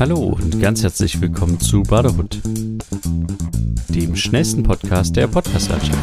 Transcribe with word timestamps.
Hallo 0.00 0.16
und 0.16 0.60
ganz 0.60 0.82
herzlich 0.82 1.20
willkommen 1.20 1.60
zu 1.60 1.82
Brotherhood, 1.84 2.40
dem 3.88 4.16
schnellsten 4.16 4.64
Podcast 4.64 5.14
der 5.14 5.28
Podcastlandschaft 5.28 5.96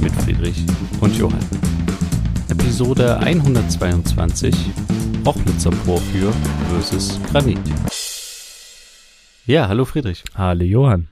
mit 0.00 0.12
Friedrich 0.22 0.64
und 1.00 1.16
Johann. 1.16 1.44
Episode 2.48 3.18
122 3.18 4.54
Hochlitzer 5.26 5.70
Porphyr 5.70 6.32
versus 6.70 7.20
Granit. 7.30 7.58
Ja, 9.46 9.66
hallo 9.66 9.84
Friedrich. 9.84 10.22
Hallo 10.36 10.62
Johann. 10.62 11.08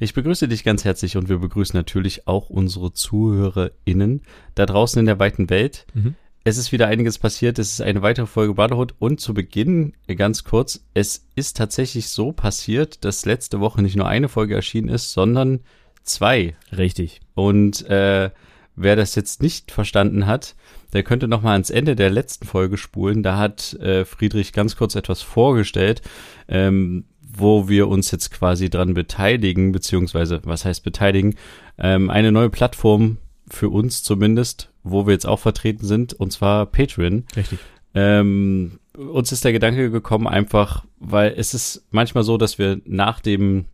Ich 0.00 0.12
begrüße 0.12 0.48
dich 0.48 0.64
ganz 0.64 0.84
herzlich 0.84 1.16
und 1.16 1.28
wir 1.28 1.38
begrüßen 1.38 1.76
natürlich 1.76 2.26
auch 2.26 2.50
unsere 2.50 2.92
ZuhörerInnen 2.92 4.22
da 4.56 4.66
draußen 4.66 4.98
in 4.98 5.06
der 5.06 5.20
weiten 5.20 5.50
Welt. 5.50 5.86
Mhm. 5.94 6.16
Es 6.46 6.58
ist 6.58 6.72
wieder 6.72 6.88
einiges 6.88 7.18
passiert. 7.18 7.58
Es 7.58 7.72
ist 7.72 7.80
eine 7.80 8.02
weitere 8.02 8.26
Folge 8.26 8.52
Brotherhood. 8.52 8.94
Und 8.98 9.18
zu 9.18 9.32
Beginn 9.32 9.94
ganz 10.14 10.44
kurz. 10.44 10.84
Es 10.92 11.26
ist 11.34 11.56
tatsächlich 11.56 12.10
so 12.10 12.32
passiert, 12.32 13.02
dass 13.06 13.24
letzte 13.24 13.60
Woche 13.60 13.80
nicht 13.80 13.96
nur 13.96 14.06
eine 14.06 14.28
Folge 14.28 14.54
erschienen 14.54 14.90
ist, 14.90 15.12
sondern 15.12 15.60
zwei. 16.02 16.54
Richtig. 16.76 17.22
Und 17.34 17.88
äh, 17.88 18.30
wer 18.76 18.94
das 18.94 19.14
jetzt 19.14 19.40
nicht 19.40 19.72
verstanden 19.72 20.26
hat, 20.26 20.54
der 20.92 21.02
könnte 21.02 21.28
noch 21.28 21.40
mal 21.40 21.54
ans 21.54 21.70
Ende 21.70 21.96
der 21.96 22.10
letzten 22.10 22.46
Folge 22.46 22.76
spulen. 22.76 23.22
Da 23.22 23.38
hat 23.38 23.72
äh, 23.80 24.04
Friedrich 24.04 24.52
ganz 24.52 24.76
kurz 24.76 24.96
etwas 24.96 25.22
vorgestellt, 25.22 26.02
ähm, 26.46 27.06
wo 27.22 27.70
wir 27.70 27.88
uns 27.88 28.10
jetzt 28.10 28.30
quasi 28.30 28.68
dran 28.68 28.92
beteiligen, 28.92 29.72
beziehungsweise, 29.72 30.42
was 30.44 30.66
heißt 30.66 30.84
beteiligen? 30.84 31.36
Ähm, 31.78 32.10
eine 32.10 32.32
neue 32.32 32.50
Plattform 32.50 33.16
für 33.48 33.70
uns 33.70 34.02
zumindest, 34.02 34.73
wo 34.84 35.06
wir 35.06 35.12
jetzt 35.12 35.26
auch 35.26 35.40
vertreten 35.40 35.84
sind, 35.86 36.12
und 36.12 36.30
zwar 36.32 36.66
Patreon. 36.66 37.24
Richtig. 37.36 37.58
Ähm, 37.94 38.78
uns 38.96 39.32
ist 39.32 39.44
der 39.44 39.52
Gedanke 39.52 39.90
gekommen, 39.90 40.28
einfach, 40.28 40.84
weil 40.98 41.34
es 41.36 41.54
ist 41.54 41.86
manchmal 41.90 42.22
so, 42.22 42.38
dass 42.38 42.58
wir 42.58 42.80
nachdem 42.84 43.64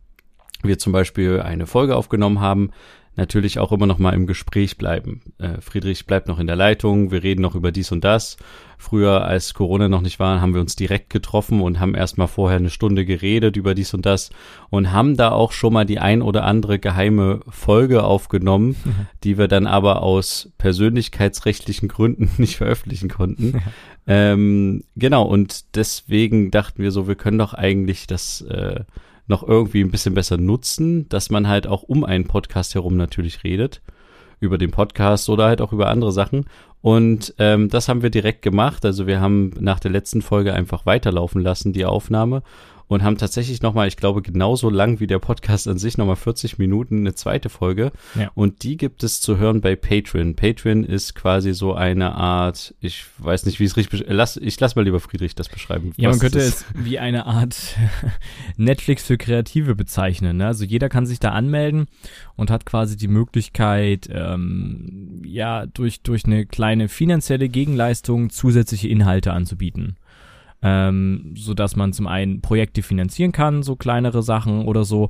wir 0.63 0.79
zum 0.79 0.93
Beispiel 0.93 1.41
eine 1.41 1.67
Folge 1.67 1.95
aufgenommen 1.95 2.39
haben, 2.39 2.71
natürlich 3.15 3.59
auch 3.59 3.71
immer 3.71 3.87
noch 3.87 3.97
mal 3.97 4.13
im 4.13 4.25
Gespräch 4.25 4.77
bleiben. 4.77 5.21
Äh, 5.37 5.59
Friedrich 5.59 6.05
bleibt 6.05 6.27
noch 6.27 6.39
in 6.39 6.47
der 6.47 6.55
Leitung, 6.55 7.11
wir 7.11 7.23
reden 7.23 7.41
noch 7.41 7.55
über 7.55 7.71
dies 7.71 7.91
und 7.91 8.03
das. 8.03 8.37
Früher, 8.77 9.25
als 9.25 9.53
Corona 9.53 9.89
noch 9.89 10.01
nicht 10.01 10.19
war, 10.19 10.41
haben 10.41 10.53
wir 10.53 10.61
uns 10.61 10.75
direkt 10.75 11.11
getroffen 11.11 11.61
und 11.61 11.79
haben 11.79 11.93
erstmal 11.93 12.27
vorher 12.27 12.57
eine 12.57 12.69
Stunde 12.69 13.05
geredet 13.05 13.57
über 13.57 13.75
dies 13.75 13.93
und 13.93 14.05
das 14.05 14.31
und 14.69 14.91
haben 14.91 15.17
da 15.17 15.31
auch 15.31 15.51
schon 15.51 15.73
mal 15.73 15.85
die 15.85 15.99
ein 15.99 16.21
oder 16.21 16.45
andere 16.45 16.79
geheime 16.79 17.41
Folge 17.49 18.03
aufgenommen, 18.03 18.75
mhm. 18.83 19.07
die 19.23 19.37
wir 19.37 19.47
dann 19.47 19.67
aber 19.67 20.01
aus 20.01 20.51
persönlichkeitsrechtlichen 20.57 21.89
Gründen 21.89 22.29
nicht 22.37 22.55
veröffentlichen 22.55 23.09
konnten. 23.09 23.61
ähm, 24.07 24.83
genau, 24.95 25.23
und 25.23 25.75
deswegen 25.75 26.49
dachten 26.49 26.81
wir 26.81 26.91
so, 26.91 27.07
wir 27.07 27.15
können 27.15 27.37
doch 27.37 27.53
eigentlich 27.53 28.07
das 28.07 28.41
äh, 28.41 28.81
noch 29.27 29.47
irgendwie 29.47 29.81
ein 29.81 29.91
bisschen 29.91 30.13
besser 30.13 30.37
nutzen, 30.37 31.07
dass 31.09 31.29
man 31.29 31.47
halt 31.47 31.67
auch 31.67 31.83
um 31.83 32.03
einen 32.03 32.27
Podcast 32.27 32.75
herum 32.75 32.97
natürlich 32.97 33.43
redet. 33.43 33.81
Über 34.39 34.57
den 34.57 34.71
Podcast 34.71 35.29
oder 35.29 35.45
halt 35.45 35.61
auch 35.61 35.71
über 35.71 35.87
andere 35.87 36.11
Sachen. 36.11 36.45
Und 36.81 37.35
ähm, 37.37 37.69
das 37.69 37.87
haben 37.87 38.01
wir 38.01 38.09
direkt 38.09 38.41
gemacht. 38.41 38.83
Also 38.85 39.05
wir 39.05 39.21
haben 39.21 39.51
nach 39.59 39.79
der 39.79 39.91
letzten 39.91 40.21
Folge 40.21 40.53
einfach 40.53 40.85
weiterlaufen 40.85 41.41
lassen, 41.41 41.73
die 41.73 41.85
Aufnahme 41.85 42.41
und 42.91 43.03
haben 43.03 43.17
tatsächlich 43.17 43.61
nochmal, 43.61 43.87
ich 43.87 43.95
glaube, 43.95 44.21
genauso 44.21 44.69
lang 44.69 44.99
wie 44.99 45.07
der 45.07 45.19
Podcast 45.19 45.65
an 45.69 45.77
sich, 45.77 45.97
nochmal 45.97 46.17
40 46.17 46.57
Minuten 46.57 46.99
eine 46.99 47.15
zweite 47.15 47.47
Folge. 47.47 47.93
Ja. 48.15 48.29
Und 48.35 48.63
die 48.63 48.75
gibt 48.75 49.05
es 49.05 49.21
zu 49.21 49.37
hören 49.37 49.61
bei 49.61 49.77
Patreon. 49.77 50.35
Patreon 50.35 50.83
ist 50.83 51.15
quasi 51.15 51.53
so 51.53 51.73
eine 51.73 52.15
Art, 52.15 52.75
ich 52.81 53.05
weiß 53.19 53.45
nicht, 53.45 53.61
wie 53.61 53.63
es 53.63 53.77
richtig, 53.77 54.03
lass, 54.09 54.35
ich 54.35 54.59
lass 54.59 54.75
mal 54.75 54.83
lieber 54.83 54.99
Friedrich 54.99 55.35
das 55.35 55.47
beschreiben. 55.47 55.93
Ja, 55.95 56.09
man 56.09 56.19
könnte 56.19 56.39
es 56.39 56.65
wie 56.75 56.99
eine 56.99 57.27
Art 57.27 57.77
Netflix 58.57 59.05
für 59.05 59.17
Kreative 59.17 59.73
bezeichnen. 59.73 60.35
Ne? 60.35 60.47
Also 60.47 60.65
jeder 60.65 60.89
kann 60.89 61.05
sich 61.05 61.21
da 61.21 61.29
anmelden 61.29 61.85
und 62.35 62.51
hat 62.51 62.65
quasi 62.65 62.97
die 62.97 63.07
Möglichkeit, 63.07 64.09
ähm, 64.11 65.21
ja, 65.25 65.65
durch, 65.65 66.01
durch 66.01 66.25
eine 66.25 66.45
kleine 66.45 66.89
finanzielle 66.89 67.47
Gegenleistung 67.47 68.31
zusätzliche 68.31 68.89
Inhalte 68.89 69.31
anzubieten 69.31 69.95
ähm, 70.61 71.33
so 71.35 71.53
dass 71.53 71.75
man 71.75 71.93
zum 71.93 72.07
einen 72.07 72.41
Projekte 72.41 72.81
finanzieren 72.81 73.31
kann, 73.31 73.63
so 73.63 73.75
kleinere 73.75 74.23
Sachen 74.23 74.65
oder 74.65 74.83
so, 74.83 75.09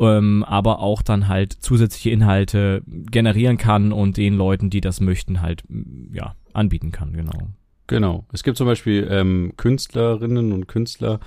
ähm, 0.00 0.44
aber 0.44 0.80
auch 0.80 1.02
dann 1.02 1.28
halt 1.28 1.52
zusätzliche 1.52 2.10
Inhalte 2.10 2.82
generieren 2.86 3.58
kann 3.58 3.92
und 3.92 4.16
den 4.16 4.34
Leuten, 4.34 4.70
die 4.70 4.80
das 4.80 5.00
möchten, 5.00 5.40
halt 5.40 5.62
ja 6.12 6.34
anbieten 6.52 6.92
kann, 6.92 7.12
genau. 7.12 7.48
Genau. 7.88 8.26
Es 8.32 8.42
gibt 8.42 8.58
zum 8.58 8.66
Beispiel 8.66 9.08
ähm, 9.10 9.54
Künstlerinnen 9.56 10.52
und 10.52 10.68
Künstler, 10.68 11.20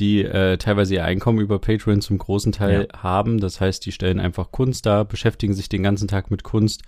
die 0.00 0.24
äh, 0.24 0.58
teilweise 0.58 0.94
ihr 0.94 1.04
Einkommen 1.04 1.38
über 1.38 1.60
Patreon 1.60 2.00
zum 2.00 2.18
großen 2.18 2.50
Teil 2.50 2.88
ja. 2.92 3.02
haben. 3.02 3.38
Das 3.38 3.60
heißt, 3.60 3.86
die 3.86 3.92
stellen 3.92 4.18
einfach 4.18 4.50
Kunst 4.50 4.84
da, 4.84 5.04
beschäftigen 5.04 5.54
sich 5.54 5.68
den 5.68 5.84
ganzen 5.84 6.08
Tag 6.08 6.32
mit 6.32 6.42
Kunst, 6.42 6.82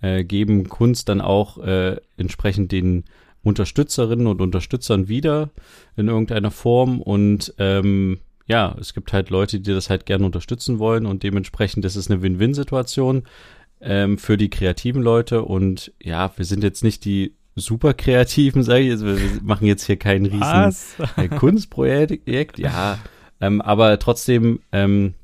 äh, 0.00 0.24
geben 0.24 0.68
Kunst 0.68 1.08
dann 1.08 1.20
auch 1.20 1.58
äh, 1.58 1.96
entsprechend 2.16 2.72
den 2.72 3.04
Unterstützerinnen 3.42 4.26
und 4.26 4.40
Unterstützern 4.40 5.08
wieder 5.08 5.50
in 5.96 6.08
irgendeiner 6.08 6.50
Form. 6.50 7.00
Und 7.00 7.54
ähm, 7.58 8.18
ja, 8.46 8.76
es 8.80 8.94
gibt 8.94 9.12
halt 9.12 9.30
Leute, 9.30 9.60
die 9.60 9.72
das 9.72 9.90
halt 9.90 10.06
gerne 10.06 10.26
unterstützen 10.26 10.78
wollen. 10.78 11.06
Und 11.06 11.22
dementsprechend 11.22 11.84
ist 11.84 11.96
es 11.96 12.10
eine 12.10 12.22
Win-Win-Situation 12.22 13.24
ähm, 13.80 14.18
für 14.18 14.36
die 14.36 14.50
kreativen 14.50 15.02
Leute. 15.02 15.42
Und 15.42 15.92
ja, 16.02 16.32
wir 16.36 16.44
sind 16.44 16.62
jetzt 16.62 16.84
nicht 16.84 17.04
die 17.04 17.34
super 17.54 17.94
kreativen, 17.94 18.62
sage 18.62 18.80
ich 18.80 18.88
jetzt, 18.88 19.04
wir 19.04 19.18
machen 19.42 19.66
jetzt 19.66 19.84
hier 19.84 19.96
kein 19.96 20.26
riesen 20.26 20.74
äh, 21.16 21.28
Kunstprojekt, 21.38 22.58
ja, 22.58 22.98
ähm, 23.40 23.60
aber 23.60 23.98
trotzdem 23.98 24.60
ähm, 24.72 25.14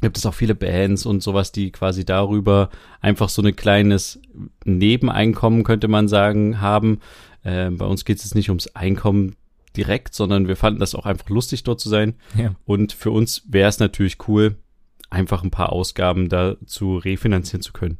gibt 0.00 0.16
es 0.16 0.26
auch 0.26 0.34
viele 0.34 0.54
Bands 0.54 1.06
und 1.06 1.22
sowas, 1.22 1.52
die 1.52 1.72
quasi 1.72 2.04
darüber 2.04 2.70
einfach 3.00 3.28
so 3.28 3.42
ein 3.42 3.56
kleines 3.56 4.20
Nebeneinkommen, 4.64 5.64
könnte 5.64 5.88
man 5.88 6.08
sagen, 6.08 6.60
haben, 6.60 7.00
äh, 7.42 7.70
bei 7.70 7.86
uns 7.86 8.04
geht 8.04 8.18
es 8.18 8.24
jetzt 8.24 8.34
nicht 8.34 8.48
ums 8.48 8.68
Einkommen 8.68 9.36
direkt, 9.76 10.14
sondern 10.14 10.48
wir 10.48 10.56
fanden 10.56 10.80
das 10.80 10.94
auch 10.94 11.06
einfach 11.06 11.28
lustig, 11.28 11.64
dort 11.64 11.80
zu 11.80 11.88
sein. 11.88 12.14
Ja. 12.36 12.54
Und 12.64 12.92
für 12.92 13.10
uns 13.10 13.42
wäre 13.48 13.68
es 13.68 13.78
natürlich 13.78 14.16
cool, 14.28 14.56
einfach 15.10 15.42
ein 15.42 15.50
paar 15.50 15.72
Ausgaben 15.72 16.28
da 16.28 16.56
zu 16.66 16.98
refinanzieren 16.98 17.62
zu 17.62 17.72
können. 17.72 17.98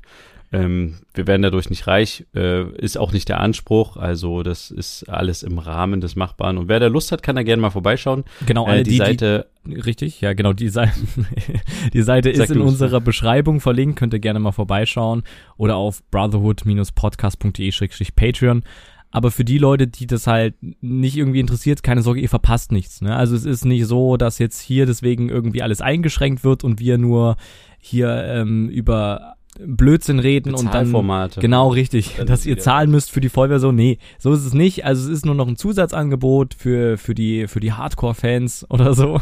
Ähm, 0.51 0.97
wir 1.13 1.27
werden 1.27 1.43
dadurch 1.43 1.69
nicht 1.69 1.87
reich, 1.87 2.25
äh, 2.35 2.65
ist 2.79 2.97
auch 2.97 3.13
nicht 3.13 3.29
der 3.29 3.41
Anspruch. 3.41 3.99
Also 3.99 4.43
das 4.43 4.71
ist 4.71 5.07
alles 5.09 5.43
im 5.43 5.59
Rahmen 5.59 6.01
des 6.01 6.17
Machbaren. 6.17 6.57
Und 6.57 6.69
wer 6.69 6.81
da 6.81 6.87
Lust 6.87 7.13
hat, 7.13 7.23
kann 7.23 7.37
da 7.37 7.43
gerne 7.43 7.61
mal 7.61 7.69
vorbeischauen. 7.71 8.25
Genau, 8.47 8.67
äh, 8.67 8.83
die, 8.83 8.93
die 8.93 8.97
Seite. 8.97 9.49
Die, 9.67 9.75
richtig, 9.75 10.23
ja 10.23 10.33
genau, 10.33 10.55
die 10.55 10.71
Seite, 10.71 10.95
die 11.93 12.03
Seite 12.03 12.31
ist 12.31 12.51
in 12.51 12.63
unserer 12.63 13.03
Beschreibung 13.03 13.61
verlinkt, 13.61 13.99
könnt 13.99 14.15
ihr 14.15 14.21
gerne 14.21 14.41
mal 14.41 14.53
vorbeischauen 14.53 15.23
oder 15.59 15.77
auf 15.77 16.03
brotherhood-podcast.de-patreon. 16.11 18.63
Aber 19.11 19.31
für 19.31 19.45
die 19.45 19.59
Leute, 19.59 19.87
die 19.87 20.07
das 20.07 20.27
halt 20.27 20.55
nicht 20.83 21.17
irgendwie 21.17 21.41
interessiert, 21.41 21.83
keine 21.83 22.03
Sorge, 22.03 22.21
ihr 22.21 22.29
verpasst 22.29 22.73
nichts. 22.73 23.01
Ne? 23.01 23.17
Also 23.17 23.35
es 23.37 23.47
ist 23.47 23.65
nicht 23.65 23.87
so, 23.87 24.19
dass 24.19 24.39
jetzt 24.39 24.61
hier 24.61 24.85
deswegen 24.85 25.31
irgendwie 25.31 25.63
alles 25.63 25.81
eingeschränkt 25.81 26.45
wird 26.45 26.63
und 26.63 26.79
wir 26.79 26.99
nur 26.99 27.39
hier 27.79 28.23
ähm, 28.25 28.69
über 28.69 29.38
Blödsinn 29.65 30.19
reden 30.19 30.55
und 30.55 30.73
dann 30.73 30.93
genau 31.41 31.69
richtig, 31.69 32.15
dann 32.17 32.27
dass 32.27 32.47
ihr 32.47 32.53
wieder. 32.53 32.63
zahlen 32.63 32.91
müsst 32.91 33.11
für 33.11 33.21
die 33.21 33.29
Vollversion. 33.29 33.75
Nee, 33.75 33.99
so 34.19 34.33
ist 34.33 34.45
es 34.45 34.55
nicht. 34.55 34.85
Also 34.85 35.11
es 35.11 35.19
ist 35.19 35.27
nur 35.27 35.35
noch 35.35 35.49
ein 35.49 35.57
Zusatzangebot 35.57 36.55
für 36.55 36.97
für 36.99 37.15
die 37.15 37.47
für 37.49 37.61
die 37.61 37.73
Hardcore 37.73 38.15
Fans 38.15 38.67
oder 38.71 38.95
so. 38.95 39.21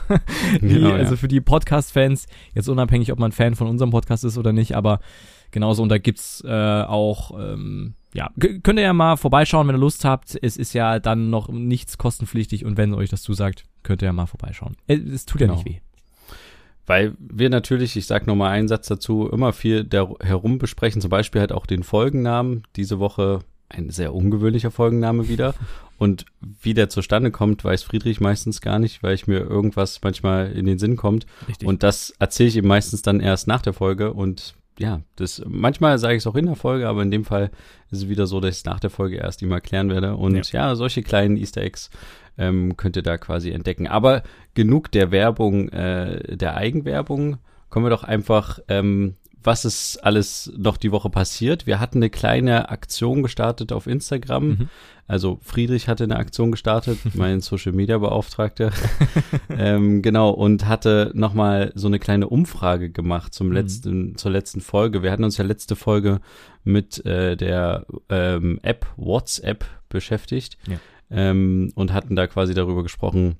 die, 0.60 0.69
genau, 0.69 0.91
ja. 0.91 0.97
Also 0.97 1.16
für 1.16 1.28
die 1.28 1.41
Podcast 1.41 1.92
Fans, 1.92 2.26
jetzt 2.54 2.69
unabhängig, 2.69 3.12
ob 3.12 3.19
man 3.19 3.32
Fan 3.32 3.54
von 3.54 3.66
unserem 3.66 3.91
Podcast 3.91 4.24
ist 4.24 4.38
oder 4.38 4.52
nicht, 4.52 4.76
aber 4.76 5.00
genauso 5.50 5.82
und 5.82 5.88
da 5.88 5.98
gibt's 5.98 6.42
äh, 6.47 6.82
auch 6.82 7.38
ähm, 7.38 7.94
ja, 8.14 8.30
könnt 8.38 8.78
ihr 8.78 8.84
ja 8.84 8.94
mal 8.94 9.16
vorbeischauen, 9.16 9.68
wenn 9.68 9.74
ihr 9.74 9.80
Lust 9.80 10.04
habt. 10.04 10.38
Es 10.41 10.56
ist 10.56 10.72
ja 10.72 10.98
dann 11.00 11.28
noch 11.28 11.48
nichts 11.48 11.98
kostenpflichtig 11.98 12.65
und 12.65 12.78
wenn 12.78 12.94
euch 12.94 13.10
das 13.10 13.21
zusagt, 13.21 13.65
könnt 13.83 14.03
ihr 14.03 14.06
ja 14.06 14.12
mal 14.12 14.27
vorbeischauen. 14.27 14.77
Äh, 14.86 14.97
es 14.97 15.27
tut 15.27 15.38
genau. 15.38 15.54
ja 15.54 15.59
nicht 15.59 15.68
weh. 15.68 15.80
Weil 16.86 17.15
wir 17.18 17.50
natürlich, 17.50 17.97
ich 17.97 18.06
sag 18.06 18.27
noch 18.27 18.36
mal 18.36 18.50
einen 18.50 18.68
Satz 18.68 18.86
dazu, 18.86 19.28
immer 19.28 19.53
viel 19.53 19.84
da 19.84 20.09
herum 20.21 20.59
besprechen, 20.59 21.00
zum 21.00 21.10
Beispiel 21.10 21.41
halt 21.41 21.53
auch 21.53 21.66
den 21.66 21.83
Folgennamen. 21.83 22.62
Diese 22.77 22.98
Woche 22.98 23.41
ein 23.68 23.91
sehr 23.91 24.15
ungewöhnlicher 24.15 24.71
Folgenname 24.71 25.28
wieder. 25.28 25.54
Und 25.98 26.27
wie 26.41 26.74
der 26.74 26.91
zustande 26.91 27.30
kommt, 27.30 27.65
weiß 27.65 27.83
Friedrich 27.83 28.21
meistens 28.21 28.60
gar 28.60 28.78
nicht, 28.78 29.03
weil 29.03 29.15
ich 29.15 29.27
mir 29.27 29.38
irgendwas 29.38 30.00
manchmal 30.03 30.53
in 30.53 30.66
den 30.66 30.78
Sinn 30.78 30.97
kommt. 30.97 31.27
Richtig. 31.48 31.66
Und 31.66 31.83
das 31.83 32.12
erzähle 32.18 32.50
ich 32.50 32.56
ihm 32.56 32.66
meistens 32.66 33.00
dann 33.00 33.21
erst 33.21 33.47
nach 33.48 33.62
der 33.62 33.72
Folge 33.72 34.12
und 34.12 34.54
ja, 34.78 35.00
das 35.16 35.42
manchmal 35.47 35.98
sage 35.98 36.16
ich 36.16 36.22
es 36.22 36.27
auch 36.27 36.34
in 36.34 36.44
der 36.44 36.54
Folge, 36.54 36.86
aber 36.86 37.00
in 37.00 37.10
dem 37.10 37.24
Fall 37.24 37.50
ist 37.91 38.03
es 38.03 38.09
wieder 38.09 38.27
so, 38.27 38.41
dass 38.41 38.50
ich 38.50 38.59
es 38.59 38.65
nach 38.66 38.78
der 38.78 38.91
Folge 38.91 39.16
erst 39.16 39.41
ihm 39.41 39.50
erklären 39.53 39.88
werde. 39.88 40.16
Und 40.16 40.53
ja, 40.53 40.68
ja 40.68 40.74
solche 40.74 41.03
kleinen 41.03 41.38
Easter 41.38 41.62
Eggs 41.62 41.91
ähm, 42.38 42.77
könnt 42.77 42.97
ihr 42.97 43.03
da 43.03 43.18
quasi 43.18 43.50
entdecken. 43.50 43.86
Aber 43.86 44.22
genug 44.54 44.91
der 44.92 45.10
Werbung, 45.10 45.68
äh, 45.71 46.36
der 46.36 46.56
Eigenwerbung. 46.56 47.38
Kommen 47.68 47.86
wir 47.86 47.91
doch 47.91 48.04
einfach, 48.04 48.60
ähm, 48.68 49.16
was 49.42 49.65
ist 49.65 49.98
alles 49.98 50.53
noch 50.56 50.77
die 50.77 50.92
Woche 50.92 51.09
passiert. 51.09 51.66
Wir 51.66 51.78
hatten 51.78 51.98
eine 51.98 52.10
kleine 52.10 52.68
Aktion 52.68 53.22
gestartet 53.22 53.72
auf 53.72 53.86
Instagram. 53.86 54.48
Mhm. 54.48 54.68
Also 55.06 55.38
Friedrich 55.41 55.88
hatte 55.88 56.03
eine 56.03 56.16
Aktion 56.16 56.50
gestartet, 56.50 56.98
mein 57.15 57.41
Social 57.41 57.72
Media 57.72 57.97
Beauftragter. 57.98 58.72
ähm, 59.50 60.03
genau, 60.03 60.30
und 60.30 60.66
hatte 60.66 61.12
nochmal 61.15 61.71
so 61.77 61.86
eine 61.86 62.00
kleine 62.00 62.28
Umfrage 62.28 62.91
gemacht 62.91 63.34
zum 63.34 63.48
mhm. 63.48 63.53
letzten, 63.53 64.18
zur 64.18 64.33
letzten 64.33 64.60
Folge. 64.60 65.03
Wir 65.03 65.12
hatten 65.12 65.24
uns 65.24 65.36
ja 65.36 65.44
letzte 65.44 65.77
Folge 65.77 66.21
mit 66.65 67.06
äh, 67.06 67.36
der 67.36 67.86
ähm, 68.09 68.59
App 68.62 68.86
WhatsApp 68.97 69.65
beschäftigt 69.88 70.59
ja. 70.66 70.78
Ähm, 71.10 71.72
und 71.74 71.92
hatten 71.92 72.16
da 72.16 72.26
quasi 72.26 72.54
darüber 72.54 72.82
gesprochen, 72.82 73.36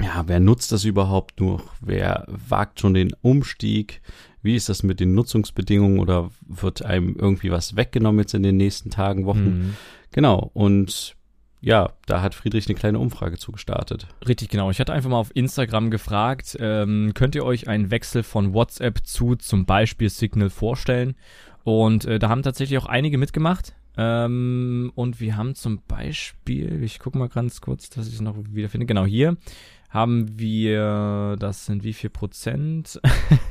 ja, 0.00 0.24
wer 0.26 0.40
nutzt 0.40 0.72
das 0.72 0.84
überhaupt 0.84 1.40
noch? 1.40 1.64
Wer 1.80 2.26
wagt 2.28 2.80
schon 2.80 2.94
den 2.94 3.12
Umstieg? 3.20 4.00
Wie 4.42 4.56
ist 4.56 4.68
das 4.68 4.82
mit 4.82 5.00
den 5.00 5.14
Nutzungsbedingungen 5.14 6.00
oder 6.00 6.30
wird 6.46 6.82
einem 6.82 7.14
irgendwie 7.18 7.50
was 7.50 7.76
weggenommen 7.76 8.20
jetzt 8.20 8.34
in 8.34 8.42
den 8.42 8.56
nächsten 8.56 8.90
Tagen, 8.90 9.26
Wochen? 9.26 9.44
Mhm. 9.44 9.76
Genau. 10.10 10.50
Und 10.54 11.16
ja, 11.60 11.92
da 12.06 12.22
hat 12.22 12.34
Friedrich 12.34 12.66
eine 12.68 12.74
kleine 12.74 12.98
Umfrage 12.98 13.38
zugestartet. 13.38 14.08
Richtig, 14.26 14.48
genau. 14.48 14.70
Ich 14.70 14.80
hatte 14.80 14.92
einfach 14.92 15.10
mal 15.10 15.18
auf 15.18 15.30
Instagram 15.34 15.90
gefragt, 15.90 16.56
ähm, 16.58 17.12
könnt 17.14 17.36
ihr 17.36 17.44
euch 17.44 17.68
einen 17.68 17.90
Wechsel 17.90 18.24
von 18.24 18.52
WhatsApp 18.52 19.06
zu 19.06 19.36
zum 19.36 19.64
Beispiel 19.64 20.10
Signal 20.10 20.50
vorstellen? 20.50 21.14
Und 21.62 22.04
äh, 22.06 22.18
da 22.18 22.30
haben 22.30 22.42
tatsächlich 22.42 22.78
auch 22.78 22.86
einige 22.86 23.16
mitgemacht. 23.16 23.74
Ähm, 23.96 24.92
und 24.94 25.20
wir 25.20 25.36
haben 25.36 25.54
zum 25.54 25.82
Beispiel, 25.86 26.82
ich 26.82 26.98
gucke 26.98 27.18
mal 27.18 27.28
ganz 27.28 27.60
kurz, 27.60 27.90
dass 27.90 28.08
ich 28.08 28.14
es 28.14 28.20
noch 28.20 28.36
wieder 28.50 28.68
finde. 28.68 28.86
Genau 28.86 29.04
hier 29.04 29.36
haben 29.92 30.38
wir, 30.38 31.36
das 31.38 31.66
sind 31.66 31.84
wie 31.84 31.92
viel 31.92 32.08
Prozent? 32.08 32.98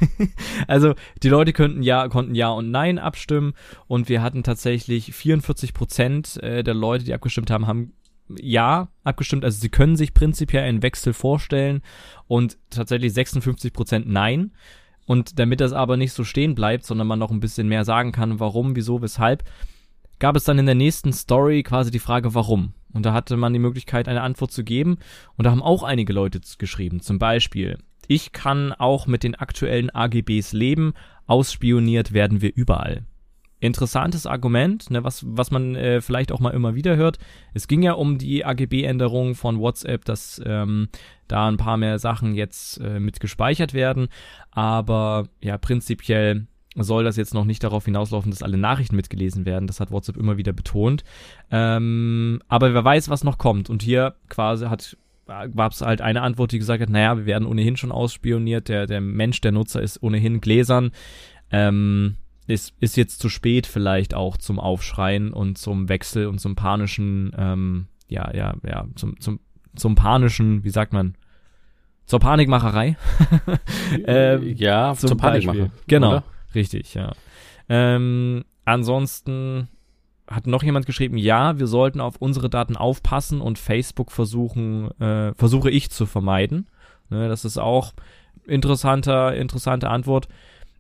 also 0.68 0.96
die 1.22 1.30
Leute 1.30 1.54
könnten 1.54 1.84
ja, 1.84 2.08
konnten 2.08 2.34
ja 2.34 2.50
und 2.50 2.72
nein 2.72 2.98
abstimmen 2.98 3.54
und 3.88 4.10
wir 4.10 4.24
hatten 4.24 4.42
tatsächlich 4.42 5.14
44 5.14 5.76
Prozent 5.76 6.42
äh, 6.42 6.64
der 6.64 6.74
Leute, 6.74 7.06
die 7.06 7.14
abgestimmt 7.14 7.52
haben, 7.52 7.68
haben 7.68 7.94
ja 8.40 8.90
abgestimmt. 9.04 9.46
Also 9.46 9.60
sie 9.60 9.70
können 9.70 9.96
sich 9.96 10.16
prinzipiell 10.16 10.64
einen 10.64 10.82
Wechsel 10.82 11.14
vorstellen 11.14 11.82
und 12.28 12.58
tatsächlich 12.72 13.14
56 13.14 13.72
Prozent 13.72 14.10
nein. 14.10 14.52
Und 15.06 15.40
damit 15.40 15.62
das 15.62 15.74
aber 15.74 15.98
nicht 15.98 16.14
so 16.14 16.24
stehen 16.24 16.56
bleibt, 16.56 16.86
sondern 16.86 17.08
man 17.08 17.20
noch 17.20 17.32
ein 17.32 17.40
bisschen 17.40 17.68
mehr 17.68 17.86
sagen 17.86 18.12
kann, 18.12 18.40
warum, 18.40 18.76
wieso, 18.76 19.02
weshalb, 19.02 19.44
gab 20.21 20.35
es 20.35 20.44
dann 20.44 20.59
in 20.59 20.68
der 20.68 20.75
nächsten 20.75 21.12
Story 21.13 21.63
quasi 21.63 21.89
die 21.89 22.00
Frage, 22.00 22.35
warum. 22.35 22.73
Und 22.94 23.07
da 23.07 23.12
hatte 23.12 23.35
man 23.38 23.53
die 23.53 23.59
Möglichkeit, 23.59 24.07
eine 24.07 24.21
Antwort 24.21 24.51
zu 24.51 24.63
geben. 24.63 25.00
Und 25.35 25.45
da 25.45 25.51
haben 25.51 25.63
auch 25.63 25.81
einige 25.81 26.13
Leute 26.13 26.39
geschrieben. 26.59 27.01
Zum 27.01 27.18
Beispiel, 27.18 27.79
ich 28.07 28.31
kann 28.31 28.71
auch 28.71 29.07
mit 29.07 29.23
den 29.23 29.33
aktuellen 29.33 29.89
AGBs 29.89 30.53
leben, 30.53 30.94
ausspioniert 31.25 32.13
werden 32.13 32.41
wir 32.41 32.56
überall. 32.56 33.03
Interessantes 33.59 34.27
Argument, 34.27 34.91
ne, 34.91 35.03
was, 35.03 35.25
was 35.25 35.50
man 35.50 35.75
äh, 35.75 36.01
vielleicht 36.01 36.31
auch 36.31 36.39
mal 36.39 36.53
immer 36.53 36.75
wieder 36.75 36.97
hört. 36.97 37.18
Es 37.56 37.68
ging 37.68 37.81
ja 37.81 37.94
um 37.94 38.19
die 38.19 38.45
AGB-Änderung 38.45 39.33
von 39.33 39.59
WhatsApp, 39.59 40.06
dass 40.06 40.39
ähm, 40.45 40.89
da 41.27 41.47
ein 41.47 41.57
paar 41.57 41.77
mehr 41.77 41.97
Sachen 41.97 42.35
jetzt 42.35 42.79
äh, 42.79 43.00
mit 43.00 43.19
gespeichert 43.19 43.73
werden. 43.73 44.07
Aber 44.51 45.29
ja, 45.41 45.57
prinzipiell 45.57 46.45
soll 46.75 47.03
das 47.03 47.18
jetzt 47.18 47.33
noch 47.33 47.45
nicht 47.45 47.63
darauf 47.63 47.85
hinauslaufen, 47.85 48.31
dass 48.31 48.44
alle 48.44 48.57
Nachrichten 48.57 48.95
mitgelesen 48.95 49.45
werden. 49.45 49.68
Das 49.68 49.79
hat 49.79 49.91
WhatsApp 49.91 50.18
immer 50.18 50.38
wieder 50.38 50.53
betont. 50.53 51.03
Ähm, 51.50 52.41
aber 52.47 52.73
wer 52.73 52.83
weiß, 52.83 53.09
was 53.09 53.23
noch 53.23 53.38
kommt. 53.38 53.69
Und 53.69 53.81
hier 53.83 54.15
quasi 54.29 54.68
hat 54.68 54.97
gab 55.56 55.71
es 55.71 55.81
halt 55.81 56.01
eine 56.01 56.21
Antwort, 56.21 56.51
die 56.51 56.59
gesagt 56.59 56.81
hat, 56.81 56.89
naja, 56.89 57.18
wir 57.18 57.25
werden 57.25 57.47
ohnehin 57.47 57.77
schon 57.77 57.91
ausspioniert, 57.91 58.68
der, 58.68 58.85
der 58.85 59.00
Mensch, 59.00 59.39
der 59.39 59.51
Nutzer 59.51 59.81
ist 59.81 60.03
ohnehin 60.03 60.41
gläsern. 60.41 60.91
Ähm, 61.51 62.18
ist, 62.47 62.73
ist 62.79 62.97
jetzt 62.97 63.19
zu 63.19 63.29
spät 63.29 63.68
vielleicht 63.68 64.13
auch 64.13 64.35
zum 64.35 64.59
Aufschreien 64.59 65.31
und 65.31 65.57
zum 65.57 65.89
Wechsel 65.89 66.27
und 66.27 66.39
zum 66.39 66.56
panischen, 66.56 67.31
ähm, 67.38 67.88
ja, 68.09 68.33
ja, 68.33 68.56
ja, 68.68 68.85
zum, 68.95 69.19
zum, 69.19 69.39
zum 69.75 69.95
panischen, 69.95 70.63
wie 70.63 70.69
sagt 70.69 70.91
man, 70.91 71.15
zur 72.06 72.19
Panikmacherei. 72.19 72.97
ähm, 74.06 74.56
ja, 74.57 74.94
zum 74.95 75.09
zur 75.09 75.18
Panikmache. 75.18 75.71
Genau. 75.88 76.09
Oder? 76.09 76.23
Richtig, 76.53 76.94
ja. 76.94 77.13
Ähm, 77.69 78.44
ansonsten 78.65 79.69
hat 80.27 80.48
noch 80.48 80.63
jemand 80.63 80.86
geschrieben, 80.86 81.18
ja, 81.18 81.59
wir 81.59 81.68
sollten 81.68 82.00
auf 82.00 82.15
unsere 82.18 82.50
Daten 82.50 82.77
aufpassen 82.77 83.42
und 83.42 83.59
Facebook 83.59 84.12
versuchen, 84.12 84.89
äh, 85.00 85.33
versuche 85.36 85.69
ich 85.69 85.89
zu 85.92 86.06
vermeiden. 86.06 86.68
Ne, 87.09 87.27
das 87.27 87.44
ist 87.44 87.57
auch 87.57 87.94
interessanter, 88.45 89.36
interessante 89.36 89.89
Antwort. 89.89 90.30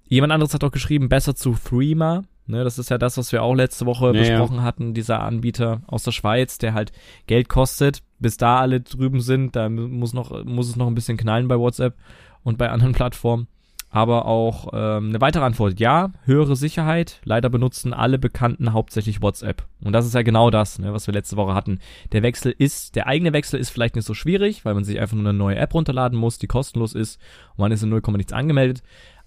Jemand 0.07 0.31
anderes 0.31 0.53
hat 0.53 0.63
auch 0.63 0.71
geschrieben, 0.71 1.09
besser 1.09 1.35
zu 1.35 1.53
Threema. 1.53 2.23
Ne, 2.47 2.63
das 2.63 2.79
ist 2.79 2.89
ja 2.89 2.97
das, 2.97 3.17
was 3.17 3.31
wir 3.31 3.43
auch 3.43 3.53
letzte 3.53 3.85
Woche 3.85 4.07
ja, 4.07 4.11
besprochen 4.11 4.63
hatten, 4.63 4.93
dieser 4.93 5.21
Anbieter 5.21 5.81
aus 5.87 6.03
der 6.03 6.11
Schweiz, 6.11 6.57
der 6.57 6.73
halt 6.73 6.93
Geld 7.27 7.49
kostet. 7.49 8.01
Bis 8.19 8.37
da 8.37 8.59
alle 8.59 8.81
drüben 8.81 9.19
sind, 9.19 9.55
da 9.55 9.67
muss 9.67 10.13
noch, 10.13 10.45
muss 10.45 10.69
es 10.69 10.75
noch 10.75 10.87
ein 10.87 10.95
bisschen 10.95 11.17
knallen 11.17 11.47
bei 11.47 11.57
WhatsApp 11.57 11.95
und 12.43 12.57
bei 12.57 12.69
anderen 12.69 12.93
Plattformen 12.93 13.47
aber 13.91 14.25
auch 14.25 14.69
ähm, 14.73 15.09
eine 15.09 15.19
weitere 15.19 15.43
Antwort. 15.43 15.79
Ja, 15.79 16.11
höhere 16.23 16.55
Sicherheit. 16.55 17.19
Leider 17.25 17.49
benutzen 17.49 17.93
alle 17.93 18.17
Bekannten 18.17 18.71
hauptsächlich 18.71 19.21
WhatsApp. 19.21 19.67
Und 19.83 19.91
das 19.91 20.05
ist 20.05 20.15
ja 20.15 20.21
genau 20.21 20.49
das, 20.49 20.79
ne, 20.79 20.93
was 20.93 21.07
wir 21.07 21.13
letzte 21.13 21.35
Woche 21.35 21.53
hatten. 21.53 21.79
Der 22.13 22.23
Wechsel 22.23 22.55
ist, 22.57 22.95
der 22.95 23.07
eigene 23.07 23.33
Wechsel 23.33 23.59
ist 23.59 23.69
vielleicht 23.69 23.95
nicht 23.95 24.05
so 24.05 24.13
schwierig, 24.13 24.63
weil 24.63 24.75
man 24.75 24.85
sich 24.85 24.97
einfach 24.99 25.17
nur 25.17 25.27
eine 25.27 25.37
neue 25.37 25.57
App 25.57 25.73
runterladen 25.73 26.17
muss, 26.17 26.39
die 26.39 26.47
kostenlos 26.47 26.95
ist 26.95 27.19
und 27.51 27.59
man 27.59 27.73
ist 27.73 27.83
in 27.83 27.89
0, 27.89 28.01
nichts 28.13 28.31
angemeldet. 28.31 28.81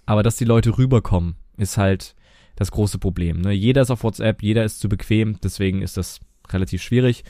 Aber 0.07 0.23
dass 0.23 0.35
die 0.35 0.45
Leute 0.45 0.77
rüberkommen, 0.79 1.35
ist 1.57 1.77
halt 1.77 2.15
das 2.55 2.71
große 2.71 2.97
Problem. 2.97 3.41
Ne? 3.41 3.51
Jeder 3.51 3.83
ist 3.83 3.91
auf 3.91 4.03
WhatsApp, 4.03 4.41
jeder 4.41 4.65
ist 4.65 4.79
zu 4.79 4.89
bequem, 4.89 5.39
deswegen 5.43 5.83
ist 5.83 5.95
das 5.95 6.21
relativ 6.49 6.81
schwierig. 6.81 7.23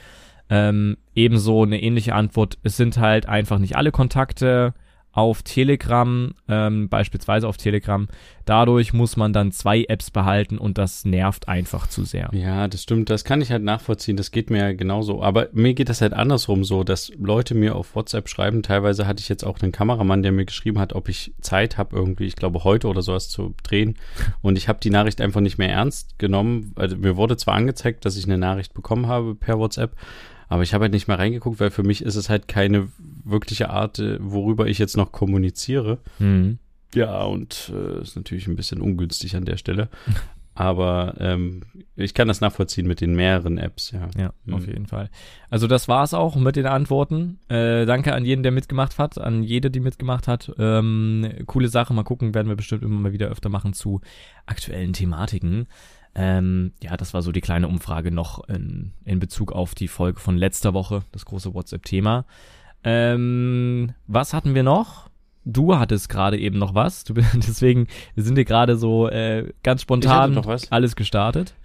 Ähm, 0.50 0.96
ebenso 1.16 1.64
eine 1.64 1.82
ähnliche 1.82 2.16
Antwort, 2.16 2.60
es 2.64 2.78
sind 2.78 2.98
halt 2.98 3.28
einfach 3.28 3.60
nicht 3.60 3.76
alle 3.76 3.92
Kontakte 3.92 4.74
auf 5.16 5.44
Telegram, 5.44 6.34
ähm, 6.50 6.90
beispielsweise 6.90 7.48
auf 7.48 7.56
Telegram. 7.56 8.08
Dadurch 8.44 8.92
muss 8.92 9.16
man 9.16 9.32
dann 9.32 9.54
zwei 9.54 9.86
Apps 9.86 10.12
behalten 10.12 10.58
und 10.58 10.78
das 10.78 11.06
nervt 11.06 11.48
einfach 11.48 11.88
zu 11.88 12.04
sehr. 12.04 12.30
Ja, 12.34 12.68
das 12.68 12.84
stimmt. 12.84 13.10
Das 13.10 13.24
kann 13.24 13.42
ich 13.42 13.50
halt 13.50 13.64
nachvollziehen. 13.64 14.18
Das 14.18 14.32
geht 14.32 14.50
mir 14.50 14.60
ja 14.60 14.74
genauso. 14.74 15.24
Aber 15.24 15.48
mir 15.54 15.74
geht 15.74 15.88
das 15.88 16.02
halt 16.02 16.12
andersrum 16.12 16.66
so, 16.66 16.84
dass 16.84 17.14
Leute 17.18 17.56
mir 17.56 17.78
auf 17.78 17.96
WhatsApp 17.96 18.28
schreiben. 18.28 18.62
Teilweise 18.62 19.08
hatte 19.08 19.22
ich 19.22 19.30
jetzt 19.30 19.46
auch 19.46 19.58
einen 19.62 19.72
Kameramann, 19.72 20.22
der 20.22 20.34
mir 20.34 20.46
geschrieben 20.46 20.80
hat, 20.80 20.92
ob 20.92 21.08
ich 21.08 21.34
Zeit 21.40 21.78
habe, 21.78 21.96
irgendwie, 21.96 22.26
ich 22.26 22.36
glaube 22.36 22.66
heute 22.66 22.90
oder 22.90 23.02
sowas 23.02 23.30
zu 23.30 23.56
drehen. 23.64 23.96
Und 24.42 24.58
ich 24.58 24.68
habe 24.68 24.80
die 24.84 24.90
Nachricht 24.90 25.22
einfach 25.22 25.42
nicht 25.42 25.58
mehr 25.58 25.70
ernst 25.70 26.20
genommen. 26.20 26.74
Also 26.76 26.98
mir 26.98 27.16
wurde 27.16 27.38
zwar 27.38 27.54
angezeigt, 27.56 28.04
dass 28.04 28.18
ich 28.18 28.26
eine 28.26 28.38
Nachricht 28.38 28.74
bekommen 28.74 29.08
habe 29.08 29.34
per 29.34 29.58
WhatsApp, 29.60 29.96
aber 30.50 30.64
ich 30.64 30.74
habe 30.74 30.84
halt 30.84 30.94
nicht 30.94 31.08
mehr 31.08 31.18
reingeguckt, 31.18 31.60
weil 31.60 31.72
für 31.72 31.84
mich 31.84 32.04
ist 32.04 32.16
es 32.16 32.30
halt 32.30 32.48
keine 32.48 32.90
wirkliche 33.26 33.70
Art, 33.70 34.00
äh, 34.00 34.18
worüber 34.22 34.68
ich 34.68 34.78
jetzt 34.78 34.98
noch 34.98 35.12
kommuniziere. 35.12 36.00
Mhm. 36.20 36.60
Ja, 36.94 37.24
und 37.24 37.72
äh, 37.76 38.02
ist 38.02 38.16
natürlich 38.16 38.48
ein 38.48 38.56
bisschen 38.56 38.80
ungünstig 38.80 39.36
an 39.36 39.46
der 39.46 39.58
Stelle. 39.58 39.90
Aber 40.58 41.16
ähm, 41.20 41.64
ich 41.98 42.14
kann 42.14 42.30
das 42.30 42.40
nachvollziehen 42.40 42.88
mit 42.88 43.02
den 43.02 43.14
mehreren 43.14 43.58
Apps, 43.58 43.92
ja. 43.92 44.08
Ja, 44.18 44.32
mhm. 44.46 44.54
auf 44.54 44.66
jeden 44.66 44.86
Fall. 44.86 45.10
Also 45.50 45.68
das 45.68 45.90
war's 45.90 46.14
auch 46.14 46.38
mit 46.38 46.56
den 46.56 46.66
Antworten. 46.66 47.40
Äh, 47.50 47.86
danke 47.86 48.14
an 48.14 48.24
jeden, 48.24 48.42
der 48.42 48.54
mitgemacht 48.54 48.98
hat, 48.98 49.18
an 49.18 49.44
jede, 49.44 49.70
die 49.70 49.82
mitgemacht 49.82 50.30
hat. 50.30 50.54
Ähm, 50.58 51.30
coole 51.46 51.68
Sache, 51.68 51.94
mal 51.94 52.04
gucken, 52.04 52.34
werden 52.34 52.48
wir 52.48 52.56
bestimmt 52.56 52.84
immer 52.84 53.02
mal 53.02 53.12
wieder 53.12 53.28
öfter 53.28 53.50
machen 53.50 53.74
zu 53.74 54.00
aktuellen 54.46 54.94
Thematiken. 54.94 55.68
Ähm, 56.16 56.72
ja, 56.82 56.96
das 56.96 57.14
war 57.14 57.22
so 57.22 57.34
die 57.34 57.42
kleine 57.42 57.68
Umfrage 57.68 58.10
noch 58.10 58.48
in, 58.48 58.94
in 59.04 59.20
Bezug 59.20 59.52
auf 59.52 59.76
die 59.76 59.90
Folge 59.90 60.22
von 60.22 60.38
letzter 60.38 60.74
Woche, 60.74 61.04
das 61.12 61.26
große 61.26 61.54
WhatsApp-Thema. 61.54 62.26
Ähm, 62.86 63.94
was 64.08 64.34
hatten 64.34 64.56
wir 64.56 64.64
noch? 64.64 65.10
Du 65.44 65.78
hattest 65.78 66.08
gerade 66.08 66.38
eben 66.38 66.58
noch 66.58 66.74
was. 66.74 67.04
Du, 67.04 67.14
deswegen, 67.36 67.88
wir 68.14 68.24
sind 68.24 68.36
hier 68.36 68.46
gerade 68.46 68.78
so 68.78 69.10
äh, 69.10 69.52
ganz 69.64 69.82
spontan 69.82 70.42
alles 70.70 70.96
gestartet. 70.96 71.56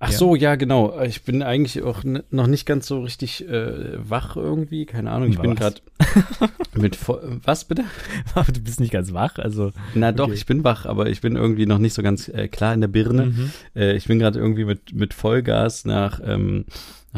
Ach 0.00 0.12
ja. 0.12 0.16
so, 0.16 0.36
ja, 0.36 0.54
genau. 0.54 1.00
Ich 1.02 1.24
bin 1.24 1.42
eigentlich 1.42 1.82
auch 1.82 2.04
noch 2.04 2.46
nicht 2.46 2.66
ganz 2.66 2.86
so 2.86 3.02
richtig 3.02 3.48
äh, 3.48 3.98
wach 3.98 4.36
irgendwie. 4.36 4.86
Keine 4.86 5.10
Ahnung. 5.10 5.30
Ich 5.30 5.38
was? 5.38 5.42
bin 5.42 5.56
gerade 5.56 5.80
mit 6.74 6.96
was 7.44 7.64
bitte? 7.64 7.82
du 8.52 8.60
bist 8.60 8.78
nicht 8.78 8.92
ganz 8.92 9.12
wach, 9.12 9.38
also. 9.38 9.72
Na 9.94 10.12
doch, 10.12 10.30
ich 10.30 10.46
bin 10.46 10.62
wach, 10.62 10.86
aber 10.86 11.08
ich 11.08 11.20
bin 11.20 11.34
irgendwie 11.34 11.66
noch 11.66 11.78
nicht 11.78 11.94
so 11.94 12.02
ganz 12.02 12.28
äh, 12.28 12.46
klar 12.46 12.74
in 12.74 12.80
der 12.80 12.88
Birne. 12.88 13.26
Mhm. 13.26 13.50
Äh, 13.74 13.96
ich 13.96 14.06
bin 14.06 14.20
gerade 14.20 14.38
irgendwie 14.38 14.64
mit 14.64 14.94
mit 14.94 15.14
Vollgas 15.14 15.84
nach, 15.84 16.20
ähm, 16.24 16.66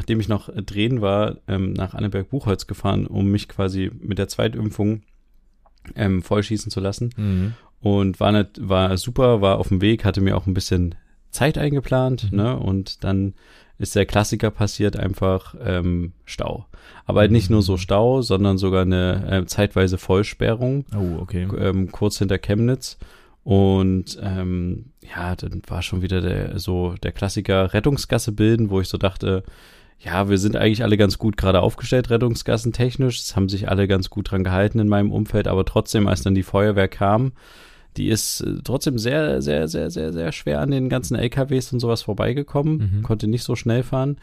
nachdem 0.00 0.19
ich 0.19 0.28
noch 0.28 0.49
äh, 0.49 0.62
drehen 0.62 1.02
war, 1.02 1.37
ähm, 1.47 1.75
nach 1.75 1.92
Anneberg-Buchholz 1.92 2.66
gefahren, 2.66 3.07
um 3.07 3.30
mich 3.30 3.49
quasi 3.49 3.90
mit 4.00 4.16
der 4.16 4.28
Zweitimpfung 4.28 5.02
ähm, 5.95 6.23
vollschießen 6.23 6.71
zu 6.71 6.80
lassen. 6.80 7.11
Mhm. 7.19 7.52
Und 7.80 8.19
war 8.19 8.33
nicht, 8.33 8.66
war 8.66 8.97
super, 8.97 9.42
war 9.42 9.59
auf 9.59 9.69
dem 9.69 9.83
Weg, 9.83 10.07
hatte 10.07 10.23
mir 10.23 10.38
auch 10.38 10.47
ein 10.47 10.54
bisschen 10.54 10.95
Zeit 11.30 11.59
eingeplant, 11.59 12.33
mhm. 12.33 12.38
ne? 12.38 12.57
Und 12.57 13.04
dann 13.04 13.35
ist 13.76 13.95
der 13.95 14.07
Klassiker 14.07 14.50
passiert 14.50 14.97
einfach 14.97 15.54
ähm, 15.62 16.12
Stau. 16.25 16.66
Aber 17.04 17.21
halt 17.21 17.30
nicht 17.30 17.50
nur 17.50 17.61
so 17.61 17.75
mhm. 17.75 17.78
Stau, 17.78 18.23
sondern 18.23 18.57
sogar 18.57 18.83
eine 18.83 19.42
äh, 19.42 19.45
zeitweise 19.45 19.99
Vollsperrung. 19.99 20.87
Oh, 20.97 21.21
okay. 21.21 21.47
Ähm, 21.59 21.92
kurz 21.92 22.19
hinter 22.19 22.38
Chemnitz. 22.38 22.97
Und 23.45 24.19
ähm, 24.23 24.92
ja, 25.14 25.37
dann 25.37 25.61
war 25.66 25.83
schon 25.83 26.02
wieder 26.02 26.21
der 26.21 26.59
so 26.59 26.95
der 27.02 27.12
Klassiker 27.12 27.73
Rettungsgasse 27.73 28.33
bilden, 28.33 28.71
wo 28.71 28.80
ich 28.80 28.88
so 28.88 28.99
dachte, 28.99 29.45
ja, 30.02 30.30
wir 30.30 30.38
sind 30.38 30.57
eigentlich 30.57 30.83
alle 30.83 30.97
ganz 30.97 31.19
gut 31.19 31.37
gerade 31.37 31.61
aufgestellt, 31.61 32.09
Rettungsgassen 32.09 32.73
technisch. 32.73 33.21
Es 33.21 33.37
haben 33.37 33.50
sich 33.50 33.69
alle 33.69 33.87
ganz 33.87 34.09
gut 34.09 34.30
dran 34.30 34.45
gehalten 34.45 34.78
in 34.78 34.88
meinem 34.88 35.12
Umfeld, 35.12 35.47
aber 35.47 35.64
trotzdem, 35.66 36.09
als 36.09 36.23
dann 36.23 36.35
die 36.35 36.42
Feuerwehr 36.42 36.88
kam, 36.88 37.33
die 37.97 38.09
ist 38.09 38.40
äh, 38.40 38.54
trotzdem 38.64 38.99
sehr, 38.99 39.42
sehr, 39.42 39.69
sehr, 39.69 39.90
sehr, 39.90 40.12
sehr 40.12 40.33
schwer 40.33 40.61
an 40.61 40.71
den 40.71 40.88
ganzen 40.88 41.16
LKWs 41.16 41.73
und 41.73 41.80
sowas 41.80 42.02
vorbeigekommen, 42.02 42.92
mhm. 42.99 43.02
konnte 43.02 43.26
nicht 43.26 43.42
so 43.42 43.57
schnell 43.57 43.83
fahren. 43.83 44.16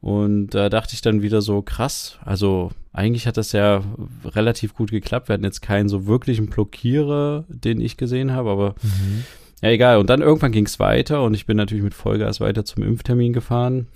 Und 0.00 0.50
da 0.50 0.68
dachte 0.68 0.94
ich 0.94 1.00
dann 1.00 1.22
wieder 1.22 1.42
so, 1.42 1.62
krass, 1.62 2.18
also 2.24 2.70
eigentlich 2.92 3.26
hat 3.26 3.36
das 3.36 3.50
ja 3.50 3.82
relativ 4.24 4.74
gut 4.74 4.90
geklappt. 4.92 5.28
Wir 5.28 5.34
hatten 5.34 5.44
jetzt 5.44 5.62
keinen 5.62 5.88
so 5.88 6.06
wirklichen 6.06 6.46
Blockierer, 6.46 7.44
den 7.48 7.80
ich 7.80 7.96
gesehen 7.96 8.30
habe, 8.32 8.50
aber 8.50 8.74
mhm. 8.82 9.24
ja, 9.62 9.70
egal. 9.70 9.98
Und 9.98 10.08
dann 10.08 10.22
irgendwann 10.22 10.52
ging 10.52 10.66
es 10.66 10.78
weiter 10.78 11.24
und 11.24 11.34
ich 11.34 11.46
bin 11.46 11.56
natürlich 11.56 11.82
mit 11.82 11.94
Vollgas 11.94 12.40
weiter 12.40 12.64
zum 12.64 12.84
Impftermin 12.84 13.32
gefahren 13.32 13.88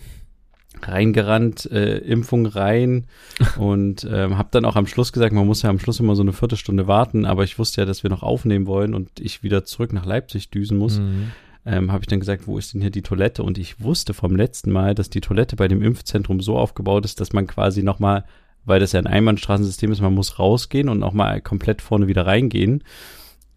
reingerannt, 0.88 1.70
äh, 1.70 1.98
Impfung 1.98 2.46
rein 2.46 3.06
und 3.58 4.06
ähm, 4.10 4.38
habe 4.38 4.48
dann 4.52 4.64
auch 4.64 4.76
am 4.76 4.86
Schluss 4.86 5.12
gesagt, 5.12 5.32
man 5.32 5.46
muss 5.46 5.62
ja 5.62 5.70
am 5.70 5.78
Schluss 5.78 6.00
immer 6.00 6.16
so 6.16 6.22
eine 6.22 6.32
Viertelstunde 6.32 6.86
warten, 6.86 7.24
aber 7.24 7.44
ich 7.44 7.58
wusste 7.58 7.80
ja, 7.80 7.84
dass 7.86 8.02
wir 8.02 8.10
noch 8.10 8.22
aufnehmen 8.22 8.66
wollen 8.66 8.94
und 8.94 9.20
ich 9.20 9.42
wieder 9.42 9.64
zurück 9.64 9.92
nach 9.92 10.06
Leipzig 10.06 10.50
düsen 10.50 10.78
muss. 10.78 10.98
Mhm. 10.98 11.32
Ähm, 11.66 11.92
habe 11.92 12.02
ich 12.02 12.08
dann 12.08 12.20
gesagt, 12.20 12.46
wo 12.46 12.56
ist 12.56 12.72
denn 12.72 12.80
hier 12.80 12.90
die 12.90 13.02
Toilette? 13.02 13.42
Und 13.42 13.58
ich 13.58 13.82
wusste 13.82 14.14
vom 14.14 14.34
letzten 14.34 14.72
Mal, 14.72 14.94
dass 14.94 15.10
die 15.10 15.20
Toilette 15.20 15.56
bei 15.56 15.68
dem 15.68 15.82
Impfzentrum 15.82 16.40
so 16.40 16.56
aufgebaut 16.56 17.04
ist, 17.04 17.20
dass 17.20 17.34
man 17.34 17.46
quasi 17.46 17.82
nochmal, 17.82 18.24
weil 18.64 18.80
das 18.80 18.92
ja 18.92 19.00
ein 19.00 19.06
Einbahnstraßensystem 19.06 19.92
ist, 19.92 20.00
man 20.00 20.14
muss 20.14 20.38
rausgehen 20.38 20.88
und 20.88 20.98
nochmal 20.98 21.42
komplett 21.42 21.82
vorne 21.82 22.06
wieder 22.06 22.26
reingehen. 22.26 22.82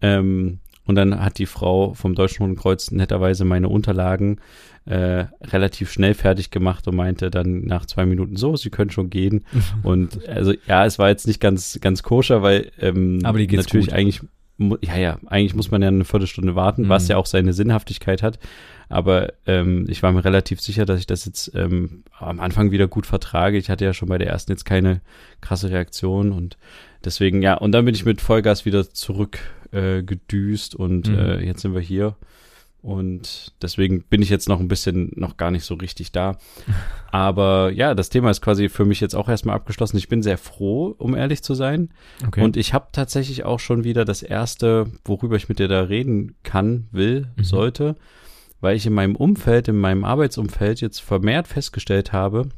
Ähm, 0.02 0.58
und 0.86 0.94
dann 0.96 1.24
hat 1.24 1.38
die 1.38 1.46
Frau 1.46 1.94
vom 1.94 2.14
Deutschen 2.14 2.42
Roten 2.42 2.56
Kreuz 2.56 2.90
netterweise 2.90 3.44
meine 3.44 3.68
Unterlagen 3.68 4.40
äh, 4.84 5.24
relativ 5.42 5.90
schnell 5.90 6.14
fertig 6.14 6.50
gemacht 6.50 6.86
und 6.86 6.96
meinte 6.96 7.30
dann 7.30 7.64
nach 7.64 7.86
zwei 7.86 8.04
Minuten 8.04 8.36
so, 8.36 8.56
sie 8.56 8.70
können 8.70 8.90
schon 8.90 9.10
gehen. 9.10 9.44
und 9.82 10.28
also 10.28 10.52
ja, 10.66 10.84
es 10.84 10.98
war 10.98 11.08
jetzt 11.08 11.26
nicht 11.26 11.40
ganz 11.40 11.78
ganz 11.80 12.02
koscher, 12.02 12.42
weil 12.42 12.70
ähm, 12.78 13.20
Aber 13.24 13.38
die 13.38 13.46
geht's 13.46 13.66
natürlich 13.66 13.86
gut. 13.86 13.94
eigentlich 13.94 14.20
ja, 14.58 14.96
ja, 14.96 15.18
eigentlich 15.26 15.54
muss 15.54 15.72
man 15.72 15.82
ja 15.82 15.88
eine 15.88 16.04
Viertelstunde 16.04 16.54
warten, 16.54 16.82
mhm. 16.82 16.88
was 16.88 17.08
ja 17.08 17.16
auch 17.16 17.26
seine 17.26 17.52
Sinnhaftigkeit 17.52 18.22
hat. 18.22 18.38
Aber 18.88 19.32
ähm, 19.46 19.86
ich 19.88 20.02
war 20.02 20.12
mir 20.12 20.24
relativ 20.24 20.60
sicher, 20.60 20.84
dass 20.84 21.00
ich 21.00 21.06
das 21.06 21.24
jetzt 21.24 21.52
ähm, 21.54 22.04
am 22.18 22.38
Anfang 22.38 22.70
wieder 22.70 22.86
gut 22.86 23.06
vertrage. 23.06 23.58
Ich 23.58 23.68
hatte 23.68 23.84
ja 23.84 23.94
schon 23.94 24.08
bei 24.08 24.18
der 24.18 24.28
ersten 24.28 24.52
jetzt 24.52 24.64
keine 24.64 25.00
krasse 25.40 25.70
Reaktion 25.70 26.30
und 26.30 26.56
deswegen, 27.04 27.42
ja, 27.42 27.54
und 27.54 27.72
dann 27.72 27.84
bin 27.84 27.94
ich 27.94 28.04
mit 28.04 28.20
Vollgas 28.20 28.64
wieder 28.64 28.88
zurück 28.90 29.40
äh, 29.74 30.02
gedüst 30.02 30.74
und 30.74 31.08
mhm. 31.08 31.18
äh, 31.18 31.44
jetzt 31.44 31.62
sind 31.62 31.74
wir 31.74 31.80
hier. 31.80 32.16
Und 32.84 33.54
deswegen 33.62 34.02
bin 34.02 34.20
ich 34.20 34.28
jetzt 34.28 34.46
noch 34.46 34.60
ein 34.60 34.68
bisschen 34.68 35.10
noch 35.16 35.38
gar 35.38 35.50
nicht 35.50 35.64
so 35.64 35.74
richtig 35.74 36.12
da. 36.12 36.36
Aber 37.10 37.72
ja, 37.72 37.94
das 37.94 38.10
Thema 38.10 38.30
ist 38.30 38.42
quasi 38.42 38.68
für 38.68 38.84
mich 38.84 39.00
jetzt 39.00 39.14
auch 39.14 39.30
erstmal 39.30 39.56
abgeschlossen. 39.56 39.96
Ich 39.96 40.08
bin 40.08 40.22
sehr 40.22 40.36
froh, 40.36 40.94
um 40.98 41.14
ehrlich 41.14 41.42
zu 41.42 41.54
sein. 41.54 41.88
Okay. 42.26 42.42
Und 42.42 42.58
ich 42.58 42.74
habe 42.74 42.88
tatsächlich 42.92 43.44
auch 43.44 43.58
schon 43.58 43.84
wieder 43.84 44.04
das 44.04 44.22
erste, 44.22 44.86
worüber 45.06 45.36
ich 45.36 45.48
mit 45.48 45.60
dir 45.60 45.68
da 45.68 45.80
reden 45.84 46.34
kann, 46.42 46.88
will, 46.92 47.28
mhm. 47.36 47.44
sollte, 47.44 47.96
weil 48.60 48.76
ich 48.76 48.84
in 48.84 48.92
meinem 48.92 49.16
Umfeld, 49.16 49.68
in 49.68 49.78
meinem 49.78 50.04
Arbeitsumfeld 50.04 50.82
jetzt 50.82 51.00
vermehrt 51.00 51.48
festgestellt 51.48 52.12
habe, 52.12 52.50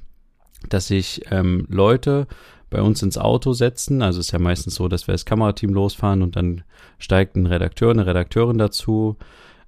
dass 0.69 0.89
sich 0.89 1.23
ähm, 1.31 1.67
Leute 1.69 2.27
bei 2.71 2.83
uns 2.83 3.03
ins 3.03 3.19
Auto 3.19 3.53
setzen. 3.53 4.03
Also 4.03 4.21
ist 4.21 4.33
ja 4.33 4.39
meistens 4.39 4.75
so, 4.75 4.89
dass 4.89 5.07
wir 5.07 5.13
das 5.13 5.25
Kamerateam 5.25 5.73
losfahren 5.73 6.23
und 6.23 6.37
dann 6.37 6.63
steigt 6.99 7.37
ein 7.37 7.47
Redakteur, 7.47 7.91
eine 7.91 8.07
Redakteurin 8.07 8.59
dazu 8.59 9.17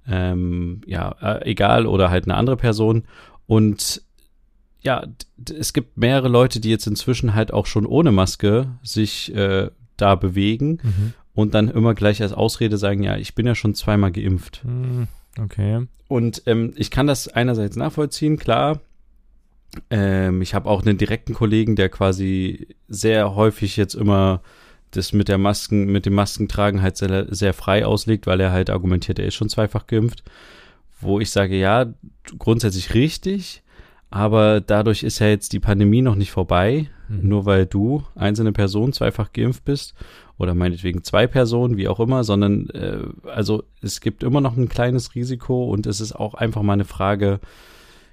ähm, 0.08 0.80
ja, 0.86 1.14
äh, 1.20 1.50
egal, 1.50 1.86
oder 1.86 2.10
halt 2.10 2.24
eine 2.24 2.34
andere 2.34 2.56
Person. 2.56 3.04
Und 3.46 4.02
ja, 4.80 5.06
es 5.58 5.72
gibt 5.72 5.96
mehrere 5.96 6.28
Leute, 6.28 6.60
die 6.60 6.70
jetzt 6.70 6.86
inzwischen 6.86 7.34
halt 7.34 7.52
auch 7.52 7.66
schon 7.66 7.86
ohne 7.86 8.12
Maske 8.12 8.68
sich 8.82 9.34
äh, 9.34 9.70
da 9.96 10.14
bewegen 10.14 10.78
mhm. 10.82 11.12
und 11.34 11.54
dann 11.54 11.68
immer 11.68 11.94
gleich 11.94 12.22
als 12.22 12.32
Ausrede 12.32 12.78
sagen, 12.78 13.02
ja, 13.02 13.16
ich 13.16 13.34
bin 13.34 13.46
ja 13.46 13.54
schon 13.54 13.74
zweimal 13.74 14.12
geimpft. 14.12 14.62
Mhm. 14.64 15.08
Okay. 15.38 15.86
Und 16.08 16.42
ähm, 16.46 16.72
ich 16.76 16.90
kann 16.90 17.06
das 17.06 17.28
einerseits 17.28 17.76
nachvollziehen, 17.76 18.38
klar. 18.38 18.80
Ähm, 19.90 20.42
ich 20.42 20.54
habe 20.54 20.68
auch 20.68 20.84
einen 20.84 20.98
direkten 20.98 21.34
Kollegen, 21.34 21.76
der 21.76 21.88
quasi 21.88 22.68
sehr 22.88 23.34
häufig 23.34 23.76
jetzt 23.76 23.94
immer 23.94 24.42
das 24.90 25.12
mit 25.12 25.28
der 25.28 25.38
Masken, 25.38 25.86
mit 25.86 26.06
dem 26.06 26.14
Maskentragen 26.14 26.80
halt 26.80 26.96
sehr, 26.96 27.26
sehr 27.34 27.52
frei 27.52 27.84
auslegt, 27.84 28.26
weil 28.26 28.40
er 28.40 28.52
halt 28.52 28.70
argumentiert, 28.70 29.18
er 29.18 29.26
ist 29.26 29.34
schon 29.34 29.50
zweifach 29.50 29.86
geimpft. 29.86 30.22
Wo 31.00 31.20
ich 31.20 31.30
sage, 31.30 31.56
ja, 31.56 31.86
grundsätzlich 32.38 32.94
richtig, 32.94 33.62
aber 34.10 34.60
dadurch 34.60 35.02
ist 35.02 35.18
ja 35.18 35.28
jetzt 35.28 35.52
die 35.52 35.60
Pandemie 35.60 36.02
noch 36.02 36.14
nicht 36.14 36.32
vorbei, 36.32 36.88
mhm. 37.08 37.28
nur 37.28 37.44
weil 37.44 37.66
du 37.66 38.02
einzelne 38.14 38.52
Person 38.52 38.92
zweifach 38.92 39.32
geimpft 39.32 39.64
bist 39.64 39.94
oder 40.38 40.54
meinetwegen 40.54 41.04
zwei 41.04 41.26
Personen, 41.26 41.76
wie 41.76 41.88
auch 41.88 42.00
immer, 42.00 42.24
sondern 42.24 42.70
äh, 42.70 43.00
also 43.28 43.64
es 43.82 44.00
gibt 44.00 44.22
immer 44.22 44.40
noch 44.40 44.56
ein 44.56 44.68
kleines 44.68 45.14
Risiko 45.14 45.64
und 45.64 45.86
es 45.86 46.00
ist 46.00 46.12
auch 46.12 46.34
einfach 46.34 46.62
mal 46.62 46.72
eine 46.72 46.84
Frage, 46.84 47.38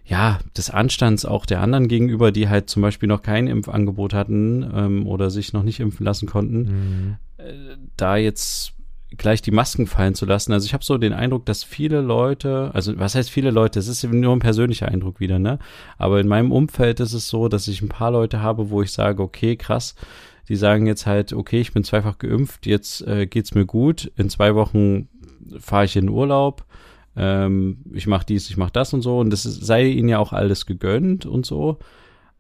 ja, 0.06 0.40
des 0.56 0.70
Anstands 0.70 1.26
auch 1.26 1.46
der 1.46 1.62
anderen 1.62 1.88
gegenüber, 1.88 2.32
die 2.32 2.48
halt 2.48 2.70
zum 2.70 2.82
Beispiel 2.82 3.10
noch 3.10 3.24
kein 3.24 3.48
Impfangebot 3.48 4.14
hatten 4.14 4.70
ähm, 4.74 5.08
oder 5.08 5.32
sich 5.32 5.52
noch 5.52 5.64
nicht 5.64 5.80
impfen 5.80 6.06
lassen 6.06 6.28
konnten, 6.28 6.58
mhm. 6.60 7.18
äh, 7.38 7.78
da 7.98 8.16
jetzt 8.16 8.74
gleich 9.18 9.42
die 9.42 9.52
Masken 9.52 9.88
fallen 9.88 10.14
zu 10.14 10.26
lassen. 10.26 10.52
Also 10.52 10.66
ich 10.66 10.74
habe 10.74 10.84
so 10.84 10.98
den 10.98 11.14
Eindruck, 11.14 11.46
dass 11.46 11.64
viele 11.64 12.02
Leute, 12.02 12.72
also 12.74 12.98
was 13.00 13.16
heißt 13.16 13.30
viele 13.30 13.50
Leute, 13.50 13.80
es 13.80 13.88
ist 13.88 14.04
nur 14.04 14.36
ein 14.36 14.40
persönlicher 14.40 14.90
Eindruck 14.90 15.20
wieder, 15.20 15.40
ne? 15.40 15.58
Aber 15.98 16.20
in 16.20 16.28
meinem 16.28 16.52
Umfeld 16.52 17.00
ist 17.00 17.14
es 17.14 17.28
so, 17.28 17.48
dass 17.48 17.68
ich 17.68 17.82
ein 17.82 17.90
paar 17.90 18.12
Leute 18.12 18.42
habe, 18.42 18.70
wo 18.70 18.82
ich 18.82 18.92
sage, 18.92 19.24
okay, 19.24 19.56
krass, 19.56 19.96
die 20.50 20.56
sagen 20.56 20.86
jetzt 20.86 21.06
halt, 21.06 21.34
okay, 21.34 21.62
ich 21.62 21.74
bin 21.74 21.84
zweifach 21.84 22.18
geimpft, 22.18 22.66
jetzt 22.66 23.02
äh, 23.08 23.26
geht's 23.26 23.56
mir 23.56 23.66
gut, 23.66 24.12
in 24.18 24.30
zwei 24.30 24.54
Wochen 24.54 25.08
fahre 25.60 25.86
ich 25.86 25.96
in 25.96 26.10
Urlaub, 26.10 26.66
ähm, 27.16 27.78
ich 27.94 28.08
mache 28.08 28.26
dies, 28.26 28.50
ich 28.50 28.58
mache 28.58 28.72
das 28.72 28.94
und 28.94 29.02
so 29.02 29.20
und 29.20 29.30
das 29.30 29.44
sei 29.44 29.88
ihnen 29.88 30.10
ja 30.10 30.20
auch 30.20 30.34
alles 30.34 30.66
gegönnt 30.66 31.26
und 31.26 31.46
so. 31.46 31.80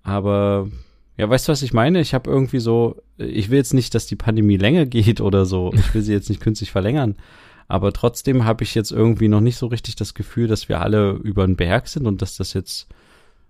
Aber 0.03 0.69
ja, 1.17 1.29
weißt 1.29 1.47
du, 1.47 1.51
was 1.51 1.61
ich 1.61 1.73
meine? 1.73 2.01
Ich 2.01 2.13
habe 2.13 2.29
irgendwie 2.29 2.59
so, 2.59 3.01
ich 3.17 3.49
will 3.49 3.57
jetzt 3.57 3.73
nicht, 3.73 3.95
dass 3.95 4.05
die 4.05 4.15
Pandemie 4.15 4.57
länger 4.57 4.85
geht 4.85 5.21
oder 5.21 5.45
so. 5.45 5.71
Ich 5.73 5.93
will 5.93 6.01
sie 6.01 6.13
jetzt 6.13 6.29
nicht 6.29 6.41
künstlich 6.41 6.71
verlängern. 6.71 7.15
Aber 7.67 7.93
trotzdem 7.93 8.45
habe 8.45 8.63
ich 8.63 8.75
jetzt 8.75 8.91
irgendwie 8.91 9.27
noch 9.27 9.41
nicht 9.41 9.57
so 9.57 9.67
richtig 9.67 9.95
das 9.95 10.13
Gefühl, 10.13 10.47
dass 10.47 10.69
wir 10.69 10.81
alle 10.81 11.11
über 11.11 11.45
den 11.47 11.55
Berg 11.55 11.87
sind 11.87 12.05
und 12.05 12.21
dass 12.21 12.37
das 12.37 12.53
jetzt 12.53 12.87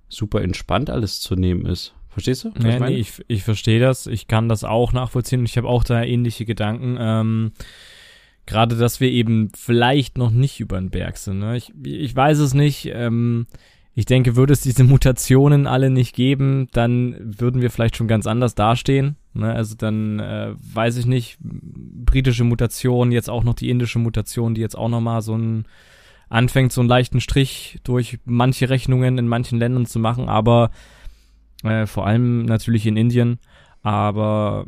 super 0.08 0.42
entspannt 0.42 0.90
alles 0.90 1.20
zu 1.20 1.36
nehmen 1.36 1.66
ist. 1.66 1.94
Verstehst 2.10 2.46
du? 2.46 2.54
Ja, 2.62 2.76
ich, 2.76 2.80
nee, 2.80 2.96
ich, 2.96 3.26
ich 3.28 3.44
verstehe 3.44 3.82
das. 3.82 4.08
Ich 4.08 4.28
kann 4.28 4.48
das 4.48 4.64
auch 4.64 4.94
nachvollziehen. 4.94 5.44
Ich 5.44 5.58
habe 5.58 5.68
auch 5.68 5.84
da 5.84 6.02
ähnliche 6.02 6.46
Gedanken. 6.46 6.96
Ähm, 6.98 7.52
Gerade, 8.46 8.76
dass 8.76 9.00
wir 9.00 9.10
eben 9.10 9.52
vielleicht 9.56 10.18
noch 10.18 10.30
nicht 10.30 10.60
über 10.60 10.80
den 10.80 10.92
Berg 10.92 11.18
sind. 11.18 11.40
Ne? 11.40 11.58
Ich, 11.58 11.74
ich 11.84 12.16
weiß 12.16 12.40
es 12.40 12.54
nicht. 12.54 12.90
Ähm, 12.94 13.48
ich 13.96 14.06
denke, 14.06 14.36
würde 14.36 14.54
es 14.54 14.62
diese 14.62 14.84
Mutationen 14.86 15.68
alle 15.68 15.90
nicht 15.90 16.16
geben, 16.16 16.68
dann 16.74 17.16
würden 17.20 17.62
wir 17.62 17.72
vielleicht 17.72 17.96
schon 17.96 18.08
ganz 18.08 18.28
anders 18.28 18.54
dastehen. 18.54 19.16
Ne? 19.34 19.54
Also 19.54 19.76
dann 19.76 20.20
äh, 20.20 20.54
weiß 20.74 20.98
ich 20.98 21.06
nicht, 21.06 21.38
britische 21.40 22.44
Mutation, 22.44 23.12
jetzt 23.12 23.30
auch 23.30 23.44
noch 23.44 23.56
die 23.56 23.70
indische 23.70 24.00
Mutation, 24.00 24.54
die 24.54 24.62
jetzt 24.62 24.78
auch 24.78 24.90
nochmal 24.90 25.22
so 25.22 25.36
ein 25.38 25.66
anfängt, 26.28 26.72
so 26.72 26.82
einen 26.82 26.90
leichten 26.90 27.22
Strich 27.22 27.80
durch 27.84 28.20
manche 28.26 28.70
Rechnungen 28.70 29.18
in 29.18 29.28
manchen 29.28 29.60
Ländern 29.60 29.86
zu 29.86 30.00
machen, 30.00 30.28
aber 30.28 30.72
äh, 31.64 31.86
vor 31.86 32.08
allem 32.08 32.46
natürlich 32.46 32.86
in 32.86 32.98
Indien. 32.98 33.40
Aber 33.84 34.66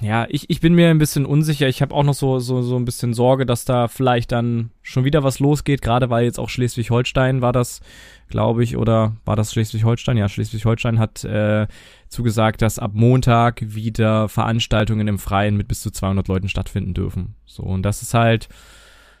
ja, 0.00 0.26
ich, 0.28 0.48
ich 0.50 0.60
bin 0.60 0.74
mir 0.74 0.88
ein 0.88 0.98
bisschen 0.98 1.26
unsicher. 1.26 1.68
Ich 1.68 1.82
habe 1.82 1.94
auch 1.94 2.02
noch 2.02 2.14
so, 2.14 2.38
so, 2.38 2.62
so 2.62 2.76
ein 2.76 2.84
bisschen 2.84 3.14
Sorge, 3.14 3.46
dass 3.46 3.64
da 3.64 3.88
vielleicht 3.88 4.32
dann 4.32 4.70
schon 4.82 5.04
wieder 5.04 5.22
was 5.22 5.38
losgeht, 5.38 5.82
gerade 5.82 6.10
weil 6.10 6.24
jetzt 6.24 6.38
auch 6.38 6.48
Schleswig-Holstein 6.48 7.42
war 7.42 7.52
das, 7.52 7.80
glaube 8.28 8.62
ich, 8.64 8.76
oder 8.76 9.16
war 9.24 9.36
das 9.36 9.52
Schleswig-Holstein? 9.52 10.16
Ja, 10.16 10.28
Schleswig-Holstein 10.28 10.98
hat 10.98 11.24
äh, 11.24 11.66
zugesagt, 12.08 12.62
dass 12.62 12.78
ab 12.78 12.92
Montag 12.94 13.62
wieder 13.62 14.28
Veranstaltungen 14.28 15.08
im 15.08 15.18
Freien 15.18 15.56
mit 15.56 15.68
bis 15.68 15.80
zu 15.80 15.90
200 15.90 16.28
Leuten 16.28 16.48
stattfinden 16.48 16.94
dürfen. 16.94 17.34
So, 17.46 17.62
und 17.62 17.82
das 17.82 18.02
ist 18.02 18.14
halt, 18.14 18.48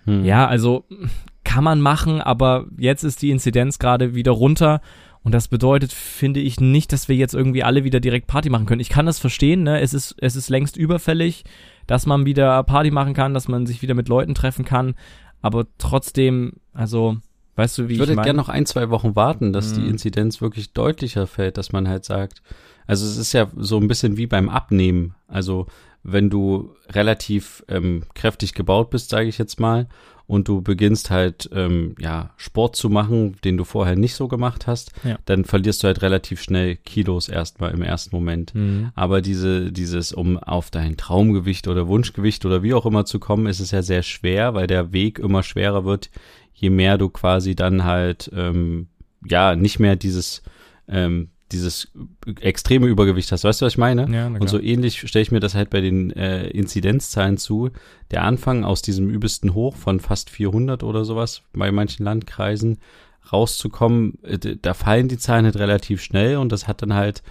hm. 0.04 0.24
ja, 0.24 0.46
also 0.46 0.84
kann 1.44 1.64
man 1.64 1.80
machen, 1.80 2.20
aber 2.20 2.66
jetzt 2.76 3.04
ist 3.04 3.22
die 3.22 3.30
Inzidenz 3.30 3.78
gerade 3.78 4.14
wieder 4.14 4.32
runter 4.32 4.80
und 5.22 5.32
das 5.32 5.48
bedeutet, 5.48 5.92
finde 5.92 6.40
ich 6.40 6.60
nicht, 6.60 6.92
dass 6.92 7.08
wir 7.08 7.16
jetzt 7.16 7.34
irgendwie 7.34 7.62
alle 7.62 7.84
wieder 7.84 8.00
direkt 8.00 8.26
Party 8.26 8.50
machen 8.50 8.66
können. 8.66 8.80
Ich 8.80 8.88
kann 8.88 9.06
das 9.06 9.18
verstehen, 9.18 9.62
ne? 9.62 9.80
Es 9.80 9.94
ist, 9.94 10.14
es 10.20 10.36
ist 10.36 10.48
längst 10.48 10.76
überfällig, 10.76 11.44
dass 11.86 12.06
man 12.06 12.26
wieder 12.26 12.62
Party 12.62 12.90
machen 12.90 13.14
kann, 13.14 13.34
dass 13.34 13.48
man 13.48 13.66
sich 13.66 13.82
wieder 13.82 13.94
mit 13.94 14.08
Leuten 14.08 14.34
treffen 14.34 14.64
kann. 14.64 14.94
Aber 15.40 15.66
trotzdem, 15.78 16.54
also, 16.72 17.16
weißt 17.56 17.78
du, 17.78 17.88
wie 17.88 17.94
ich 17.94 17.98
würde 17.98 18.12
ich 18.12 18.16
mein? 18.16 18.24
gerne 18.24 18.38
noch 18.38 18.48
ein, 18.48 18.66
zwei 18.66 18.90
Wochen 18.90 19.16
warten, 19.16 19.52
dass 19.52 19.74
hm. 19.74 19.82
die 19.82 19.90
Inzidenz 19.90 20.40
wirklich 20.40 20.72
deutlicher 20.72 21.26
fällt, 21.26 21.58
dass 21.58 21.72
man 21.72 21.88
halt 21.88 22.04
sagt, 22.04 22.42
also 22.86 23.04
es 23.04 23.16
ist 23.16 23.32
ja 23.32 23.48
so 23.56 23.78
ein 23.78 23.88
bisschen 23.88 24.16
wie 24.16 24.26
beim 24.26 24.48
Abnehmen. 24.48 25.14
Also 25.26 25.66
wenn 26.02 26.30
du 26.30 26.74
relativ 26.90 27.64
ähm, 27.68 28.02
kräftig 28.14 28.54
gebaut 28.54 28.90
bist, 28.90 29.10
sage 29.10 29.28
ich 29.28 29.38
jetzt 29.38 29.60
mal, 29.60 29.88
und 30.26 30.46
du 30.46 30.60
beginnst 30.60 31.10
halt 31.10 31.48
ähm, 31.54 31.94
ja 31.98 32.30
Sport 32.36 32.76
zu 32.76 32.90
machen, 32.90 33.36
den 33.44 33.56
du 33.56 33.64
vorher 33.64 33.96
nicht 33.96 34.14
so 34.14 34.28
gemacht 34.28 34.66
hast, 34.66 34.92
Ja. 35.02 35.18
dann 35.24 35.46
verlierst 35.46 35.82
du 35.82 35.86
halt 35.86 36.02
relativ 36.02 36.42
schnell 36.42 36.76
Kilos 36.76 37.30
erstmal 37.30 37.70
im 37.72 37.80
ersten 37.80 38.14
Moment. 38.14 38.54
Mhm. 38.54 38.90
Aber 38.94 39.22
diese, 39.22 39.72
dieses, 39.72 40.12
um 40.12 40.36
auf 40.36 40.70
dein 40.70 40.98
Traumgewicht 40.98 41.66
oder 41.66 41.88
Wunschgewicht 41.88 42.44
oder 42.44 42.62
wie 42.62 42.74
auch 42.74 42.84
immer 42.84 43.06
zu 43.06 43.18
kommen, 43.18 43.46
ist 43.46 43.60
es 43.60 43.70
ja 43.70 43.80
sehr 43.80 44.02
schwer, 44.02 44.52
weil 44.52 44.66
der 44.66 44.92
Weg 44.92 45.18
immer 45.18 45.42
schwerer 45.42 45.86
wird, 45.86 46.10
je 46.52 46.68
mehr 46.68 46.98
du 46.98 47.08
quasi 47.08 47.54
dann 47.56 47.84
halt, 47.84 48.30
ähm, 48.36 48.88
ja, 49.26 49.56
nicht 49.56 49.78
mehr 49.78 49.96
dieses, 49.96 50.42
ähm, 50.88 51.30
dieses 51.52 51.90
extreme 52.40 52.86
Übergewicht 52.86 53.32
hast. 53.32 53.44
Weißt 53.44 53.60
du, 53.60 53.66
was 53.66 53.72
ich 53.72 53.78
meine? 53.78 54.08
Ja, 54.14 54.26
Und 54.26 54.48
so 54.48 54.60
ähnlich 54.60 55.00
stelle 55.08 55.22
ich 55.22 55.32
mir 55.32 55.40
das 55.40 55.54
halt 55.54 55.70
bei 55.70 55.80
den 55.80 56.10
äh, 56.10 56.48
Inzidenzzahlen 56.48 57.38
zu. 57.38 57.70
Der 58.10 58.24
Anfang 58.24 58.64
aus 58.64 58.82
diesem 58.82 59.08
übelsten 59.08 59.54
Hoch 59.54 59.76
von 59.76 60.00
fast 60.00 60.30
400 60.30 60.82
oder 60.82 61.04
sowas 61.04 61.42
bei 61.52 61.72
manchen 61.72 62.04
Landkreisen 62.04 62.78
rauszukommen, 63.32 64.18
äh, 64.22 64.38
da 64.60 64.74
fallen 64.74 65.08
die 65.08 65.18
Zahlen 65.18 65.44
halt 65.44 65.56
relativ 65.56 66.02
schnell 66.02 66.36
und 66.36 66.52
das 66.52 66.68
hat 66.68 66.82
dann 66.82 66.94
halt 66.94 67.22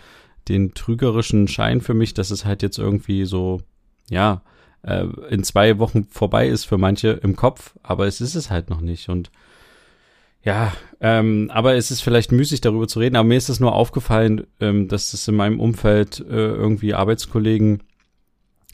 den 0.47 0.74
trügerischen 0.74 1.47
Schein 1.47 1.81
für 1.81 1.93
mich, 1.93 2.13
dass 2.13 2.31
es 2.31 2.45
halt 2.45 2.62
jetzt 2.63 2.77
irgendwie 2.77 3.25
so, 3.25 3.62
ja, 4.09 4.41
äh, 4.83 5.05
in 5.29 5.43
zwei 5.43 5.77
Wochen 5.79 6.05
vorbei 6.05 6.47
ist 6.47 6.65
für 6.65 6.77
manche 6.77 7.09
im 7.09 7.36
Kopf, 7.36 7.75
aber 7.83 8.07
es 8.07 8.21
ist 8.21 8.36
es 8.36 8.50
halt 8.50 8.69
noch 8.69 8.81
nicht 8.81 9.09
und 9.09 9.31
ja, 10.47 10.73
ähm, 11.01 11.51
aber 11.53 11.75
es 11.75 11.91
ist 11.91 12.01
vielleicht 12.01 12.31
müßig 12.31 12.61
darüber 12.61 12.87
zu 12.87 12.99
reden, 12.99 13.17
aber 13.17 13.27
mir 13.27 13.37
ist 13.37 13.49
es 13.49 13.59
nur 13.59 13.75
aufgefallen, 13.75 14.47
ähm, 14.61 14.87
dass 14.87 15.13
es 15.13 15.27
in 15.27 15.35
meinem 15.35 15.59
Umfeld 15.59 16.21
äh, 16.21 16.23
irgendwie 16.33 16.93
Arbeitskollegen 16.93 17.83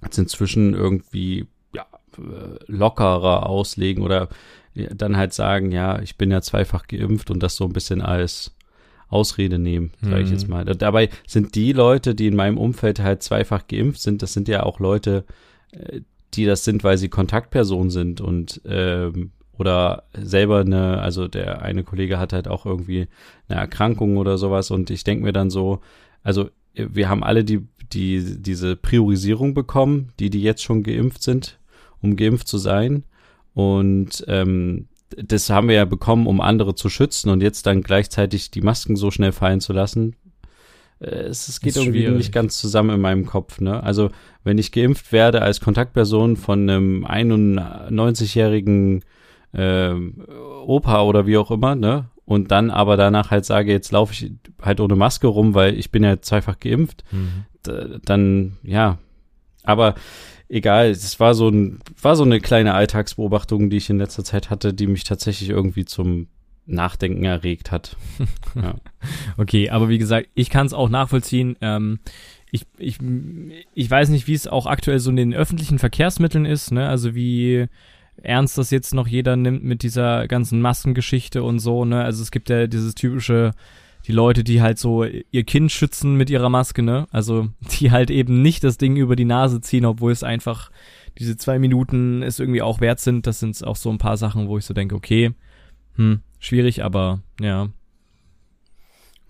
jetzt 0.03 0.19
inzwischen 0.19 0.75
irgendwie 0.75 1.47
ja, 1.73 1.85
äh, 2.17 2.59
lockerer 2.67 3.47
auslegen 3.49 4.03
oder 4.03 4.29
dann 4.75 5.17
halt 5.17 5.33
sagen, 5.33 5.71
ja, 5.71 5.99
ich 5.99 6.17
bin 6.17 6.31
ja 6.31 6.41
zweifach 6.41 6.87
geimpft 6.87 7.29
und 7.31 7.41
das 7.41 7.55
so 7.55 7.65
ein 7.65 7.73
bisschen 7.73 8.01
als 8.01 8.55
Ausrede 9.07 9.59
nehmen, 9.59 9.91
sage 10.01 10.21
ich 10.21 10.27
Mhm. 10.29 10.33
jetzt 10.33 10.47
mal. 10.47 10.65
Dabei 10.65 11.09
sind 11.27 11.55
die 11.55 11.73
Leute, 11.73 12.15
die 12.15 12.27
in 12.27 12.35
meinem 12.35 12.57
Umfeld 12.57 12.99
halt 12.99 13.21
zweifach 13.23 13.67
geimpft 13.67 14.01
sind, 14.01 14.21
das 14.21 14.33
sind 14.33 14.47
ja 14.47 14.63
auch 14.63 14.79
Leute, 14.79 15.25
äh, 15.71 16.01
die 16.33 16.45
das 16.45 16.63
sind, 16.63 16.83
weil 16.83 16.97
sie 16.97 17.09
Kontaktpersonen 17.09 17.89
sind 17.91 18.21
und 18.21 18.61
ähm, 18.65 19.31
oder 19.57 20.03
selber 20.13 20.59
eine, 20.61 20.99
also 21.01 21.27
der 21.27 21.61
eine 21.61 21.83
Kollege 21.83 22.19
hat 22.19 22.33
halt 22.33 22.47
auch 22.47 22.65
irgendwie 22.65 23.07
eine 23.47 23.59
Erkrankung 23.59 24.17
oder 24.17 24.37
sowas 24.37 24.71
und 24.71 24.89
ich 24.89 25.03
denke 25.03 25.23
mir 25.23 25.33
dann 25.33 25.49
so, 25.49 25.79
also 26.23 26.49
wir 26.73 27.09
haben 27.09 27.23
alle 27.23 27.43
die, 27.43 27.61
die, 27.91 28.41
diese 28.41 28.75
Priorisierung 28.75 29.53
bekommen, 29.53 30.11
die, 30.19 30.29
die 30.29 30.41
jetzt 30.41 30.63
schon 30.63 30.83
geimpft 30.83 31.21
sind, 31.23 31.59
um 32.01 32.15
geimpft 32.15 32.47
zu 32.47 32.57
sein 32.57 33.03
und 33.53 34.25
ähm, 34.27 34.87
das 35.15 35.49
haben 35.49 35.67
wir 35.67 35.75
ja 35.75 35.85
bekommen, 35.85 36.25
um 36.27 36.41
andere 36.41 36.73
zu 36.75 36.89
schützen 36.89 37.29
und 37.29 37.41
jetzt 37.41 37.65
dann 37.67 37.81
gleichzeitig 37.83 38.49
die 38.51 38.61
Masken 38.61 38.95
so 38.95 39.11
schnell 39.11 39.31
fallen 39.31 39.61
zu 39.61 39.73
lassen. 39.73 40.15
äh, 40.99 41.05
Es, 41.05 41.47
es 41.47 41.59
geht 41.61 41.75
irgendwie 41.75 41.99
schwierig. 41.99 42.17
nicht 42.17 42.31
ganz 42.31 42.57
zusammen 42.57 42.89
in 42.95 43.01
meinem 43.01 43.25
Kopf. 43.27 43.61
Ne? 43.61 43.83
Also 43.83 44.09
wenn 44.43 44.57
ich 44.57 44.71
geimpft 44.71 45.11
werde 45.11 45.41
als 45.43 45.59
Kontaktperson 45.61 46.35
von 46.35 46.67
einem 46.69 47.05
91-jährigen 47.05 49.03
ähm, 49.53 50.25
Opa 50.65 51.01
oder 51.03 51.25
wie 51.27 51.37
auch 51.37 51.51
immer, 51.51 51.75
ne? 51.75 52.09
Und 52.25 52.51
dann 52.51 52.71
aber 52.71 52.95
danach 52.97 53.31
halt 53.31 53.45
sage, 53.45 53.71
jetzt 53.71 53.91
laufe 53.91 54.13
ich 54.13 54.31
halt 54.61 54.79
ohne 54.79 54.95
Maske 54.95 55.27
rum, 55.27 55.53
weil 55.55 55.77
ich 55.77 55.91
bin 55.91 56.03
ja 56.03 56.21
zweifach 56.21 56.59
geimpft, 56.59 57.03
Mhm. 57.11 57.45
dann 58.05 58.57
ja. 58.63 58.97
Aber 59.63 59.95
egal, 60.49 60.89
es 60.89 61.19
war 61.19 61.33
so 61.33 61.49
ein, 61.49 61.79
war 62.01 62.15
so 62.15 62.23
eine 62.23 62.39
kleine 62.39 62.73
Alltagsbeobachtung, 62.73 63.69
die 63.69 63.77
ich 63.77 63.89
in 63.89 63.97
letzter 63.97 64.23
Zeit 64.23 64.49
hatte, 64.49 64.73
die 64.73 64.87
mich 64.87 65.03
tatsächlich 65.03 65.49
irgendwie 65.49 65.85
zum 65.85 66.27
Nachdenken 66.65 67.25
erregt 67.25 67.71
hat. 67.71 67.97
Okay, 69.37 69.69
aber 69.69 69.89
wie 69.89 69.97
gesagt, 69.97 70.29
ich 70.33 70.49
kann 70.49 70.65
es 70.65 70.73
auch 70.73 70.87
nachvollziehen. 70.89 71.57
Ähm, 71.61 71.99
ich, 72.51 72.65
ich, 72.77 72.99
ich 73.73 73.89
weiß 73.91 74.09
nicht, 74.09 74.27
wie 74.27 74.33
es 74.33 74.47
auch 74.47 74.65
aktuell 74.65 74.99
so 74.99 75.09
in 75.09 75.15
den 75.17 75.33
öffentlichen 75.33 75.79
Verkehrsmitteln 75.79 76.45
ist, 76.45 76.71
ne? 76.71 76.87
Also 76.87 77.15
wie 77.15 77.65
ernst 78.21 78.57
das 78.57 78.71
jetzt 78.71 78.93
noch 78.93 79.07
jeder 79.07 79.35
nimmt 79.35 79.63
mit 79.63 79.83
dieser 79.83 80.27
ganzen 80.27 80.61
Maskengeschichte 80.61 81.43
und 81.43 81.59
so, 81.59 81.85
ne? 81.85 82.03
Also 82.03 82.21
es 82.21 82.31
gibt 82.31 82.49
ja 82.49 82.67
dieses 82.67 82.95
typische, 82.95 83.51
die 84.07 84.11
Leute, 84.11 84.43
die 84.43 84.61
halt 84.61 84.79
so 84.79 85.03
ihr 85.03 85.43
Kind 85.43 85.71
schützen 85.71 86.15
mit 86.15 86.29
ihrer 86.29 86.49
Maske, 86.49 86.83
ne? 86.83 87.07
Also 87.11 87.49
die 87.79 87.91
halt 87.91 88.09
eben 88.11 88.41
nicht 88.41 88.63
das 88.63 88.77
Ding 88.77 88.95
über 88.97 89.15
die 89.15 89.25
Nase 89.25 89.61
ziehen, 89.61 89.85
obwohl 89.85 90.11
es 90.11 90.23
einfach 90.23 90.71
diese 91.19 91.37
zwei 91.37 91.59
Minuten 91.59 92.23
es 92.23 92.39
irgendwie 92.39 92.61
auch 92.61 92.81
wert 92.81 92.99
sind. 92.99 93.27
Das 93.27 93.39
sind 93.39 93.61
auch 93.63 93.75
so 93.75 93.89
ein 93.89 93.97
paar 93.99 94.17
Sachen, 94.17 94.47
wo 94.47 94.57
ich 94.57 94.65
so 94.65 94.73
denke, 94.73 94.95
okay, 94.95 95.31
hm, 95.95 96.21
schwierig, 96.39 96.83
aber 96.83 97.21
ja. 97.39 97.69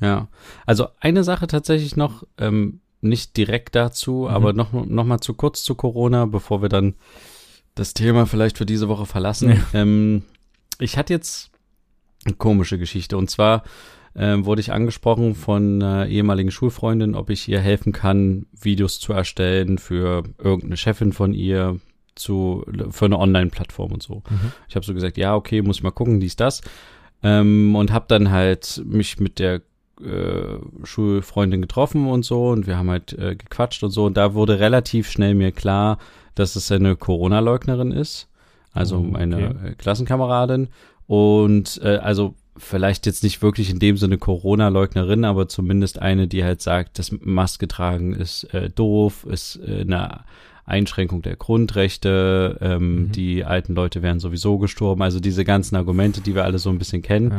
Ja, 0.01 0.27
also 0.65 0.87
eine 0.99 1.23
Sache 1.23 1.47
tatsächlich 1.47 1.95
noch, 1.95 2.23
ähm, 2.37 2.79
nicht 3.01 3.35
direkt 3.37 3.75
dazu, 3.75 4.21
Mhm. 4.21 4.27
aber 4.27 4.53
noch, 4.53 4.71
noch 4.73 5.03
mal 5.03 5.19
zu 5.19 5.33
kurz 5.33 5.63
zu 5.63 5.75
Corona, 5.75 6.25
bevor 6.25 6.61
wir 6.61 6.69
dann 6.69 6.95
das 7.75 7.93
Thema 7.93 8.25
vielleicht 8.25 8.57
für 8.57 8.65
diese 8.65 8.87
Woche 8.87 9.05
verlassen. 9.05 9.49
Ja. 9.49 9.81
Ähm, 9.81 10.23
ich 10.79 10.97
hatte 10.97 11.13
jetzt 11.13 11.51
eine 12.25 12.35
komische 12.35 12.77
Geschichte 12.77 13.17
und 13.17 13.29
zwar 13.29 13.63
ähm, 14.15 14.45
wurde 14.45 14.61
ich 14.61 14.71
angesprochen 14.71 15.35
von 15.35 15.81
einer 15.81 16.07
ehemaligen 16.07 16.51
Schulfreundin, 16.51 17.15
ob 17.15 17.29
ich 17.29 17.47
ihr 17.47 17.59
helfen 17.59 17.91
kann, 17.91 18.45
Videos 18.51 18.99
zu 18.99 19.13
erstellen 19.13 19.77
für 19.77 20.23
irgendeine 20.37 20.77
Chefin 20.77 21.13
von 21.13 21.33
ihr 21.33 21.79
zu 22.15 22.63
für 22.91 23.05
eine 23.05 23.17
Online-Plattform 23.17 23.91
und 23.91 24.03
so. 24.03 24.21
Mhm. 24.29 24.51
Ich 24.69 24.75
habe 24.75 24.85
so 24.85 24.93
gesagt, 24.93 25.17
ja, 25.17 25.35
okay, 25.35 25.63
muss 25.63 25.77
ich 25.77 25.83
mal 25.83 25.91
gucken, 25.91 26.19
dies, 26.19 26.35
das. 26.35 26.61
Ähm, 27.23 27.75
und 27.75 27.91
habe 27.91 28.05
dann 28.07 28.29
halt 28.29 28.83
mich 28.85 29.19
mit 29.19 29.39
der 29.39 29.61
äh, 30.03 30.85
Schulfreundin 30.85 31.61
getroffen 31.61 32.07
und 32.07 32.23
so 32.25 32.49
und 32.49 32.67
wir 32.67 32.77
haben 32.77 32.89
halt 32.89 33.13
äh, 33.13 33.35
gequatscht 33.35 33.83
und 33.83 33.91
so 33.91 34.05
und 34.05 34.17
da 34.17 34.33
wurde 34.33 34.59
relativ 34.59 35.09
schnell 35.09 35.33
mir 35.35 35.51
klar, 35.51 35.97
dass 36.35 36.55
es 36.55 36.71
eine 36.71 36.95
Corona-Leugnerin 36.95 37.91
ist, 37.91 38.27
also 38.73 38.97
Oh, 38.97 38.99
okay. 38.99 39.11
meine 39.11 39.37
äh, 39.41 39.75
Klassenkameradin 39.77 40.69
und 41.07 41.79
äh, 41.83 41.97
also 41.97 42.33
vielleicht 42.57 43.05
jetzt 43.07 43.23
nicht 43.23 43.41
wirklich 43.41 43.69
in 43.71 43.79
dem 43.79 43.97
Sinne 43.97 44.17
Corona-Leugnerin, 44.17 45.25
aber 45.25 45.47
zumindest 45.47 45.99
eine, 45.99 46.27
die 46.27 46.43
halt 46.43 46.61
sagt, 46.61 46.99
das 46.99 47.11
Maske 47.11 47.67
tragen 47.67 48.13
ist 48.13 48.43
äh, 48.53 48.69
doof, 48.69 49.25
ist 49.29 49.59
äh, 49.67 49.81
eine 49.81 50.19
Einschränkung 50.65 51.21
der 51.23 51.35
Grundrechte, 51.35 52.57
ähm, 52.61 52.95
Mhm. 53.07 53.11
die 53.11 53.43
alten 53.43 53.73
Leute 53.75 54.01
wären 54.01 54.19
sowieso 54.19 54.57
gestorben, 54.59 55.01
also 55.01 55.19
diese 55.19 55.43
ganzen 55.43 55.75
Argumente, 55.75 56.21
die 56.21 56.35
wir 56.35 56.45
alle 56.45 56.57
so 56.59 56.69
ein 56.69 56.77
bisschen 56.77 57.01
kennen. 57.01 57.31
Ja. 57.31 57.37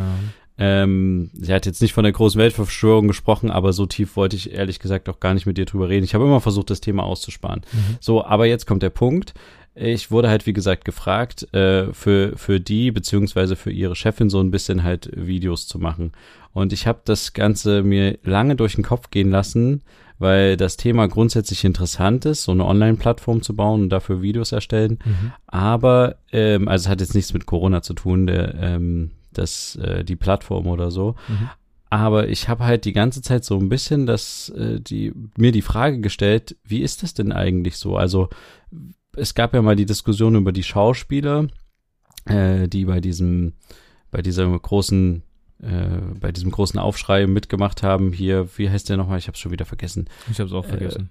Ähm, 0.57 1.31
sie 1.35 1.53
hat 1.53 1.67
jetzt 1.67 1.83
nicht 1.83 1.93
von 1.93 2.05
der 2.05 2.13
großen 2.13 2.41
Weltverschwörung 2.41 3.09
gesprochen, 3.09 3.51
aber 3.51 3.73
so 3.73 3.87
tief 3.87 4.17
wollte 4.17 4.37
ich 4.37 4.53
ehrlich 4.53 4.79
gesagt 4.79 5.09
auch 5.09 5.19
gar 5.19 5.35
nicht 5.35 5.47
mit 5.47 5.59
ihr 5.59 5.65
drüber 5.65 5.89
reden. 5.89 6.05
Ich 6.05 6.15
habe 6.15 6.25
immer 6.25 6.41
versucht, 6.41 6.71
das 6.71 6.81
Thema 6.81 7.03
auszusparen. 7.03 7.63
Mhm. 7.73 7.97
So, 8.01 8.25
aber 8.25 8.47
jetzt 8.47 8.67
kommt 8.67 8.83
der 8.83 8.91
Punkt. 8.91 9.35
Ich 9.75 10.13
wurde 10.13 10.29
halt, 10.29 10.47
wie 10.47 10.53
gesagt, 10.53 10.85
gefragt, 10.85 11.53
äh, 11.53 11.93
für, 11.93 12.37
für 12.37 12.61
die, 12.61 12.93
beziehungsweise 12.93 13.57
für 13.57 13.73
ihre 13.73 13.97
Chefin 13.97 14.31
so 14.31 14.41
ein 14.41 14.53
bisschen 14.53 14.85
halt 14.85 15.11
Videos 15.15 15.67
zu 15.67 15.81
machen. 15.81 16.13
Und 16.53 16.73
ich 16.73 16.87
habe 16.87 17.01
das 17.05 17.33
Ganze 17.33 17.83
mir 17.83 18.17
lange 18.23 18.55
durch 18.55 18.77
den 18.77 18.85
Kopf 18.85 19.11
gehen 19.11 19.31
lassen, 19.31 19.83
weil 20.21 20.57
das 20.57 20.77
Thema 20.77 21.09
grundsätzlich 21.09 21.65
interessant 21.65 22.25
ist, 22.25 22.45
so 22.45 22.53
eine 22.53 22.65
Online-Plattform 22.65 23.43
zu 23.43 23.57
bauen 23.57 23.83
und 23.83 23.89
dafür 23.89 24.23
Videos 24.23 24.53
erstellen. 24.53 25.01
Mhm. 25.05 25.33
Aber, 25.49 26.17
ähm, 26.31 26.69
also 26.69 26.85
es 26.85 26.89
hat 26.89 27.01
jetzt 27.01 27.17
nichts 27.17 27.35
mit 27.35 27.47
Corona 27.47 27.83
zu 27.83 27.95
tun, 27.95 28.29
der, 28.29 28.55
ähm, 28.55 29.11
das, 29.39 29.77
äh, 29.77 30.05
die 30.05 30.17
Plattform 30.17 30.67
oder 30.67 30.91
so. 30.91 31.15
Mhm. 31.29 31.51
Aber 31.91 32.29
ich 32.29 32.49
habe 32.49 32.65
halt 32.65 32.87
die 32.87 32.93
ganze 32.93 33.23
Zeit 33.23 33.45
so 33.45 33.57
ein 33.57 33.69
bisschen 33.69 34.07
das, 34.07 34.49
äh, 34.51 34.81
die, 34.81 35.13
mir 35.37 35.53
die 35.53 35.63
Frage 35.63 36.01
gestellt, 36.01 36.57
wie 36.65 36.81
ist 36.83 37.03
das 37.03 37.15
denn 37.15 37.31
eigentlich 37.31 37.77
so? 37.77 37.97
Also 37.97 38.29
es 39.17 39.35
gab 39.35 39.55
ja 39.55 39.63
mal 39.63 39.77
die 39.77 39.87
Diskussion 39.87 40.35
über 40.35 40.51
die 40.51 40.65
Schauspieler, 40.65 41.47
äh, 42.25 42.67
die 42.67 42.85
bei 42.87 43.01
diesem, 43.01 43.53
bei 44.11 44.23
dieser 44.23 44.47
großen, 44.59 45.23
äh, 45.63 45.99
bei 46.19 46.33
diesem 46.33 46.51
großen 46.51 46.81
Aufschrei 46.81 47.27
mitgemacht 47.29 47.85
haben. 47.85 48.13
Hier, 48.13 48.49
wie 48.57 48.69
heißt 48.71 48.89
der 48.89 48.97
nochmal? 48.97 49.19
Ich 49.19 49.29
habe 49.29 49.37
schon 49.39 49.53
wieder 49.53 49.65
vergessen. 49.67 50.09
Ich 50.31 50.41
habe 50.41 50.49
es 50.49 50.55
auch 50.55 50.65
Äh, 50.65 50.69
vergessen. 50.69 51.11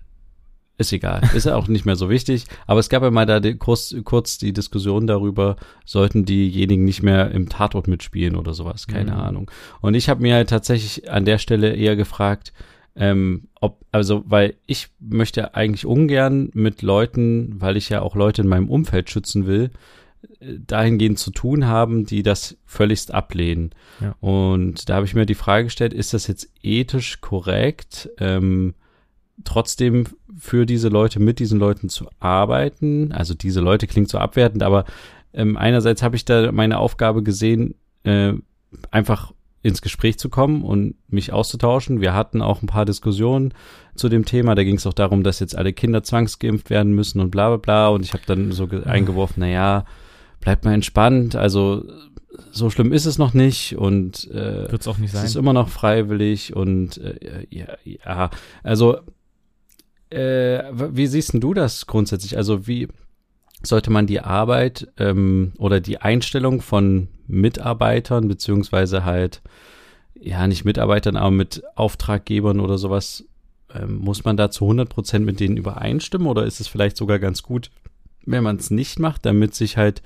Ist 0.77 0.91
egal, 0.91 1.21
ist 1.35 1.45
ja 1.45 1.55
auch 1.55 1.67
nicht 1.67 1.85
mehr 1.85 1.95
so 1.95 2.09
wichtig. 2.09 2.45
Aber 2.65 2.79
es 2.79 2.89
gab 2.89 3.03
ja 3.03 3.11
mal 3.11 3.27
da 3.27 3.39
die, 3.39 3.55
kurz, 3.55 3.95
kurz 4.03 4.39
die 4.39 4.53
Diskussion 4.53 5.05
darüber, 5.05 5.55
sollten 5.85 6.25
diejenigen 6.25 6.83
nicht 6.83 7.03
mehr 7.03 7.29
im 7.31 7.47
Tatort 7.47 7.87
mitspielen 7.87 8.35
oder 8.35 8.53
sowas, 8.55 8.87
keine 8.87 9.11
Mhm. 9.11 9.17
Ahnung. 9.19 9.51
Und 9.81 9.93
ich 9.93 10.09
habe 10.09 10.21
mir 10.23 10.33
halt 10.33 10.49
tatsächlich 10.49 11.11
an 11.11 11.25
der 11.25 11.37
Stelle 11.37 11.75
eher 11.75 11.95
gefragt, 11.95 12.53
ähm, 12.95 13.49
ob, 13.61 13.85
also, 13.91 14.23
weil 14.25 14.55
ich 14.65 14.89
möchte 14.99 15.53
eigentlich 15.55 15.85
ungern 15.85 16.49
mit 16.53 16.81
Leuten, 16.81 17.61
weil 17.61 17.77
ich 17.77 17.89
ja 17.89 18.01
auch 18.01 18.15
Leute 18.15 18.41
in 18.41 18.47
meinem 18.47 18.69
Umfeld 18.69 19.09
schützen 19.09 19.45
will, 19.45 19.69
dahingehend 20.39 21.19
zu 21.19 21.31
tun 21.31 21.67
haben, 21.67 22.05
die 22.05 22.23
das 22.23 22.57
völligst 22.65 23.13
ablehnen. 23.13 23.71
Ja. 24.01 24.15
Und 24.21 24.89
da 24.89 24.95
habe 24.95 25.05
ich 25.05 25.15
mir 25.15 25.25
die 25.25 25.35
Frage 25.35 25.65
gestellt, 25.65 25.93
ist 25.93 26.13
das 26.13 26.27
jetzt 26.27 26.49
ethisch 26.61 27.19
korrekt, 27.21 28.09
ähm, 28.19 28.73
trotzdem 29.43 30.05
für 30.37 30.65
diese 30.65 30.89
Leute, 30.89 31.19
mit 31.19 31.39
diesen 31.39 31.59
Leuten 31.59 31.89
zu 31.89 32.07
arbeiten. 32.19 33.11
Also 33.11 33.33
diese 33.33 33.61
Leute 33.61 33.87
klingt 33.87 34.09
so 34.09 34.17
abwertend, 34.17 34.63
aber 34.63 34.85
ähm, 35.33 35.57
einerseits 35.57 36.03
habe 36.03 36.15
ich 36.15 36.25
da 36.25 36.51
meine 36.51 36.79
Aufgabe 36.79 37.23
gesehen, 37.23 37.75
äh, 38.03 38.33
einfach 38.91 39.33
ins 39.63 39.81
Gespräch 39.81 40.19
zu 40.19 40.29
kommen 40.29 40.63
und 40.63 40.95
mich 41.07 41.31
auszutauschen. 41.31 42.01
Wir 42.01 42.13
hatten 42.13 42.41
auch 42.41 42.61
ein 42.61 42.67
paar 42.67 42.85
Diskussionen 42.85 43.53
zu 43.95 44.09
dem 44.09 44.25
Thema. 44.25 44.55
Da 44.55 44.63
ging 44.63 44.75
es 44.75 44.85
auch 44.85 44.93
darum, 44.93 45.23
dass 45.23 45.39
jetzt 45.39 45.55
alle 45.55 45.71
Kinder 45.71 46.03
zwangsgeimpft 46.03 46.69
werden 46.69 46.93
müssen 46.93 47.21
und 47.21 47.31
bla 47.31 47.47
bla 47.47 47.57
bla. 47.57 47.87
Und 47.87 48.03
ich 48.03 48.13
habe 48.13 48.23
dann 48.25 48.51
so 48.51 48.67
eingeworfen, 48.85 49.35
na 49.37 49.47
ja, 49.47 49.85
bleibt 50.41 50.65
mal 50.65 50.73
entspannt. 50.73 51.35
Also 51.37 51.85
so 52.51 52.69
schlimm 52.69 52.91
ist 52.91 53.05
es 53.05 53.17
noch 53.17 53.33
nicht 53.33 53.77
und 53.77 54.29
äh, 54.31 54.69
wird 54.69 54.81
es 54.81 54.87
auch 54.87 54.97
nicht 54.97 55.11
sein. 55.11 55.23
Es 55.23 55.31
ist 55.31 55.37
immer 55.37 55.53
noch 55.53 55.69
freiwillig 55.69 56.55
und 56.55 56.97
äh, 56.97 57.47
ja, 57.49 57.77
ja, 57.85 58.29
also 58.63 58.97
äh, 60.13 60.71
wie 60.73 61.07
siehst 61.07 61.33
du 61.33 61.53
das 61.53 61.87
grundsätzlich? 61.87 62.37
Also 62.37 62.67
wie 62.67 62.87
sollte 63.63 63.91
man 63.91 64.07
die 64.07 64.19
Arbeit 64.19 64.87
ähm, 64.97 65.53
oder 65.57 65.79
die 65.79 65.99
Einstellung 65.99 66.61
von 66.61 67.07
Mitarbeitern 67.27 68.27
beziehungsweise 68.27 69.05
halt 69.05 69.41
ja 70.15 70.47
nicht 70.47 70.65
Mitarbeitern, 70.65 71.15
aber 71.15 71.31
mit 71.31 71.63
Auftraggebern 71.75 72.59
oder 72.59 72.77
sowas 72.77 73.25
ähm, 73.73 73.97
muss 73.97 74.23
man 74.23 74.37
da 74.37 74.51
zu 74.51 74.65
100 74.65 74.89
Prozent 74.89 75.25
mit 75.25 75.39
denen 75.39 75.57
übereinstimmen 75.57 76.27
oder 76.27 76.45
ist 76.45 76.59
es 76.59 76.67
vielleicht 76.67 76.97
sogar 76.97 77.19
ganz 77.19 77.43
gut, 77.43 77.71
wenn 78.25 78.43
man 78.43 78.57
es 78.57 78.69
nicht 78.69 78.99
macht, 78.99 79.25
damit 79.25 79.55
sich 79.55 79.77
halt 79.77 80.01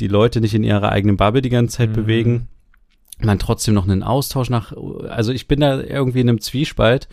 die 0.00 0.08
Leute 0.08 0.40
nicht 0.40 0.54
in 0.54 0.64
ihrer 0.64 0.90
eigenen 0.90 1.16
Bubble 1.16 1.42
die 1.42 1.48
ganze 1.48 1.78
Zeit 1.78 1.90
mhm. 1.90 1.94
bewegen, 1.94 2.48
man 3.20 3.38
trotzdem 3.38 3.74
noch 3.74 3.88
einen 3.88 4.02
Austausch 4.02 4.50
nach, 4.50 4.72
also 5.08 5.32
ich 5.32 5.48
bin 5.48 5.60
da 5.60 5.80
irgendwie 5.80 6.20
in 6.20 6.28
einem 6.28 6.40
Zwiespalt. 6.40 7.08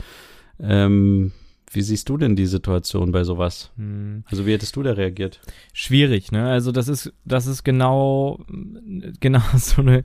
Ähm, 0.59 1.31
wie 1.75 1.81
siehst 1.81 2.09
du 2.09 2.17
denn 2.17 2.35
die 2.35 2.45
Situation 2.45 3.11
bei 3.11 3.23
sowas? 3.23 3.71
Hm. 3.77 4.23
Also 4.27 4.45
wie 4.45 4.53
hättest 4.53 4.75
du 4.75 4.83
da 4.83 4.93
reagiert? 4.93 5.41
Schwierig, 5.73 6.31
ne? 6.31 6.47
Also 6.47 6.71
das 6.71 6.87
ist, 6.87 7.13
das 7.25 7.47
ist 7.47 7.63
genau, 7.63 8.39
genau 9.19 9.41
so 9.57 9.81
eine 9.81 10.03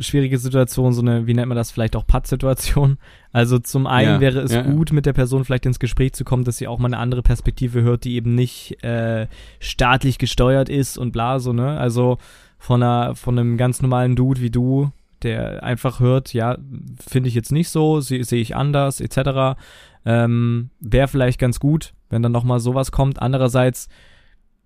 schwierige 0.00 0.38
Situation, 0.38 0.92
so 0.92 1.02
eine, 1.02 1.26
wie 1.26 1.34
nennt 1.34 1.48
man 1.48 1.56
das 1.56 1.70
vielleicht 1.70 1.94
auch 1.94 2.06
Patt-Situation. 2.06 2.98
Also 3.32 3.58
zum 3.58 3.86
einen 3.86 4.14
ja, 4.14 4.20
wäre 4.20 4.40
es 4.40 4.52
ja, 4.52 4.62
gut, 4.62 4.92
mit 4.92 5.06
der 5.06 5.12
Person 5.12 5.44
vielleicht 5.44 5.66
ins 5.66 5.78
Gespräch 5.78 6.14
zu 6.14 6.24
kommen, 6.24 6.44
dass 6.44 6.56
sie 6.56 6.66
auch 6.66 6.78
mal 6.78 6.86
eine 6.86 6.98
andere 6.98 7.22
Perspektive 7.22 7.82
hört, 7.82 8.04
die 8.04 8.14
eben 8.14 8.34
nicht 8.34 8.82
äh, 8.82 9.26
staatlich 9.60 10.18
gesteuert 10.18 10.68
ist 10.68 10.96
und 10.96 11.12
bla 11.12 11.38
so, 11.38 11.52
ne? 11.52 11.78
Also 11.78 12.18
von 12.58 12.82
einer, 12.82 13.14
von 13.14 13.38
einem 13.38 13.56
ganz 13.56 13.82
normalen 13.82 14.16
Dude 14.16 14.40
wie 14.40 14.50
du, 14.50 14.90
der 15.22 15.62
einfach 15.62 16.00
hört, 16.00 16.32
ja, 16.32 16.58
finde 16.98 17.28
ich 17.28 17.34
jetzt 17.34 17.52
nicht 17.52 17.68
so, 17.68 18.00
sehe 18.00 18.24
seh 18.24 18.40
ich 18.40 18.56
anders, 18.56 19.00
etc. 19.00 19.58
Ähm, 20.04 20.70
Wäre 20.80 21.08
vielleicht 21.08 21.38
ganz 21.38 21.60
gut, 21.60 21.94
wenn 22.08 22.22
dann 22.22 22.32
nochmal 22.32 22.60
sowas 22.60 22.92
kommt. 22.92 23.20
Andererseits, 23.20 23.88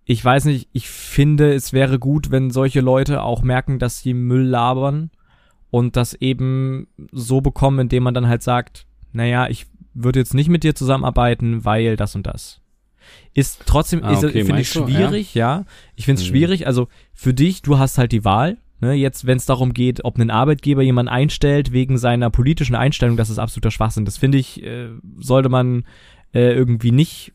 ich 0.04 0.24
weiß 0.24 0.46
nicht, 0.46 0.68
ich 0.72 0.88
finde, 0.88 1.52
es 1.52 1.72
wäre 1.72 1.98
gut, 1.98 2.30
wenn 2.30 2.50
solche 2.50 2.80
Leute 2.80 3.22
auch 3.22 3.42
merken, 3.42 3.78
dass 3.78 4.00
sie 4.00 4.14
Müll 4.14 4.44
labern 4.44 5.10
und 5.70 5.96
das 5.96 6.14
eben 6.14 6.88
so 7.12 7.40
bekommen, 7.40 7.80
indem 7.80 8.02
man 8.02 8.14
dann 8.14 8.28
halt 8.28 8.42
sagt, 8.42 8.86
naja, 9.12 9.48
ich 9.48 9.66
würde 9.94 10.18
jetzt 10.18 10.34
nicht 10.34 10.48
mit 10.48 10.64
dir 10.64 10.74
zusammenarbeiten, 10.74 11.64
weil 11.64 11.96
das 11.96 12.14
und 12.14 12.26
das. 12.26 12.60
Ist 13.34 13.62
trotzdem, 13.66 14.04
ah, 14.04 14.16
okay, 14.16 14.44
finde 14.44 14.60
ich 14.60 14.68
schwierig, 14.68 15.34
ja. 15.34 15.58
ja. 15.58 15.64
Ich 15.96 16.04
finde 16.04 16.20
es 16.20 16.28
mhm. 16.28 16.32
schwierig. 16.32 16.66
Also 16.66 16.88
für 17.14 17.34
dich, 17.34 17.62
du 17.62 17.78
hast 17.78 17.98
halt 17.98 18.12
die 18.12 18.24
Wahl. 18.24 18.58
Ne, 18.82 18.94
jetzt, 18.94 19.28
wenn 19.28 19.36
es 19.36 19.46
darum 19.46 19.74
geht, 19.74 20.04
ob 20.04 20.18
ein 20.18 20.28
Arbeitgeber 20.28 20.82
jemanden 20.82 21.08
einstellt 21.08 21.70
wegen 21.70 21.98
seiner 21.98 22.30
politischen 22.30 22.74
Einstellung, 22.74 23.16
das 23.16 23.30
ist 23.30 23.38
absoluter 23.38 23.70
Schwachsinn. 23.70 24.04
Das 24.04 24.16
finde 24.16 24.38
ich, 24.38 24.60
äh, 24.64 24.88
sollte 25.20 25.48
man 25.48 25.84
äh, 26.34 26.52
irgendwie 26.52 26.90
nicht, 26.90 27.32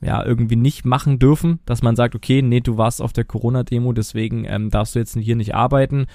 ja, 0.00 0.26
irgendwie 0.26 0.56
nicht 0.56 0.84
machen 0.84 1.20
dürfen, 1.20 1.60
dass 1.66 1.82
man 1.82 1.94
sagt, 1.94 2.16
okay, 2.16 2.42
nee, 2.42 2.58
du 2.58 2.78
warst 2.78 3.00
auf 3.00 3.12
der 3.12 3.22
Corona-Demo, 3.22 3.92
deswegen 3.92 4.44
ähm, 4.44 4.70
darfst 4.70 4.96
du 4.96 4.98
jetzt 4.98 5.16
hier 5.16 5.36
nicht 5.36 5.54
arbeiten. 5.54 6.06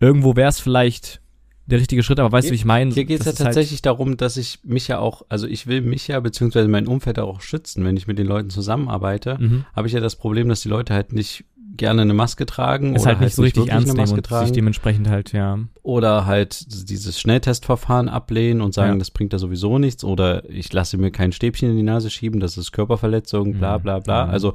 Irgendwo 0.00 0.34
wäre 0.34 0.48
es 0.48 0.60
vielleicht 0.60 1.20
der 1.66 1.78
richtige 1.78 2.02
Schritt, 2.02 2.18
aber 2.18 2.32
weißt 2.32 2.48
du, 2.48 2.52
wie 2.52 2.56
ich 2.56 2.64
meine? 2.64 2.90
Hier 2.92 3.04
geht 3.04 3.20
es 3.20 3.26
ja 3.26 3.32
halt 3.32 3.38
tatsächlich 3.38 3.80
halt 3.80 3.86
darum, 3.86 4.16
dass 4.16 4.38
ich 4.38 4.60
mich 4.64 4.88
ja 4.88 4.98
auch, 4.98 5.26
also 5.28 5.46
ich 5.46 5.66
will 5.66 5.82
mich 5.82 6.08
ja 6.08 6.18
beziehungsweise 6.20 6.68
mein 6.68 6.86
Umfeld 6.86 7.18
auch 7.18 7.42
schützen, 7.42 7.84
wenn 7.84 7.98
ich 7.98 8.06
mit 8.06 8.18
den 8.18 8.26
Leuten 8.26 8.48
zusammenarbeite, 8.48 9.36
mhm. 9.38 9.66
habe 9.76 9.88
ich 9.88 9.92
ja 9.92 10.00
das 10.00 10.16
Problem, 10.16 10.48
dass 10.48 10.62
die 10.62 10.70
Leute 10.70 10.94
halt 10.94 11.12
nicht 11.12 11.44
gerne 11.76 12.02
eine 12.02 12.14
Maske 12.14 12.46
tragen 12.46 12.94
ist 12.94 13.02
oder 13.02 13.10
halt 13.10 13.20
nicht 13.20 13.28
halt 13.28 13.34
so 13.34 13.42
richtig 13.42 13.68
ernst 13.68 13.94
nehmen 13.94 14.10
und 14.10 14.26
tragen. 14.26 14.46
sich 14.46 14.54
dementsprechend 14.54 15.08
halt 15.08 15.32
ja 15.32 15.58
oder 15.82 16.26
halt 16.26 16.66
dieses 16.90 17.18
Schnelltestverfahren 17.20 18.08
ablehnen 18.08 18.60
und 18.60 18.74
sagen, 18.74 18.92
ja. 18.92 18.98
das 18.98 19.10
bringt 19.10 19.32
da 19.32 19.38
sowieso 19.38 19.78
nichts 19.78 20.04
oder 20.04 20.48
ich 20.48 20.72
lasse 20.72 20.98
mir 20.98 21.10
kein 21.10 21.32
Stäbchen 21.32 21.70
in 21.70 21.76
die 21.76 21.82
Nase 21.82 22.10
schieben, 22.10 22.40
das 22.40 22.56
ist 22.56 22.72
Körperverletzung, 22.72 23.54
bla 23.54 23.78
mhm. 23.78 23.82
bla 23.82 23.98
bla. 24.00 24.26
Mhm. 24.26 24.30
Also 24.30 24.54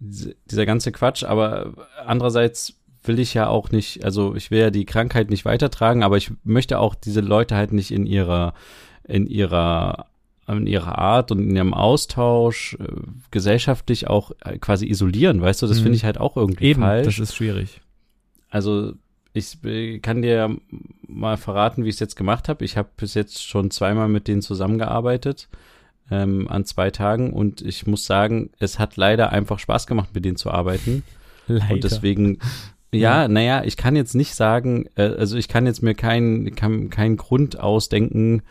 dieser 0.00 0.66
ganze 0.66 0.92
Quatsch, 0.92 1.24
aber 1.24 1.72
andererseits 2.04 2.74
will 3.04 3.18
ich 3.18 3.34
ja 3.34 3.48
auch 3.48 3.70
nicht, 3.70 4.04
also 4.04 4.34
ich 4.34 4.50
will 4.50 4.60
ja 4.60 4.70
die 4.70 4.84
Krankheit 4.84 5.30
nicht 5.30 5.44
weitertragen, 5.44 6.02
aber 6.02 6.16
ich 6.16 6.30
möchte 6.44 6.78
auch 6.78 6.94
diese 6.94 7.20
Leute 7.20 7.56
halt 7.56 7.72
nicht 7.72 7.90
in 7.90 8.06
ihrer 8.06 8.54
in 9.04 9.26
ihrer 9.26 10.07
in 10.48 10.66
ihrer 10.66 10.98
Art 10.98 11.30
und 11.30 11.40
in 11.40 11.56
ihrem 11.56 11.74
Austausch 11.74 12.76
äh, 12.80 12.86
gesellschaftlich 13.30 14.06
auch 14.06 14.32
äh, 14.44 14.58
quasi 14.58 14.86
isolieren, 14.86 15.40
weißt 15.40 15.62
du? 15.62 15.66
Das 15.66 15.78
mhm. 15.78 15.82
finde 15.82 15.96
ich 15.96 16.04
halt 16.04 16.18
auch 16.18 16.36
irgendwie 16.36 16.64
Eben, 16.64 16.80
falsch. 16.80 17.16
Das 17.16 17.18
ist 17.18 17.36
schwierig. 17.36 17.80
Also 18.50 18.94
ich 19.34 19.62
äh, 19.64 19.98
kann 19.98 20.22
dir 20.22 20.56
mal 21.06 21.36
verraten, 21.36 21.84
wie 21.84 21.88
ich 21.88 21.96
es 21.96 22.00
jetzt 22.00 22.16
gemacht 22.16 22.48
habe. 22.48 22.64
Ich 22.64 22.76
habe 22.76 22.88
bis 22.96 23.14
jetzt 23.14 23.46
schon 23.46 23.70
zweimal 23.70 24.08
mit 24.08 24.26
denen 24.28 24.42
zusammengearbeitet 24.42 25.48
ähm, 26.10 26.48
an 26.48 26.64
zwei 26.64 26.90
Tagen 26.90 27.32
und 27.32 27.60
ich 27.60 27.86
muss 27.86 28.06
sagen, 28.06 28.50
es 28.58 28.78
hat 28.78 28.96
leider 28.96 29.30
einfach 29.30 29.58
Spaß 29.58 29.86
gemacht, 29.86 30.10
mit 30.14 30.24
denen 30.24 30.36
zu 30.36 30.50
arbeiten. 30.50 31.02
Leider. 31.46 31.74
Und 31.74 31.84
deswegen 31.84 32.38
ja, 32.92 33.22
ja, 33.22 33.28
naja, 33.28 33.62
ich 33.64 33.76
kann 33.76 33.96
jetzt 33.96 34.14
nicht 34.14 34.34
sagen, 34.34 34.86
äh, 34.96 35.02
also 35.02 35.36
ich 35.36 35.48
kann 35.48 35.66
jetzt 35.66 35.82
mir 35.82 35.94
keinen 35.94 36.54
kein, 36.54 36.88
kein 36.90 37.16
Grund 37.16 37.60
ausdenken, 37.60 38.42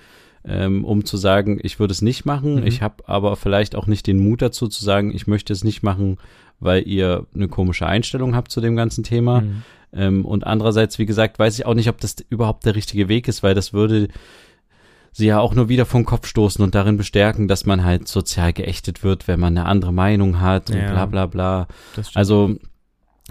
ähm, 0.48 0.86
um 0.86 1.06
zu 1.06 1.18
sagen, 1.18 1.60
ich 1.62 1.80
würde 1.80 1.92
es 1.92 2.02
nicht 2.02 2.26
machen. 2.26 2.62
Mhm. 2.62 2.68
Ich 2.68 2.82
habe 2.82 3.08
aber 3.08 3.36
vielleicht 3.36 3.76
auch 3.76 3.88
nicht 3.88 4.08
den 4.08 4.20
Mut 4.20 4.42
dazu 4.42 4.68
zu 4.68 4.84
sagen, 4.84 5.14
ich 5.14 5.28
möchte 5.28 5.54
es 5.54 5.64
nicht 5.64 5.84
machen, 5.84 6.18
weil 6.60 6.88
ihr 6.88 7.26
eine 7.36 7.48
komische 7.48 7.86
Einstellung 7.86 8.36
habt 8.36 8.52
zu 8.52 8.62
dem 8.62 8.76
ganzen 8.76 9.04
Thema. 9.04 9.42
Mhm. 9.42 9.64
Ähm, 9.94 10.26
und 10.26 10.46
andererseits, 10.46 11.00
wie 11.00 11.06
gesagt, 11.06 11.40
weiß 11.40 11.60
ich 11.60 11.66
auch 11.66 11.74
nicht, 11.74 11.90
ob 11.90 12.00
das 12.00 12.16
überhaupt 12.30 12.66
der 12.66 12.76
richtige 12.76 13.10
Weg 13.10 13.28
ist, 13.28 13.44
weil 13.44 13.56
das 13.56 13.74
würde 13.74 14.08
sie 15.12 15.28
ja 15.28 15.40
auch 15.40 15.56
nur 15.56 15.68
wieder 15.68 15.86
vom 15.86 16.06
Kopf 16.06 16.28
stoßen 16.28 16.64
und 16.64 16.76
darin 16.76 16.98
bestärken, 16.98 17.48
dass 17.48 17.66
man 17.66 17.84
halt 17.84 18.08
sozial 18.08 18.54
geächtet 18.54 19.04
wird, 19.04 19.28
wenn 19.28 19.40
man 19.40 19.58
eine 19.58 19.68
andere 19.68 19.92
Meinung 19.92 20.40
hat 20.40 20.70
ja, 20.70 20.76
und 20.76 20.92
bla 20.92 21.06
bla 21.08 21.26
bla. 21.26 21.68
Also 22.14 22.56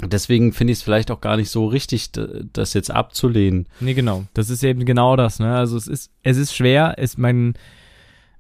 Deswegen 0.03 0.53
finde 0.53 0.73
ich 0.73 0.81
es 0.81 0.83
vielleicht 0.83 1.11
auch 1.11 1.21
gar 1.23 1.37
nicht 1.37 1.49
so 1.49 1.67
richtig, 1.67 2.11
das 2.53 2.75
jetzt 2.75 2.91
abzulehnen. 2.91 3.67
Nee, 3.81 3.95
genau. 3.95 4.25
Das 4.35 4.51
ist 4.51 4.63
eben 4.63 4.85
genau 4.85 5.17
das, 5.17 5.39
ne? 5.39 5.57
Also 5.57 5.77
es 5.77 5.89
ist, 5.89 6.11
es 6.23 6.37
ist 6.37 6.55
schwer, 6.55 6.97
es 6.99 7.17
mein, 7.17 7.55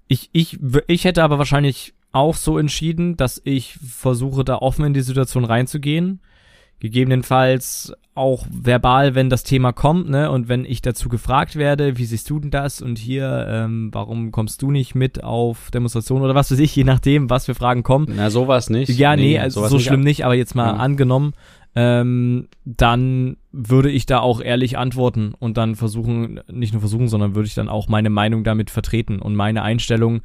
ich, 0.06 0.28
ich, 0.32 0.58
ich 0.86 1.04
hätte 1.04 1.22
aber 1.22 1.38
wahrscheinlich 1.38 1.94
auch 2.12 2.34
so 2.34 2.58
entschieden, 2.58 3.16
dass 3.16 3.40
ich 3.44 3.78
versuche, 3.78 4.44
da 4.44 4.56
offen 4.56 4.84
in 4.84 4.94
die 4.94 5.00
Situation 5.00 5.44
reinzugehen 5.44 6.20
gegebenenfalls 6.80 7.92
auch 8.14 8.46
verbal, 8.50 9.14
wenn 9.14 9.28
das 9.28 9.42
Thema 9.42 9.72
kommt, 9.72 10.08
ne, 10.08 10.30
und 10.30 10.48
wenn 10.48 10.64
ich 10.64 10.80
dazu 10.80 11.08
gefragt 11.08 11.56
werde, 11.56 11.98
wie 11.98 12.04
siehst 12.04 12.28
du 12.30 12.40
denn 12.40 12.50
das 12.50 12.80
und 12.80 12.98
hier, 12.98 13.46
ähm, 13.48 13.90
warum 13.92 14.32
kommst 14.32 14.62
du 14.62 14.70
nicht 14.70 14.94
mit 14.94 15.22
auf 15.22 15.70
Demonstrationen 15.70 16.24
oder 16.24 16.34
was 16.34 16.50
weiß 16.50 16.58
ich, 16.58 16.74
je 16.74 16.84
nachdem, 16.84 17.28
was 17.28 17.46
für 17.46 17.54
Fragen 17.54 17.82
kommen. 17.82 18.06
Na, 18.16 18.30
sowas 18.30 18.70
nicht. 18.70 18.88
Ja, 18.88 19.16
nee, 19.16 19.22
nee 19.22 19.38
also 19.38 19.66
so 19.68 19.78
schlimm 19.78 20.00
nicht, 20.00 20.24
aber 20.24 20.34
jetzt 20.34 20.54
mal 20.54 20.66
ja. 20.66 20.76
angenommen, 20.76 21.34
ähm, 21.74 22.48
dann 22.64 23.36
würde 23.52 23.90
ich 23.90 24.06
da 24.06 24.20
auch 24.20 24.40
ehrlich 24.40 24.78
antworten 24.78 25.34
und 25.38 25.58
dann 25.58 25.76
versuchen, 25.76 26.40
nicht 26.50 26.72
nur 26.72 26.80
versuchen, 26.80 27.08
sondern 27.08 27.34
würde 27.34 27.48
ich 27.48 27.54
dann 27.54 27.68
auch 27.68 27.88
meine 27.88 28.08
Meinung 28.08 28.44
damit 28.44 28.70
vertreten 28.70 29.18
und 29.18 29.34
meine 29.34 29.62
Einstellung 29.62 30.22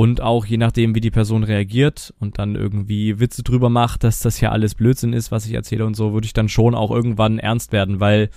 und 0.00 0.22
auch 0.22 0.46
je 0.46 0.56
nachdem, 0.56 0.94
wie 0.94 1.02
die 1.02 1.10
Person 1.10 1.44
reagiert 1.44 2.14
und 2.18 2.38
dann 2.38 2.54
irgendwie 2.54 3.20
Witze 3.20 3.42
drüber 3.42 3.68
macht, 3.68 4.02
dass 4.02 4.20
das 4.20 4.40
ja 4.40 4.50
alles 4.50 4.74
Blödsinn 4.74 5.12
ist, 5.12 5.30
was 5.30 5.44
ich 5.44 5.52
erzähle 5.52 5.84
und 5.84 5.92
so, 5.92 6.14
würde 6.14 6.24
ich 6.24 6.32
dann 6.32 6.48
schon 6.48 6.74
auch 6.74 6.90
irgendwann 6.90 7.38
ernst 7.38 7.70
werden, 7.70 8.00
weil 8.00 8.30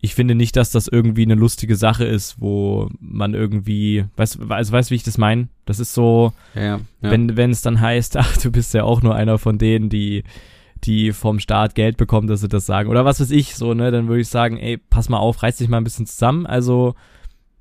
ich 0.00 0.14
finde 0.14 0.36
nicht, 0.36 0.54
dass 0.54 0.70
das 0.70 0.86
irgendwie 0.86 1.24
eine 1.24 1.34
lustige 1.34 1.74
Sache 1.74 2.04
ist, 2.04 2.40
wo 2.40 2.88
man 3.00 3.34
irgendwie, 3.34 4.04
weißt, 4.14 4.42
also 4.48 4.72
weißt, 4.72 4.92
wie 4.92 4.94
ich 4.94 5.02
das 5.02 5.18
meine? 5.18 5.48
Das 5.64 5.80
ist 5.80 5.92
so, 5.92 6.34
ja, 6.54 6.62
ja. 6.62 6.80
wenn 7.00 7.36
wenn 7.36 7.50
es 7.50 7.62
dann 7.62 7.80
heißt, 7.80 8.16
ach, 8.18 8.36
du 8.36 8.52
bist 8.52 8.72
ja 8.72 8.84
auch 8.84 9.02
nur 9.02 9.16
einer 9.16 9.38
von 9.38 9.58
denen, 9.58 9.88
die 9.88 10.22
die 10.84 11.10
vom 11.10 11.40
Staat 11.40 11.74
Geld 11.74 11.96
bekommen, 11.96 12.28
dass 12.28 12.42
sie 12.42 12.48
das 12.48 12.64
sagen 12.64 12.88
oder 12.88 13.04
was 13.04 13.18
weiß 13.18 13.32
ich, 13.32 13.56
so 13.56 13.74
ne, 13.74 13.90
dann 13.90 14.06
würde 14.06 14.20
ich 14.20 14.28
sagen, 14.28 14.56
ey, 14.56 14.78
pass 14.78 15.08
mal 15.08 15.18
auf, 15.18 15.42
reiß 15.42 15.56
dich 15.56 15.68
mal 15.68 15.78
ein 15.78 15.84
bisschen 15.84 16.06
zusammen, 16.06 16.46
also 16.46 16.94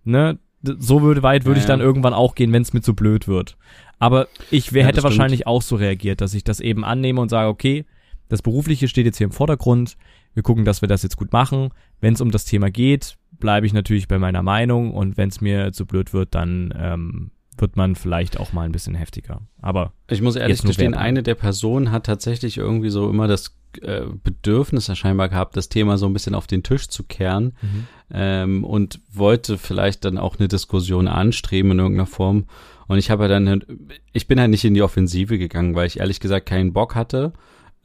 ne, 0.04 0.38
so 0.64 1.02
würde 1.02 1.24
weit 1.24 1.46
würde 1.46 1.60
ja, 1.60 1.64
ich 1.64 1.68
dann 1.68 1.80
ja. 1.80 1.86
irgendwann 1.86 2.14
auch 2.14 2.36
gehen, 2.36 2.54
wenn 2.54 2.62
es 2.62 2.74
mir 2.74 2.82
zu 2.82 2.94
blöd 2.94 3.28
wird. 3.28 3.58
Aber 4.00 4.28
ich 4.50 4.74
wär, 4.74 4.82
ja, 4.82 4.88
hätte 4.88 5.04
wahrscheinlich 5.04 5.48
auch 5.48 5.62
so 5.62 5.76
reagiert, 5.76 6.22
dass 6.22 6.34
ich 6.34 6.44
das 6.44 6.60
eben 6.60 6.84
annehme 6.84 7.22
und 7.22 7.30
sage, 7.30 7.50
okay, 7.50 7.86
das 8.30 8.42
Berufliche 8.42 8.88
steht 8.88 9.06
jetzt 9.06 9.18
hier 9.18 9.26
im 9.26 9.32
Vordergrund. 9.32 9.98
Wir 10.34 10.44
gucken, 10.44 10.66
dass 10.66 10.82
wir 10.82 10.88
das 10.88 11.04
jetzt 11.04 11.18
gut 11.18 11.34
machen. 11.34 11.70
Wenn 12.00 12.14
es 12.14 12.22
um 12.22 12.32
das 12.32 12.46
Thema 12.46 12.72
geht, 12.72 13.18
bleibe 13.32 13.66
ich 13.66 13.74
natürlich 13.74 14.08
bei 14.08 14.18
meiner 14.18 14.42
Meinung 14.42 14.94
und 14.94 15.18
wenn 15.18 15.30
es 15.30 15.42
mir 15.42 15.74
zu 15.74 15.86
blöd 15.86 16.14
wird, 16.14 16.34
dann 16.34 16.74
ähm, 16.78 17.32
wird 17.58 17.76
man 17.76 17.96
vielleicht 17.96 18.40
auch 18.40 18.54
mal 18.54 18.64
ein 18.64 18.72
bisschen 18.72 18.96
heftiger. 18.96 19.42
Aber 19.62 19.94
ich 20.10 20.22
muss 20.22 20.36
ehrlich 20.36 20.62
gestehen, 20.62 20.94
eine 20.94 21.24
der 21.24 21.36
Personen 21.36 21.92
hat 21.92 22.06
tatsächlich 22.06 22.58
irgendwie 22.58 22.90
so 22.90 23.10
immer 23.10 23.28
das 23.28 23.56
äh, 23.82 24.02
Bedürfnis 24.24 24.96
scheinbar 24.98 25.30
gehabt, 25.30 25.56
das 25.56 25.70
Thema 25.70 25.98
so 25.98 26.06
ein 26.06 26.14
bisschen 26.14 26.36
auf 26.36 26.48
den 26.48 26.64
Tisch 26.64 26.88
zu 26.88 27.04
kehren 27.04 27.54
mhm. 27.62 27.88
ähm, 28.12 28.64
und 28.64 29.00
wollte 29.12 29.58
vielleicht 29.58 30.06
dann 30.06 30.18
auch 30.18 30.40
eine 30.40 30.48
Diskussion 30.48 31.08
anstreben 31.08 31.72
in 31.72 31.80
irgendeiner 31.80 32.08
Form. 32.08 32.46
Und 32.88 32.98
ich 32.98 33.10
habe 33.10 33.28
dann, 33.28 33.64
ich 34.12 34.28
bin 34.28 34.40
halt 34.40 34.50
nicht 34.50 34.66
in 34.66 34.74
die 34.74 34.82
Offensive 34.82 35.38
gegangen, 35.38 35.76
weil 35.76 35.88
ich 35.88 36.00
ehrlich 36.00 36.20
gesagt 36.20 36.48
keinen 36.48 36.74
Bock 36.74 36.96
hatte, 36.96 37.34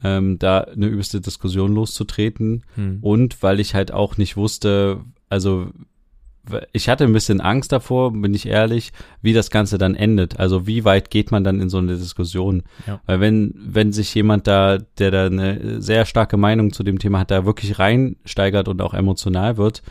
ähm, 0.03 0.37
da 0.39 0.59
eine 0.59 0.87
übelste 0.87 1.21
Diskussion 1.21 1.73
loszutreten 1.73 2.63
mhm. 2.75 2.99
und 3.01 3.41
weil 3.41 3.59
ich 3.59 3.73
halt 3.73 3.91
auch 3.91 4.17
nicht 4.17 4.37
wusste, 4.37 5.01
also 5.29 5.71
ich 6.71 6.89
hatte 6.89 7.03
ein 7.03 7.13
bisschen 7.13 7.41
Angst 7.41 7.71
davor, 7.71 8.11
bin 8.13 8.33
ich 8.33 8.47
ehrlich, 8.47 8.91
wie 9.21 9.33
das 9.33 9.49
Ganze 9.49 9.77
dann 9.77 9.95
endet. 9.95 10.39
Also 10.39 10.67
wie 10.67 10.85
weit 10.85 11.09
geht 11.09 11.31
man 11.31 11.43
dann 11.43 11.59
in 11.59 11.69
so 11.69 11.77
eine 11.77 11.95
Diskussion? 11.95 12.63
Ja. 12.85 12.99
Weil 13.05 13.19
wenn, 13.19 13.53
wenn 13.57 13.93
sich 13.93 14.13
jemand 14.15 14.47
da, 14.47 14.77
der 14.97 15.11
da 15.11 15.25
eine 15.25 15.81
sehr 15.81 16.05
starke 16.05 16.37
Meinung 16.37 16.73
zu 16.73 16.83
dem 16.83 16.99
Thema 16.99 17.19
hat, 17.19 17.31
da 17.31 17.45
wirklich 17.45 17.79
reinsteigert 17.79 18.67
und 18.67 18.81
auch 18.81 18.93
emotional 18.93 19.57
wird, 19.57 19.83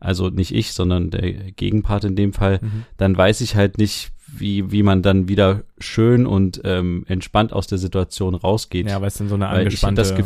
also 0.00 0.28
nicht 0.28 0.54
ich, 0.54 0.72
sondern 0.72 1.10
der 1.10 1.32
Gegenpart 1.52 2.04
in 2.04 2.16
dem 2.16 2.32
Fall, 2.32 2.60
mhm. 2.62 2.84
dann 2.96 3.16
weiß 3.16 3.42
ich 3.42 3.54
halt 3.54 3.78
nicht, 3.78 4.12
wie, 4.26 4.70
wie 4.72 4.82
man 4.82 5.02
dann 5.02 5.28
wieder 5.28 5.62
schön 5.78 6.26
und 6.26 6.60
ähm, 6.64 7.04
entspannt 7.08 7.52
aus 7.52 7.66
der 7.66 7.78
Situation 7.78 8.34
rausgeht. 8.34 8.88
Ja, 8.88 9.00
weil 9.00 9.08
es 9.08 9.18
dann 9.18 9.28
so 9.28 9.34
eine 9.34 9.48
angespannte 9.48 10.04
Sache 10.04 10.24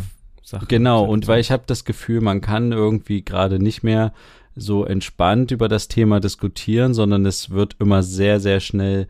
Genau, 0.69 1.05
und 1.05 1.27
weil 1.27 1.41
ich 1.41 1.51
habe 1.51 1.65
das 1.67 1.85
Gefühl, 1.85 2.21
man 2.21 2.41
kann 2.41 2.71
irgendwie 2.71 3.25
gerade 3.25 3.59
nicht 3.59 3.83
mehr 3.83 4.13
so 4.57 4.85
entspannt 4.85 5.51
über 5.51 5.69
das 5.69 5.89
Thema 5.89 6.21
diskutieren, 6.21 6.95
sondern 6.95 7.27
es 7.27 7.51
wird 7.51 7.77
immer 7.79 8.03
sehr, 8.03 8.41
sehr 8.41 8.61
schnell 8.61 9.09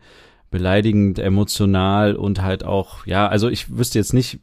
beleidigend, 0.51 1.19
emotional 1.19 2.15
und 2.15 2.41
halt 2.41 2.63
auch, 2.63 3.05
ja, 3.05 3.27
also 3.27 3.49
ich 3.49 3.77
wüsste 3.77 3.99
jetzt 3.99 4.13
nicht, 4.13 4.39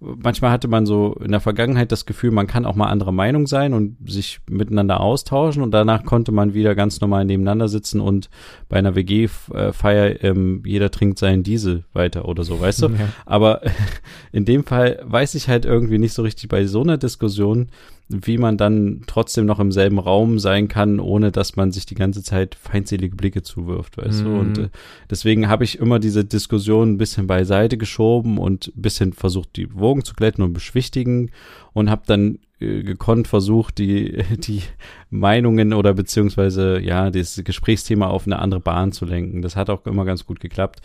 manchmal 0.00 0.50
hatte 0.50 0.68
man 0.68 0.86
so 0.86 1.14
in 1.22 1.32
der 1.32 1.40
Vergangenheit 1.40 1.92
das 1.92 2.06
Gefühl, 2.06 2.30
man 2.30 2.46
kann 2.46 2.64
auch 2.64 2.74
mal 2.74 2.86
anderer 2.86 3.12
Meinung 3.12 3.46
sein 3.46 3.74
und 3.74 3.96
sich 4.08 4.40
miteinander 4.48 5.00
austauschen 5.00 5.62
und 5.62 5.72
danach 5.72 6.04
konnte 6.04 6.32
man 6.32 6.54
wieder 6.54 6.74
ganz 6.74 7.00
normal 7.00 7.24
nebeneinander 7.24 7.68
sitzen 7.68 8.00
und 8.00 8.30
bei 8.68 8.78
einer 8.78 8.94
WG-Feier 8.94 10.24
ähm, 10.24 10.62
jeder 10.64 10.90
trinkt 10.90 11.18
seinen 11.18 11.42
Diesel 11.42 11.84
weiter 11.92 12.26
oder 12.26 12.44
so, 12.44 12.60
weißt 12.60 12.82
du? 12.82 12.86
Ja. 12.88 13.08
Aber 13.26 13.60
in 14.32 14.44
dem 14.44 14.64
Fall 14.64 15.00
weiß 15.04 15.34
ich 15.34 15.48
halt 15.48 15.64
irgendwie 15.64 15.98
nicht 15.98 16.14
so 16.14 16.22
richtig 16.22 16.48
bei 16.48 16.64
so 16.66 16.80
einer 16.80 16.96
Diskussion, 16.96 17.68
wie 18.08 18.38
man 18.38 18.56
dann 18.56 19.02
trotzdem 19.06 19.44
noch 19.44 19.60
im 19.60 19.70
selben 19.70 19.98
Raum 19.98 20.38
sein 20.38 20.68
kann, 20.68 20.98
ohne 20.98 21.30
dass 21.30 21.56
man 21.56 21.72
sich 21.72 21.84
die 21.84 21.94
ganze 21.94 22.22
Zeit 22.22 22.54
feindselige 22.54 23.14
Blicke 23.14 23.42
zuwirft, 23.42 23.98
weißt 23.98 24.22
mm. 24.22 24.24
du? 24.24 24.38
Und 24.38 24.58
mhm. 24.58 24.64
äh, 24.64 24.68
deswegen 25.10 25.48
habe 25.48 25.64
ich 25.64 25.78
immer 25.78 25.98
diese 25.98 26.24
Diskussion 26.24 26.92
ein 26.92 26.98
bisschen 26.98 27.26
beiseite 27.26 27.76
geschoben 27.76 28.38
und 28.38 28.68
ein 28.68 28.82
bisschen 28.82 29.12
versucht, 29.12 29.56
die 29.56 29.74
Wogen 29.74 30.04
zu 30.04 30.14
glätten 30.14 30.42
und 30.42 30.54
beschwichtigen 30.54 31.30
und 31.74 31.90
habe 31.90 32.02
dann 32.06 32.38
äh, 32.60 32.82
gekonnt 32.82 33.28
versucht, 33.28 33.78
die, 33.78 34.24
die 34.38 34.62
Meinungen 35.10 35.74
oder 35.74 35.92
beziehungsweise 35.92 36.80
ja, 36.80 37.10
das 37.10 37.40
Gesprächsthema 37.44 38.06
auf 38.06 38.26
eine 38.26 38.38
andere 38.38 38.60
Bahn 38.60 38.92
zu 38.92 39.04
lenken. 39.04 39.42
Das 39.42 39.54
hat 39.54 39.68
auch 39.68 39.84
immer 39.84 40.06
ganz 40.06 40.24
gut 40.24 40.40
geklappt. 40.40 40.80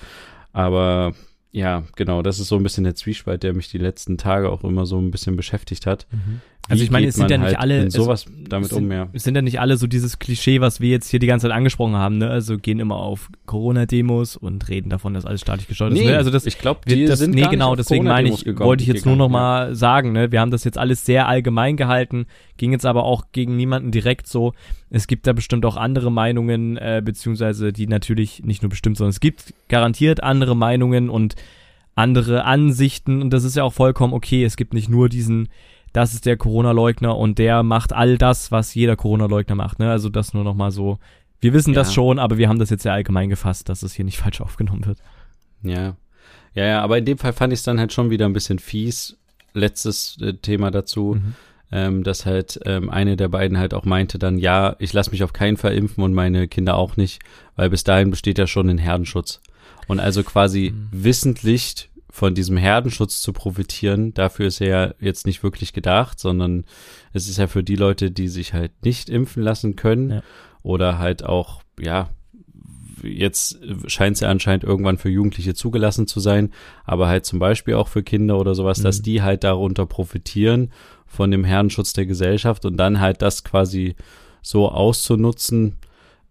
Aber 0.52 1.14
ja, 1.52 1.84
genau, 1.96 2.24
das 2.24 2.40
ist 2.40 2.48
so 2.48 2.56
ein 2.56 2.64
bisschen 2.64 2.84
der 2.84 2.96
Zwiespalt, 2.96 3.44
der 3.44 3.54
mich 3.54 3.70
die 3.70 3.78
letzten 3.78 4.18
Tage 4.18 4.50
auch 4.50 4.64
immer 4.64 4.86
so 4.88 5.00
ein 5.00 5.12
bisschen 5.12 5.36
beschäftigt 5.36 5.86
hat. 5.86 6.08
Mhm. 6.12 6.42
Also 6.70 6.82
ich 6.82 6.92
meine, 6.92 7.08
es 7.08 7.16
sind 7.16 7.30
ja 7.30 7.38
nicht 7.38 7.48
halt 7.48 7.60
alle 7.60 7.92
sowas 7.92 8.26
es, 8.26 8.50
damit 8.50 8.70
sind, 8.70 8.86
um, 8.86 8.92
ja. 8.92 9.10
Es 9.12 9.24
sind 9.26 9.36
ja 9.36 9.42
nicht 9.42 9.60
alle 9.60 9.76
so 9.76 9.86
dieses 9.86 10.18
Klischee, 10.18 10.62
was 10.62 10.80
wir 10.80 10.90
jetzt 10.90 11.10
hier 11.10 11.20
die 11.20 11.28
ganze 11.28 11.48
Zeit 11.48 11.56
angesprochen 11.56 11.96
haben, 11.96 12.20
ne? 12.20 12.30
Also 12.30 12.58
gehen 12.58 12.80
immer 12.80 12.96
auf 12.96 13.30
Corona-Demos 13.46 14.38
und 14.38 14.70
reden 14.70 14.90
davon, 14.90 15.14
dass 15.14 15.26
alles 15.26 15.42
staatlich 15.42 15.68
gesteuert 15.68 15.92
nee, 15.92 16.00
ist. 16.00 16.06
Ne? 16.06 16.18
Also 16.18 16.32
das, 16.32 16.46
ich 16.46 16.58
glaube, 16.58 16.80
die 16.88 17.06
das, 17.06 17.20
sind 17.20 17.36
nee, 17.36 17.46
genau, 17.50 17.76
deswegen 17.76 18.06
meine 18.06 18.30
ich, 18.30 18.46
gegangen, 18.46 18.66
wollte 18.66 18.82
ich 18.84 18.88
jetzt 18.88 19.04
gegangen, 19.04 19.18
nur 19.18 19.28
noch 19.28 19.32
mal 19.32 19.70
ja. 19.70 19.76
sagen, 19.76 20.14
ne? 20.14 20.32
Wir 20.32 20.40
haben 20.40 20.52
das 20.52 20.64
jetzt 20.64 20.78
alles 20.78 21.06
sehr 21.06 21.28
allgemein 21.28 21.76
gehalten, 21.76 22.28
ging 22.56 22.72
jetzt 22.72 22.86
aber 22.86 23.04
auch 23.04 23.26
gegen 23.34 23.58
niemanden 23.58 23.92
direkt 23.92 24.28
so. 24.28 24.54
Es 24.90 25.08
gibt 25.08 25.28
da 25.28 25.34
bestimmt 25.34 25.66
auch 25.66 25.76
andere 25.76 26.14
Meinungen, 26.14 26.78
äh, 26.78 27.02
beziehungsweise 27.04 27.74
die 27.74 27.88
natürlich 27.88 28.42
nicht 28.46 28.62
nur 28.62 28.70
bestimmt, 28.70 28.96
sondern 28.96 29.10
es 29.10 29.20
gibt 29.20 29.54
garantiert 29.68 30.24
andere 30.24 30.56
Meinungen 30.56 31.10
und 31.10 31.36
andere 31.96 32.46
Ansichten 32.46 33.22
und 33.22 33.32
das 33.32 33.44
ist 33.44 33.58
ja 33.58 33.64
auch 33.64 33.74
vollkommen 33.74 34.14
okay. 34.14 34.46
Es 34.46 34.56
gibt 34.56 34.74
nicht 34.74 34.90
nur 34.90 35.10
diesen 35.10 35.50
das 35.94 36.14
ist 36.14 36.26
der 36.26 36.38
Corona-Leugner 36.38 37.16
und 37.16 37.38
der 37.38 37.64
macht 37.64 37.94
all 37.94 38.18
das, 38.18 38.52
was 38.52 38.74
jeder 38.74 38.96
Corona-Leugner 38.96 39.56
macht. 39.56 39.80
Ne? 39.80 39.90
Also 39.90 40.10
das 40.10 40.34
nur 40.34 40.44
nochmal 40.44 40.72
so. 40.72 40.98
Wir 41.40 41.54
wissen 41.54 41.74
ja. 41.74 41.80
das 41.80 41.94
schon, 41.94 42.20
aber 42.20 42.38
wir 42.38 42.50
haben 42.50 42.60
das 42.60 42.72
jetzt 42.72 42.84
sehr 42.84 42.94
allgemein 42.94 43.30
gefasst, 43.30 43.70
dass 43.70 43.84
es 43.84 43.94
hier 43.94 44.04
nicht 44.04 44.18
falsch 44.22 44.42
aufgenommen 44.42 44.86
wird. 44.86 44.98
Ja. 45.62 45.96
Ja, 46.56 46.66
ja, 46.66 46.82
aber 46.82 46.98
in 46.98 47.06
dem 47.06 47.18
Fall 47.18 47.34
fand 47.34 47.54
ich 47.54 47.60
es 47.60 47.64
dann 47.64 47.80
halt 47.80 47.94
schon 47.94 48.10
wieder 48.10 48.26
ein 48.26 48.34
bisschen 48.34 48.60
fies. 48.60 49.18
Letztes 49.54 50.18
äh, 50.20 50.34
Thema 50.34 50.72
dazu, 50.72 51.16
mhm. 51.16 51.34
ähm, 51.72 52.04
dass 52.04 52.26
halt 52.26 52.60
ähm, 52.66 52.90
eine 52.90 53.16
der 53.16 53.28
beiden 53.28 53.58
halt 53.58 53.76
auch 53.76 53.86
meinte 53.86 54.18
dann, 54.18 54.40
ja, 54.40 54.76
ich 54.80 54.94
lasse 54.94 55.12
mich 55.12 55.24
auf 55.24 55.34
keinen 55.34 55.58
Fall 55.58 55.76
impfen 55.76 56.04
und 56.04 56.14
meine 56.14 56.48
Kinder 56.48 56.76
auch 56.76 56.98
nicht, 56.98 57.22
weil 57.56 57.70
bis 57.70 57.84
dahin 57.84 58.10
besteht 58.10 58.40
ja 58.40 58.48
schon 58.48 58.70
ein 58.70 58.80
Herdenschutz. 58.80 59.42
Und 59.88 60.00
also 60.00 60.24
quasi 60.24 60.74
mhm. 60.74 60.90
wissentlich 60.92 61.90
von 62.14 62.36
diesem 62.36 62.58
Herdenschutz 62.58 63.24
zu 63.24 63.34
profitieren, 63.34 64.14
dafür 64.14 64.46
ist 64.46 64.62
er 64.62 64.68
ja 64.68 64.94
jetzt 65.00 65.26
nicht 65.26 65.42
wirklich 65.42 65.74
gedacht, 65.74 66.20
sondern 66.20 66.64
es 67.12 67.28
ist 67.28 67.38
ja 67.38 67.48
für 67.48 67.64
die 67.64 67.76
Leute, 67.76 68.12
die 68.12 68.28
sich 68.28 68.54
halt 68.54 68.72
nicht 68.86 69.10
impfen 69.10 69.42
lassen 69.42 69.76
können 69.76 70.12
ja. 70.12 70.24
oder 70.62 71.00
halt 71.00 71.26
auch, 71.26 71.64
ja, 71.80 72.12
jetzt 73.02 73.58
scheint 73.88 74.18
es 74.18 74.20
ja 74.20 74.30
anscheinend 74.30 74.64
irgendwann 74.64 75.00
für 75.00 75.10
Jugendliche 75.10 75.56
zugelassen 75.56 76.06
zu 76.06 76.20
sein, 76.20 76.54
aber 76.86 77.08
halt 77.08 77.26
zum 77.26 77.40
Beispiel 77.40 77.74
auch 77.74 77.88
für 77.88 78.04
Kinder 78.04 78.38
oder 78.38 78.54
sowas, 78.54 78.78
mhm. 78.78 78.84
dass 78.84 79.02
die 79.02 79.24
halt 79.24 79.44
darunter 79.44 79.88
profitieren 79.88 80.72
von 81.08 81.32
dem 81.32 81.44
Herdenschutz 81.44 81.94
der 81.94 82.06
Gesellschaft 82.06 82.64
und 82.66 82.78
dann 82.78 83.00
halt 83.00 83.24
das 83.24 83.44
quasi 83.44 83.96
so 84.44 84.70
auszunutzen, 84.70 85.78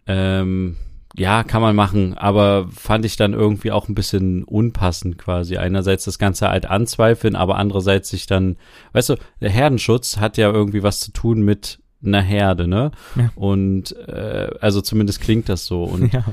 ähm, 0.07 0.77
ja, 1.15 1.43
kann 1.43 1.61
man 1.61 1.75
machen, 1.75 2.15
aber 2.15 2.67
fand 2.75 3.05
ich 3.05 3.17
dann 3.17 3.33
irgendwie 3.33 3.71
auch 3.71 3.87
ein 3.87 3.93
bisschen 3.93 4.43
unpassend 4.43 5.17
quasi. 5.17 5.57
Einerseits 5.57 6.05
das 6.05 6.17
Ganze 6.17 6.49
halt 6.49 6.65
anzweifeln, 6.65 7.35
aber 7.35 7.57
andererseits 7.57 8.09
sich 8.09 8.25
dann, 8.25 8.57
weißt 8.93 9.09
du, 9.09 9.15
der 9.39 9.51
Herdenschutz 9.51 10.17
hat 10.17 10.37
ja 10.37 10.51
irgendwie 10.51 10.81
was 10.81 10.99
zu 10.99 11.11
tun 11.11 11.41
mit 11.41 11.79
einer 12.03 12.21
Herde, 12.21 12.67
ne? 12.67 12.91
Ja. 13.15 13.31
Und 13.35 13.95
äh, 14.07 14.49
also 14.59 14.81
zumindest 14.81 15.21
klingt 15.21 15.49
das 15.49 15.65
so. 15.65 15.83
Und 15.83 16.11
ja. 16.13 16.25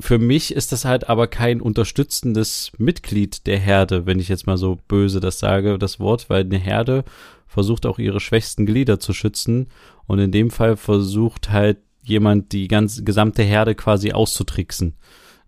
für 0.00 0.18
mich 0.18 0.52
ist 0.52 0.72
das 0.72 0.84
halt 0.84 1.08
aber 1.08 1.28
kein 1.28 1.60
unterstützendes 1.60 2.72
Mitglied 2.76 3.46
der 3.46 3.58
Herde, 3.58 4.04
wenn 4.04 4.18
ich 4.18 4.28
jetzt 4.28 4.48
mal 4.48 4.56
so 4.56 4.78
böse 4.88 5.20
das 5.20 5.38
sage, 5.38 5.78
das 5.78 6.00
Wort, 6.00 6.28
weil 6.28 6.44
eine 6.44 6.58
Herde 6.58 7.04
versucht 7.46 7.86
auch 7.86 7.98
ihre 7.98 8.20
schwächsten 8.20 8.66
Glieder 8.66 9.00
zu 9.00 9.12
schützen 9.12 9.68
und 10.06 10.18
in 10.18 10.32
dem 10.32 10.50
Fall 10.50 10.76
versucht 10.76 11.50
halt 11.50 11.78
jemand 12.02 12.52
die 12.52 12.68
ganze 12.68 13.04
gesamte 13.04 13.42
Herde 13.42 13.74
quasi 13.74 14.12
auszutricksen. 14.12 14.94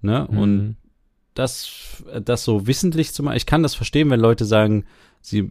Ne? 0.01 0.29
Mhm. 0.31 0.39
Und 0.39 0.77
das, 1.35 2.03
das 2.23 2.45
so 2.45 2.67
wissentlich 2.67 3.13
zu 3.13 3.23
machen, 3.23 3.37
ich 3.37 3.47
kann 3.47 3.63
das 3.63 3.75
verstehen, 3.75 4.11
wenn 4.11 4.21
Leute 4.21 4.45
sagen, 4.45 4.85
sie 5.21 5.49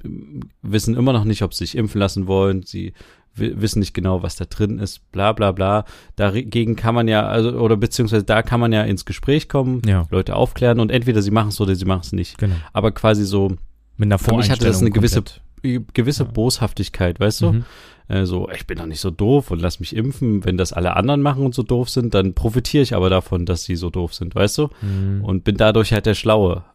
wissen 0.62 0.96
immer 0.96 1.14
noch 1.14 1.24
nicht, 1.24 1.42
ob 1.42 1.54
sie 1.54 1.66
sich 1.66 1.76
impfen 1.76 2.00
lassen 2.00 2.28
wollen, 2.28 2.64
sie 2.64 2.94
wissen 3.34 3.80
nicht 3.80 3.94
genau, 3.94 4.24
was 4.24 4.36
da 4.36 4.46
drin 4.46 4.78
ist, 4.78 5.10
bla 5.12 5.32
bla 5.32 5.54
bla. 5.54 5.86
Dagegen 6.18 6.76
kann 6.76 6.94
man 6.94 7.08
ja, 7.08 7.26
also, 7.26 7.52
oder 7.52 7.78
beziehungsweise 7.78 8.26
da 8.26 8.44
kann 8.44 8.60
man 8.60 8.74
ja 8.74 8.84
ins 8.84 9.06
Gespräch 9.06 9.48
kommen, 9.48 9.82
ja. 9.86 10.06
Leute 10.12 10.36
aufklären 10.36 10.80
und 10.80 10.92
entweder 10.92 11.22
sie 11.22 11.32
machen 11.32 11.50
es 11.50 11.62
oder 11.62 11.74
sie 11.76 11.86
machen 11.86 12.02
es 12.04 12.12
nicht. 12.12 12.38
Genau. 12.38 12.56
Aber 12.74 12.92
quasi 12.92 13.24
so, 13.24 13.48
mit 13.98 14.08
einer 14.08 14.20
für 14.20 14.36
mich 14.36 14.50
hatte 14.50 14.66
das 14.66 14.82
eine 14.82 14.92
gewisse, 14.92 15.24
gewisse. 15.62 16.26
Boshaftigkeit, 16.26 17.20
weißt 17.20 17.42
du? 17.42 17.52
Mhm 17.54 17.66
äh, 18.12 18.26
so, 18.26 18.50
ich 18.50 18.68
bin 18.68 18.78
doch 18.78 18.86
nicht 18.86 19.00
so 19.00 19.10
doof 19.10 19.52
und 19.52 19.62
lass 19.62 19.80
mich 19.80 19.96
impfen. 19.96 20.44
Wenn 20.44 20.58
das 20.58 20.74
alle 20.74 20.96
anderen 20.96 21.22
machen 21.22 21.46
und 21.46 21.56
so 21.56 21.64
doof 21.64 21.90
sind, 21.90 22.14
dann 22.14 22.34
profitiere 22.34 22.84
ich 22.84 22.94
aber 22.94 23.10
davon, 23.10 23.46
dass 23.46 23.64
sie 23.64 23.76
so 23.76 23.90
doof 23.90 24.14
sind, 24.14 24.36
weißt 24.36 24.58
du? 24.58 24.70
Mhm. 24.82 25.24
Und 25.24 25.44
bin 25.44 25.56
dadurch 25.56 25.94
halt 25.94 26.06
der 26.06 26.14
Schlaue. 26.14 26.66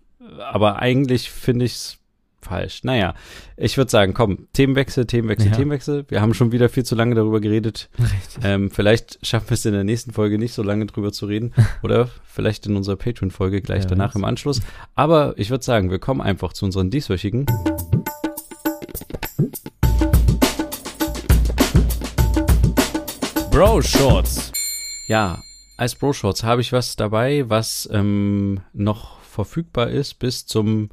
Aber 0.51 0.79
eigentlich 0.79 1.31
finde 1.31 1.67
ich 1.67 1.75
es 1.75 1.99
falsch. 2.41 2.85
Naja, 2.85 3.15
ich 3.57 3.77
würde 3.77 3.91
sagen, 3.91 4.15
komm, 4.15 4.47
Themenwechsel, 4.53 5.07
Themenwechsel, 5.07 5.51
ja. 5.51 5.57
Themenwechsel. 5.57 6.05
Wir 6.09 6.21
haben 6.21 6.33
schon 6.33 6.53
wieder 6.53 6.69
viel 6.69 6.85
zu 6.85 6.95
lange 6.95 7.15
darüber 7.15 7.41
geredet. 7.41 7.91
Ähm, 8.43 8.71
vielleicht 8.71 9.19
schaffen 9.27 9.51
wir 9.51 9.55
es 9.55 9.65
in 9.65 9.73
der 9.73 9.85
nächsten 9.85 10.13
Folge 10.13 10.39
nicht 10.39 10.53
so 10.53 10.63
lange 10.63 10.87
drüber 10.87 11.13
zu 11.13 11.27
reden. 11.27 11.53
Oder 11.83 12.09
vielleicht 12.25 12.67
in 12.67 12.77
unserer 12.77 12.97
Patreon-Folge 12.97 13.61
gleich 13.63 13.85
ja, 13.85 13.91
danach 13.91 14.15
im 14.15 14.25
Anschluss. 14.25 14.61
Aber 14.95 15.35
ich 15.37 15.51
würde 15.51 15.65
sagen, 15.65 15.91
wir 15.91 15.99
kommen 15.99 16.21
einfach 16.21 16.53
zu 16.53 16.65
unseren 16.65 16.91
dieswöchigen. 16.91 17.47
Bro 23.57 23.81
Shorts. 23.81 24.53
Ja, 25.07 25.41
als 25.79 25.95
Bro 25.95 26.13
Shorts 26.13 26.45
habe 26.45 26.61
ich 26.61 26.75
was 26.75 26.95
dabei, 26.95 27.49
was 27.49 27.89
ähm, 27.91 28.61
noch 28.75 29.23
verfügbar 29.23 29.89
ist 29.89 30.19
bis 30.19 30.45
zum 30.45 30.91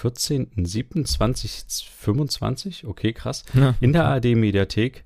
14.07.2025. 0.00 2.86
Okay, 2.86 3.12
krass. 3.12 3.42
Ja. 3.52 3.74
In 3.80 3.92
der 3.92 4.04
ARD-Mediathek. 4.04 5.02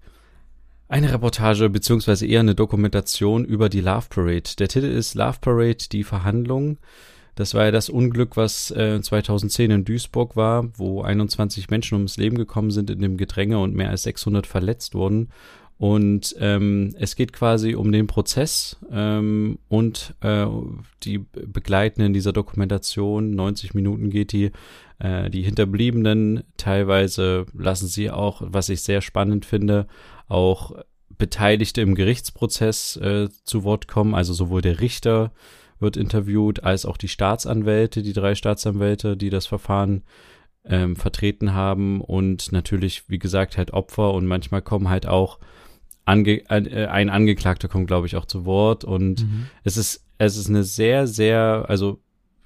eine 0.86 1.10
Reportage 1.10 1.70
beziehungsweise 1.70 2.26
eher 2.26 2.40
eine 2.40 2.54
Dokumentation 2.54 3.46
über 3.46 3.70
die 3.70 3.80
Love 3.80 4.08
Parade. 4.10 4.50
Der 4.58 4.68
Titel 4.68 4.88
ist 4.88 5.14
Love 5.14 5.38
Parade, 5.40 5.88
die 5.90 6.04
Verhandlung. 6.04 6.76
Das 7.36 7.54
war 7.54 7.64
ja 7.64 7.70
das 7.70 7.88
Unglück, 7.88 8.36
was 8.36 8.70
äh, 8.70 9.00
2010 9.00 9.70
in 9.70 9.86
Duisburg 9.86 10.36
war, 10.36 10.68
wo 10.76 11.00
21 11.00 11.70
Menschen 11.70 11.94
ums 11.94 12.18
Leben 12.18 12.36
gekommen 12.36 12.70
sind 12.70 12.90
in 12.90 13.00
dem 13.00 13.16
Gedränge 13.16 13.58
und 13.58 13.74
mehr 13.74 13.88
als 13.88 14.02
600 14.02 14.46
verletzt 14.46 14.94
wurden. 14.94 15.30
Und 15.82 16.36
ähm, 16.38 16.94
es 16.96 17.16
geht 17.16 17.32
quasi 17.32 17.74
um 17.74 17.90
den 17.90 18.06
Prozess 18.06 18.76
ähm, 18.92 19.58
und 19.66 20.14
äh, 20.20 20.46
die 21.02 21.18
begleiten 21.18 22.02
in 22.02 22.12
dieser 22.12 22.32
Dokumentation. 22.32 23.34
90 23.34 23.74
Minuten 23.74 24.08
geht 24.08 24.30
die. 24.30 24.52
Äh, 25.00 25.28
die 25.28 25.42
Hinterbliebenen 25.42 26.44
teilweise 26.56 27.46
lassen 27.52 27.88
sie 27.88 28.12
auch, 28.12 28.42
was 28.44 28.68
ich 28.68 28.82
sehr 28.82 29.00
spannend 29.00 29.44
finde, 29.44 29.88
auch 30.28 30.70
Beteiligte 31.18 31.80
im 31.80 31.96
Gerichtsprozess 31.96 32.96
äh, 32.98 33.28
zu 33.42 33.64
Wort 33.64 33.88
kommen. 33.88 34.14
Also 34.14 34.34
sowohl 34.34 34.62
der 34.62 34.78
Richter 34.78 35.32
wird 35.80 35.96
interviewt, 35.96 36.62
als 36.62 36.86
auch 36.86 36.96
die 36.96 37.08
Staatsanwälte, 37.08 38.02
die 38.02 38.12
drei 38.12 38.36
Staatsanwälte, 38.36 39.16
die 39.16 39.30
das 39.30 39.46
Verfahren 39.46 40.04
ähm, 40.64 40.94
vertreten 40.94 41.54
haben 41.54 42.00
und 42.00 42.52
natürlich, 42.52 43.08
wie 43.08 43.18
gesagt, 43.18 43.58
halt 43.58 43.72
Opfer 43.72 44.14
und 44.14 44.26
manchmal 44.26 44.62
kommen 44.62 44.88
halt 44.88 45.08
auch 45.08 45.40
Ange 46.04 46.42
äh, 46.50 46.86
ein 46.86 47.10
Angeklagter 47.10 47.68
kommt, 47.68 47.86
glaube 47.86 48.06
ich, 48.06 48.16
auch 48.16 48.26
zu 48.26 48.44
Wort 48.44 48.84
und 48.84 49.22
mhm. 49.22 49.46
es 49.64 49.76
ist 49.76 50.04
es 50.18 50.36
ist 50.36 50.48
eine 50.48 50.64
sehr 50.64 51.06
sehr 51.06 51.66
also 51.68 52.00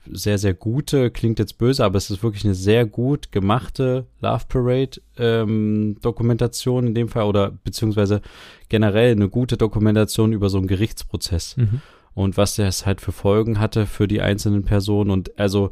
sehr 0.09 0.39
sehr 0.39 0.55
gute 0.55 1.11
klingt 1.11 1.39
jetzt 1.39 1.59
böse, 1.59 1.85
aber 1.85 1.97
es 1.97 2.11
ist 2.11 2.23
wirklich 2.23 2.45
eine 2.45 2.55
sehr 2.55 2.87
gut 2.87 3.33
gemachte 3.33 4.07
Love 4.21 4.45
Parade 4.49 5.01
ähm, 5.19 5.97
Dokumentation 6.01 6.87
in 6.87 6.95
dem 6.95 7.09
Fall 7.09 7.25
oder 7.25 7.51
beziehungsweise 7.51 8.23
generell 8.69 9.13
eine 9.13 9.29
gute 9.29 9.57
Dokumentation 9.57 10.33
über 10.33 10.49
so 10.49 10.59
einen 10.59 10.69
Gerichtsprozess. 10.69 11.57
Mhm 11.57 11.81
und 12.17 12.39
was 12.39 12.57
das 12.57 12.87
halt 12.87 13.03
für 13.03 13.13
Folgen 13.13 13.61
hatte 13.61 13.85
für 13.85 14.09
die 14.09 14.23
einzelnen 14.23 14.65
Personen 14.65 15.11
und 15.11 15.39
also 15.39 15.71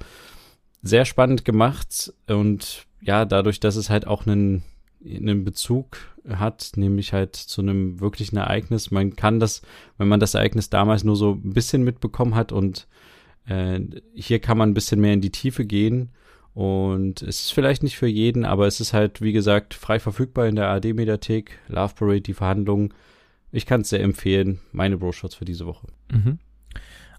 sehr 0.83 1.07
spannend 1.07 1.47
gemacht 1.47 2.13
und 2.29 2.85
ja, 3.01 3.25
dadurch, 3.25 3.61
dass 3.61 3.77
es 3.77 3.89
halt 3.89 4.07
auch 4.07 4.27
einen, 4.27 4.63
einen 5.05 5.45
Bezug 5.45 5.99
hat, 6.29 6.73
nämlich 6.77 7.13
halt 7.13 7.37
zu 7.37 7.61
einem 7.61 8.01
wirklichen 8.01 8.37
Ereignis. 8.37 8.91
Man 8.91 9.17
kann 9.17 9.41
das, 9.41 9.63
wenn 9.99 10.09
man 10.09 10.21
das 10.21 10.35
Ereignis 10.35 10.71
damals 10.71 11.05
nur 11.05 11.17
so 11.17 11.33
ein 11.33 11.53
bisschen 11.53 11.85
mitbekommen 11.85 12.35
hat 12.35 12.53
und 12.53 12.87
äh, 13.47 13.81
hier 14.15 14.39
kann 14.39 14.59
man 14.59 14.71
ein 14.71 14.75
bisschen 14.75 15.01
mehr 15.01 15.13
in 15.13 15.21
die 15.21 15.33
Tiefe 15.33 15.65
gehen 15.65 16.11
und 16.55 17.23
es 17.23 17.47
ist 17.47 17.53
vielleicht 17.53 17.83
nicht 17.83 17.97
für 17.97 18.07
jeden, 18.07 18.45
aber 18.45 18.67
es 18.67 18.81
ist 18.81 18.93
halt, 18.93 19.21
wie 19.21 19.33
gesagt, 19.33 19.75
frei 19.75 19.99
verfügbar 19.99 20.47
in 20.47 20.57
der 20.57 20.69
ARD-Mediathek. 20.69 21.59
Love 21.69 21.95
Parade, 21.95 22.21
die 22.21 22.35
Verhandlungen 22.35 22.95
ich 23.55 23.67
kann 23.67 23.83
es 23.83 23.91
sehr 23.91 24.03
empfehlen. 24.03 24.59
Meine 24.73 24.99
Bro-Shorts 24.99 25.37
für 25.37 25.45
diese 25.45 25.65
Woche. 25.65 25.87
Mhm. 26.11 26.41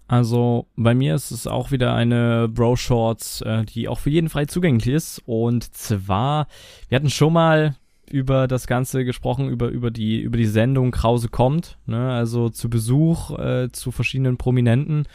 Also 0.08 0.66
bei 0.76 0.94
mir 0.94 1.14
ist 1.14 1.30
es 1.30 1.46
auch 1.46 1.72
wieder 1.72 1.94
eine 1.94 2.48
Bro-Shorts, 2.48 3.40
äh, 3.42 3.64
die 3.64 3.88
auch 3.88 3.98
für 3.98 4.10
jeden 4.10 4.28
frei 4.28 4.44
zugänglich 4.44 4.86
ist. 4.86 5.22
Und 5.26 5.74
zwar, 5.74 6.46
wir 6.88 6.96
hatten 6.96 7.10
schon 7.10 7.32
mal 7.32 7.76
über 8.08 8.46
das 8.46 8.68
Ganze 8.68 9.04
gesprochen, 9.04 9.48
über, 9.48 9.68
über, 9.68 9.90
die, 9.90 10.20
über 10.20 10.36
die 10.36 10.46
Sendung 10.46 10.92
Krause 10.92 11.28
kommt, 11.28 11.78
ne? 11.86 12.12
also 12.12 12.50
zu 12.50 12.70
Besuch 12.70 13.36
äh, 13.36 13.68
zu 13.72 13.90
verschiedenen 13.90 14.36
Prominenten. 14.36 15.08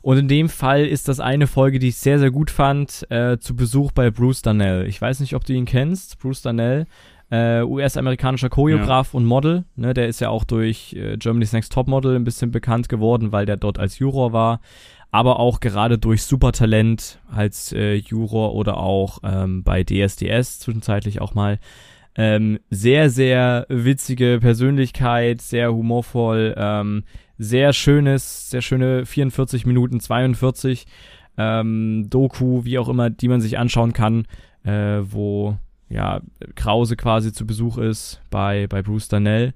Und 0.00 0.16
in 0.16 0.28
dem 0.28 0.48
Fall 0.48 0.86
ist 0.86 1.08
das 1.08 1.20
eine 1.20 1.46
Folge, 1.46 1.78
die 1.78 1.88
ich 1.88 1.96
sehr, 1.96 2.18
sehr 2.18 2.30
gut 2.30 2.50
fand, 2.50 3.06
äh, 3.10 3.38
zu 3.38 3.54
Besuch 3.54 3.92
bei 3.92 4.10
Bruce 4.10 4.42
Darnell. 4.42 4.86
Ich 4.86 5.00
weiß 5.00 5.20
nicht, 5.20 5.36
ob 5.36 5.44
du 5.44 5.52
ihn 5.52 5.66
kennst, 5.66 6.18
Bruce 6.18 6.42
Darnell 6.42 6.86
äh, 7.32 7.62
US-amerikanischer 7.62 8.50
Choreograf 8.50 9.14
ja. 9.14 9.16
und 9.16 9.24
Model. 9.24 9.64
Ne, 9.74 9.94
der 9.94 10.06
ist 10.06 10.20
ja 10.20 10.28
auch 10.28 10.44
durch 10.44 10.92
äh, 10.92 11.16
Germany's 11.16 11.54
Next 11.54 11.72
Top 11.72 11.88
Model 11.88 12.14
ein 12.14 12.24
bisschen 12.24 12.50
bekannt 12.50 12.90
geworden, 12.90 13.32
weil 13.32 13.46
der 13.46 13.56
dort 13.56 13.78
als 13.78 13.98
Juror 13.98 14.34
war. 14.34 14.60
Aber 15.10 15.40
auch 15.40 15.60
gerade 15.60 15.98
durch 15.98 16.24
Supertalent 16.24 17.20
als 17.30 17.72
äh, 17.72 17.94
Juror 17.94 18.54
oder 18.54 18.76
auch 18.76 19.20
ähm, 19.24 19.62
bei 19.64 19.82
DSDS 19.82 20.60
zwischenzeitlich 20.60 21.22
auch 21.22 21.34
mal. 21.34 21.58
Ähm, 22.14 22.58
sehr, 22.68 23.08
sehr 23.08 23.64
witzige 23.70 24.38
Persönlichkeit, 24.40 25.40
sehr 25.40 25.72
humorvoll, 25.72 26.54
ähm, 26.58 27.04
sehr 27.38 27.72
schönes, 27.72 28.50
sehr 28.50 28.60
schöne 28.60 29.06
44 29.06 29.64
Minuten 29.64 30.00
42 30.00 30.86
ähm, 31.38 32.08
Doku, 32.10 32.66
wie 32.66 32.78
auch 32.78 32.90
immer, 32.90 33.08
die 33.08 33.28
man 33.28 33.40
sich 33.40 33.58
anschauen 33.58 33.94
kann, 33.94 34.26
äh, 34.64 35.00
wo 35.02 35.56
ja, 35.92 36.20
Krause 36.54 36.96
quasi 36.96 37.32
zu 37.32 37.46
Besuch 37.46 37.78
ist 37.78 38.20
bei, 38.30 38.66
bei 38.66 38.82
Bruce 38.82 39.08
Danell. 39.08 39.54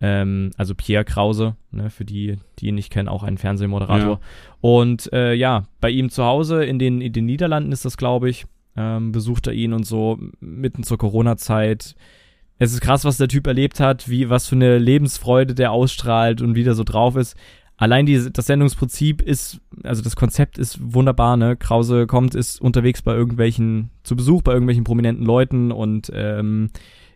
Ähm, 0.00 0.50
also 0.56 0.74
Pierre 0.74 1.04
Krause, 1.04 1.56
ne, 1.70 1.88
für 1.88 2.04
die, 2.04 2.36
die 2.58 2.66
ihn 2.66 2.74
nicht 2.74 2.92
kennen, 2.92 3.08
auch 3.08 3.22
ein 3.22 3.38
Fernsehmoderator. 3.38 4.20
Ja. 4.20 4.20
Und 4.60 5.10
äh, 5.12 5.32
ja, 5.32 5.64
bei 5.80 5.90
ihm 5.90 6.10
zu 6.10 6.24
Hause 6.24 6.64
in 6.64 6.78
den, 6.78 7.00
in 7.00 7.12
den 7.12 7.24
Niederlanden 7.24 7.72
ist 7.72 7.84
das, 7.84 7.96
glaube 7.96 8.28
ich, 8.28 8.44
ähm, 8.76 9.12
besucht 9.12 9.46
er 9.46 9.54
ihn 9.54 9.72
und 9.72 9.84
so 9.84 10.18
mitten 10.40 10.82
zur 10.82 10.98
Corona-Zeit. 10.98 11.94
Es 12.58 12.72
ist 12.72 12.80
krass, 12.80 13.04
was 13.04 13.16
der 13.16 13.28
Typ 13.28 13.46
erlebt 13.46 13.80
hat, 13.80 14.08
wie, 14.08 14.28
was 14.28 14.48
für 14.48 14.56
eine 14.56 14.78
Lebensfreude 14.78 15.54
der 15.54 15.72
ausstrahlt 15.72 16.42
und 16.42 16.56
wie 16.56 16.64
der 16.64 16.74
so 16.74 16.84
drauf 16.84 17.16
ist 17.16 17.36
allein 17.76 18.06
die, 18.06 18.32
das 18.32 18.46
Sendungsprinzip 18.46 19.22
ist, 19.22 19.60
also 19.82 20.02
das 20.02 20.16
Konzept 20.16 20.58
ist 20.58 20.78
wunderbar, 20.94 21.36
ne? 21.36 21.56
Krause 21.56 22.06
kommt, 22.06 22.34
ist 22.34 22.60
unterwegs 22.60 23.02
bei 23.02 23.14
irgendwelchen, 23.14 23.90
zu 24.02 24.16
Besuch 24.16 24.42
bei 24.42 24.52
irgendwelchen 24.52 24.84
prominenten 24.84 25.24
Leuten 25.24 25.72
und 25.72 26.10
ähm, 26.14 26.70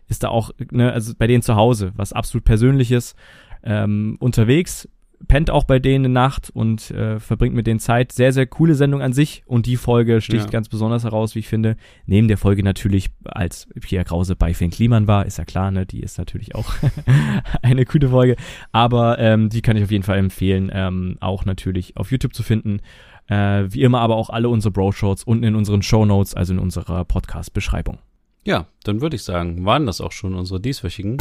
ist 0.07 0.23
da 0.23 0.29
auch, 0.29 0.51
ne, 0.71 0.91
also 0.91 1.13
bei 1.17 1.27
denen 1.27 1.41
zu 1.41 1.55
Hause, 1.55 1.93
was 1.95 2.13
absolut 2.13 2.43
Persönliches, 2.43 3.15
ähm, 3.63 4.17
unterwegs, 4.19 4.87
pennt 5.27 5.49
auch 5.49 5.63
bei 5.63 5.79
denen 5.79 6.05
eine 6.05 6.13
Nacht 6.13 6.49
und 6.49 6.91
äh, 6.91 7.19
verbringt 7.19 7.55
mit 7.55 7.67
denen 7.67 7.79
Zeit. 7.79 8.11
Sehr, 8.11 8.33
sehr 8.33 8.47
coole 8.47 8.75
Sendung 8.75 9.01
an 9.01 9.13
sich 9.13 9.43
und 9.45 9.65
die 9.65 9.77
Folge 9.77 10.21
sticht 10.21 10.45
ja. 10.45 10.51
ganz 10.51 10.69
besonders 10.69 11.03
heraus, 11.03 11.35
wie 11.35 11.39
ich 11.39 11.47
finde. 11.47 11.77
Neben 12.05 12.27
der 12.27 12.37
Folge 12.37 12.63
natürlich, 12.63 13.09
als 13.25 13.67
Pierre 13.79 14.05
Krause 14.05 14.35
bei 14.35 14.53
Finn 14.53 14.71
Kliman 14.71 15.07
war, 15.07 15.25
ist 15.25 15.37
ja 15.37 15.45
klar, 15.45 15.71
ne, 15.71 15.85
die 15.85 16.01
ist 16.01 16.17
natürlich 16.17 16.55
auch 16.55 16.73
eine 17.61 17.85
gute 17.85 18.09
Folge. 18.09 18.35
Aber 18.71 19.19
ähm, 19.19 19.49
die 19.49 19.61
kann 19.61 19.77
ich 19.77 19.83
auf 19.83 19.91
jeden 19.91 20.03
Fall 20.03 20.17
empfehlen, 20.17 20.71
ähm, 20.73 21.17
auch 21.19 21.45
natürlich 21.45 21.97
auf 21.97 22.11
YouTube 22.11 22.33
zu 22.33 22.43
finden. 22.43 22.79
Äh, 23.27 23.65
wie 23.69 23.81
immer 23.81 24.01
aber 24.01 24.15
auch 24.15 24.29
alle 24.29 24.49
unsere 24.49 24.71
Bro-Shorts 24.71 25.23
unten 25.23 25.43
in 25.43 25.55
unseren 25.55 25.81
Show 25.81 26.05
Notes, 26.05 26.33
also 26.33 26.53
in 26.53 26.59
unserer 26.59 27.05
Podcast-Beschreibung. 27.05 27.99
Ja, 28.43 28.65
dann 28.83 29.01
würde 29.01 29.15
ich 29.15 29.23
sagen, 29.23 29.65
waren 29.65 29.85
das 29.85 30.01
auch 30.01 30.11
schon 30.11 30.33
unsere 30.33 30.59
dieswöchigen 30.59 31.17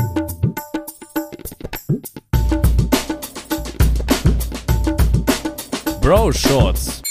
Bro 6.01 6.33
Shorts. 6.33 7.03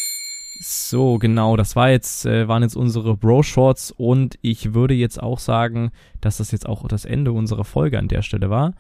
So, 0.60 1.20
genau, 1.20 1.56
das 1.56 1.76
war 1.76 1.92
jetzt, 1.92 2.26
äh, 2.26 2.48
waren 2.48 2.64
jetzt 2.64 2.76
unsere 2.76 3.16
Bro 3.16 3.44
Shorts 3.44 3.92
und 3.92 4.38
ich 4.42 4.74
würde 4.74 4.96
jetzt 4.96 5.22
auch 5.22 5.40
sagen, 5.40 5.92
dass 6.22 6.38
das 6.38 6.52
jetzt 6.52 6.68
auch 6.68 6.88
das 6.88 7.06
Ende 7.06 7.32
unserer 7.32 7.64
Folge 7.64 8.00
an 8.00 8.08
der 8.08 8.24
Stelle 8.24 8.50
war. 8.50 8.74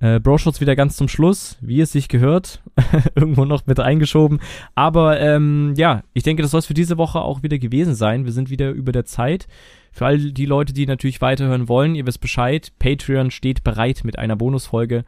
Äh, 0.00 0.18
Bro 0.18 0.38
Shorts 0.38 0.60
wieder 0.60 0.74
ganz 0.74 0.96
zum 0.96 1.06
Schluss, 1.06 1.58
wie 1.60 1.80
es 1.80 1.92
sich 1.92 2.08
gehört, 2.08 2.60
irgendwo 3.14 3.44
noch 3.44 3.64
mit 3.66 3.78
eingeschoben. 3.78 4.40
Aber 4.74 5.20
ähm, 5.20 5.74
ja, 5.76 6.02
ich 6.12 6.24
denke, 6.24 6.42
das 6.42 6.50
soll 6.50 6.58
es 6.58 6.66
für 6.66 6.74
diese 6.74 6.98
Woche 6.98 7.20
auch 7.20 7.44
wieder 7.44 7.58
gewesen 7.58 7.94
sein. 7.94 8.24
Wir 8.24 8.32
sind 8.32 8.50
wieder 8.50 8.72
über 8.72 8.90
der 8.90 9.04
Zeit. 9.04 9.46
Für 9.92 10.06
all 10.06 10.18
die 10.18 10.46
Leute, 10.46 10.72
die 10.72 10.86
natürlich 10.86 11.20
weiterhören 11.20 11.68
wollen, 11.68 11.94
ihr 11.94 12.06
wisst 12.06 12.20
Bescheid, 12.20 12.72
Patreon 12.80 13.30
steht 13.30 13.62
bereit 13.62 14.02
mit 14.04 14.18
einer 14.18 14.36
Bonusfolge. 14.36 15.04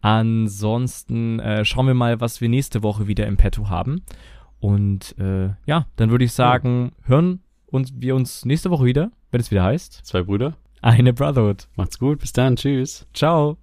Ansonsten 0.00 1.40
äh, 1.40 1.64
schauen 1.64 1.86
wir 1.86 1.94
mal, 1.94 2.20
was 2.20 2.40
wir 2.40 2.48
nächste 2.48 2.82
Woche 2.82 3.06
wieder 3.06 3.26
im 3.26 3.36
Petto 3.36 3.68
haben. 3.68 4.02
Und 4.60 5.16
äh, 5.18 5.50
ja, 5.66 5.86
dann 5.96 6.10
würde 6.10 6.24
ich 6.24 6.32
sagen, 6.32 6.92
hören 7.04 7.40
uns 7.66 7.92
wir 7.96 8.14
uns 8.14 8.44
nächste 8.44 8.70
Woche 8.70 8.84
wieder, 8.84 9.10
wenn 9.30 9.40
es 9.40 9.50
wieder 9.50 9.64
heißt. 9.64 10.00
Zwei 10.04 10.22
Brüder. 10.22 10.54
Eine 10.82 11.12
Brotherhood. 11.12 11.68
Macht's 11.76 11.98
gut, 11.98 12.20
bis 12.20 12.32
dann, 12.32 12.56
tschüss. 12.56 13.06
Ciao. 13.14 13.58